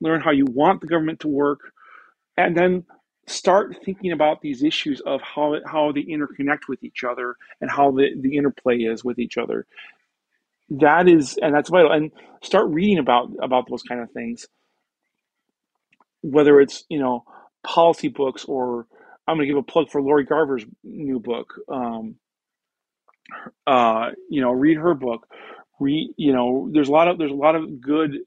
learn 0.02 0.22
how 0.22 0.32
you 0.32 0.45
want 0.45 0.82
the 0.82 0.88
government 0.88 1.22
to 1.22 1.30
work 1.30 1.62
and 2.38 2.58
then 2.58 2.86
start 3.28 3.78
thinking 3.86 4.11
about 4.11 4.41
these 4.41 4.63
issues 4.63 5.01
of 5.05 5.22
how 5.22 5.55
how 5.65 5.91
they 5.91 6.03
interconnect 6.03 6.67
with 6.67 6.84
each 6.84 7.03
other 7.03 7.36
and 7.61 7.69
how 7.72 7.91
the, 7.91 8.09
the 8.19 8.36
interplay 8.36 8.78
is 8.80 9.03
with 9.03 9.19
each 9.19 9.38
other 9.38 9.65
that 10.69 11.07
is 11.07 11.38
and 11.41 11.53
that's 11.53 11.69
vital 11.69 11.91
and 11.91 12.11
start 12.41 12.69
reading 12.69 12.97
about 12.97 13.30
about 13.41 13.65
those 13.69 13.84
kind 13.84 14.01
of 14.01 14.11
things 14.11 14.47
whether 16.22 16.59
it's 16.59 16.84
you 16.89 16.99
know 16.99 17.24
policy 17.63 18.07
books 18.07 18.45
or 18.45 18.88
I'm 19.28 19.38
going 19.38 19.47
to 19.47 19.53
give 19.53 19.57
a 19.57 19.63
plug 19.63 19.89
for 19.89 20.01
Lori 20.01 20.26
Garver's 20.26 20.65
new 20.84 21.19
book. 21.19 21.53
Um, 21.72 22.15
uh, 23.65 24.09
you 24.30 24.41
know, 24.41 24.51
read 24.51 24.78
her 24.78 24.93
book. 24.93 25.28
Read, 25.80 26.13
you 26.17 26.34
know, 26.34 26.69
there's 26.72 26.89
a 26.89 26.91
lot 26.91 27.07
of 27.07 27.17
there's 27.17 27.32
a 27.32 27.36
lot 27.36 27.55
of 27.55 27.82
good 27.82 28.17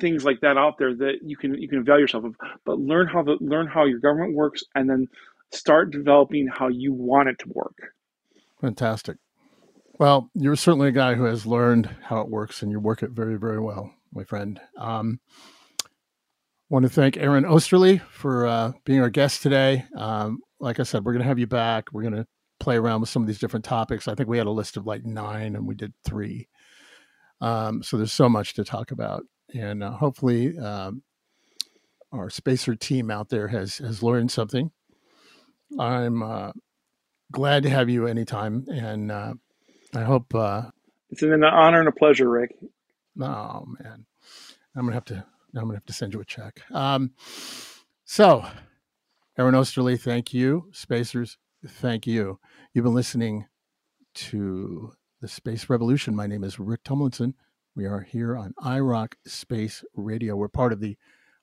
things 0.00 0.24
like 0.24 0.40
that 0.40 0.56
out 0.56 0.78
there 0.78 0.94
that 0.94 1.18
you 1.22 1.36
can 1.36 1.54
you 1.54 1.68
can 1.68 1.78
avail 1.78 1.98
yourself 1.98 2.24
of. 2.24 2.34
But 2.64 2.78
learn 2.78 3.06
how 3.06 3.22
the 3.22 3.36
learn 3.40 3.66
how 3.66 3.84
your 3.84 4.00
government 4.00 4.34
works, 4.34 4.62
and 4.74 4.88
then 4.88 5.06
start 5.52 5.90
developing 5.90 6.48
how 6.48 6.68
you 6.68 6.92
want 6.92 7.28
it 7.28 7.38
to 7.40 7.48
work. 7.48 7.76
Fantastic. 8.60 9.16
Well, 9.98 10.30
you're 10.34 10.56
certainly 10.56 10.88
a 10.88 10.92
guy 10.92 11.14
who 11.14 11.24
has 11.24 11.44
learned 11.44 11.90
how 12.02 12.20
it 12.20 12.28
works, 12.28 12.62
and 12.62 12.72
you 12.72 12.80
work 12.80 13.02
it 13.02 13.10
very, 13.10 13.38
very 13.38 13.60
well, 13.60 13.92
my 14.12 14.24
friend. 14.24 14.60
Um, 14.78 15.20
want 16.70 16.84
to 16.84 16.88
thank 16.88 17.16
Aaron 17.16 17.44
Oesterle 17.44 18.00
for 18.10 18.46
uh, 18.46 18.72
being 18.84 19.00
our 19.00 19.10
guest 19.10 19.42
today. 19.42 19.84
Um, 19.96 20.38
like 20.60 20.80
I 20.80 20.84
said, 20.84 21.04
we're 21.04 21.12
going 21.12 21.22
to 21.22 21.28
have 21.28 21.38
you 21.38 21.46
back. 21.46 21.86
We're 21.92 22.02
going 22.02 22.14
to 22.14 22.26
play 22.60 22.76
around 22.76 23.00
with 23.00 23.10
some 23.10 23.22
of 23.22 23.26
these 23.26 23.38
different 23.38 23.64
topics. 23.64 24.06
I 24.06 24.14
think 24.14 24.28
we 24.28 24.38
had 24.38 24.46
a 24.46 24.52
list 24.52 24.76
of 24.76 24.86
like 24.86 25.04
nine 25.04 25.56
and 25.56 25.66
we 25.66 25.74
did 25.74 25.92
three. 26.04 26.48
Um, 27.40 27.82
so 27.82 27.96
there's 27.96 28.12
so 28.12 28.28
much 28.28 28.54
to 28.54 28.64
talk 28.64 28.92
about. 28.92 29.22
And 29.54 29.82
uh, 29.82 29.92
hopefully, 29.92 30.58
um, 30.58 31.02
our 32.12 32.30
spacer 32.30 32.74
team 32.74 33.10
out 33.10 33.28
there 33.28 33.48
has, 33.48 33.78
has 33.78 34.02
learned 34.02 34.30
something. 34.30 34.70
I'm 35.78 36.22
uh, 36.22 36.52
glad 37.32 37.62
to 37.64 37.70
have 37.70 37.88
you 37.88 38.06
anytime. 38.06 38.66
And 38.68 39.10
uh, 39.10 39.34
I 39.94 40.02
hope. 40.02 40.34
Uh, 40.34 40.62
it's 41.10 41.22
an 41.22 41.44
honor 41.44 41.80
and 41.80 41.88
a 41.88 41.92
pleasure, 41.92 42.28
Rick. 42.28 42.56
Oh, 43.20 43.66
man. 43.80 44.06
I'm 44.76 44.82
going 44.82 44.88
to 44.88 44.94
have 44.94 45.04
to 45.06 45.26
I'm 45.56 45.62
gonna 45.62 45.74
have 45.74 45.86
to 45.86 45.92
send 45.92 46.14
you 46.14 46.20
a 46.20 46.24
check. 46.24 46.60
Um, 46.70 47.12
so, 48.04 48.44
Aaron 49.38 49.54
Oesterle, 49.54 50.00
thank 50.00 50.32
you. 50.32 50.68
Spacers, 50.72 51.38
thank 51.66 52.06
you. 52.06 52.38
You've 52.72 52.84
been 52.84 52.94
listening 52.94 53.46
to 54.14 54.92
the 55.20 55.28
Space 55.28 55.68
Revolution. 55.68 56.14
My 56.14 56.26
name 56.26 56.44
is 56.44 56.58
Rick 56.58 56.84
Tumlinson. 56.84 57.34
We 57.80 57.86
are 57.86 58.02
here 58.02 58.36
on 58.36 58.52
iRoc 58.62 59.14
Space 59.24 59.82
Radio. 59.94 60.36
We're 60.36 60.48
part 60.48 60.74
of 60.74 60.80
the 60.80 60.98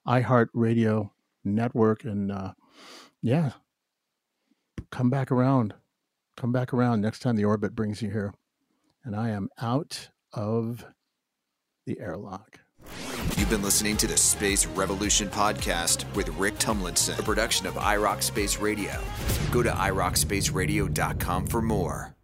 iHeart 0.07 0.49
Radio 0.53 1.11
network, 1.43 2.03
and 2.03 2.31
uh, 2.31 2.53
yeah, 3.23 3.53
come 4.91 5.09
back 5.09 5.31
around. 5.31 5.73
Come 6.35 6.51
back 6.51 6.75
around 6.75 7.01
next 7.01 7.21
time 7.21 7.37
the 7.37 7.45
orbit 7.45 7.73
brings 7.73 8.03
you 8.03 8.11
here. 8.11 8.35
And 9.03 9.15
I 9.15 9.29
am 9.29 9.49
out 9.59 10.09
of 10.31 10.85
the 11.87 11.99
airlock. 11.99 12.59
You've 13.35 13.49
been 13.49 13.63
listening 13.63 13.97
to 13.97 14.05
the 14.05 14.15
Space 14.15 14.67
Revolution 14.67 15.29
podcast 15.29 16.05
with 16.15 16.29
Rick 16.37 16.59
Tumlinson, 16.59 17.17
a 17.17 17.23
production 17.23 17.65
of 17.65 17.73
iRoc 17.73 18.21
Space 18.21 18.59
Radio. 18.59 18.93
Go 19.49 19.63
to 19.63 19.71
iRocSpaceradio.com 19.71 21.47
for 21.47 21.63
more. 21.63 22.16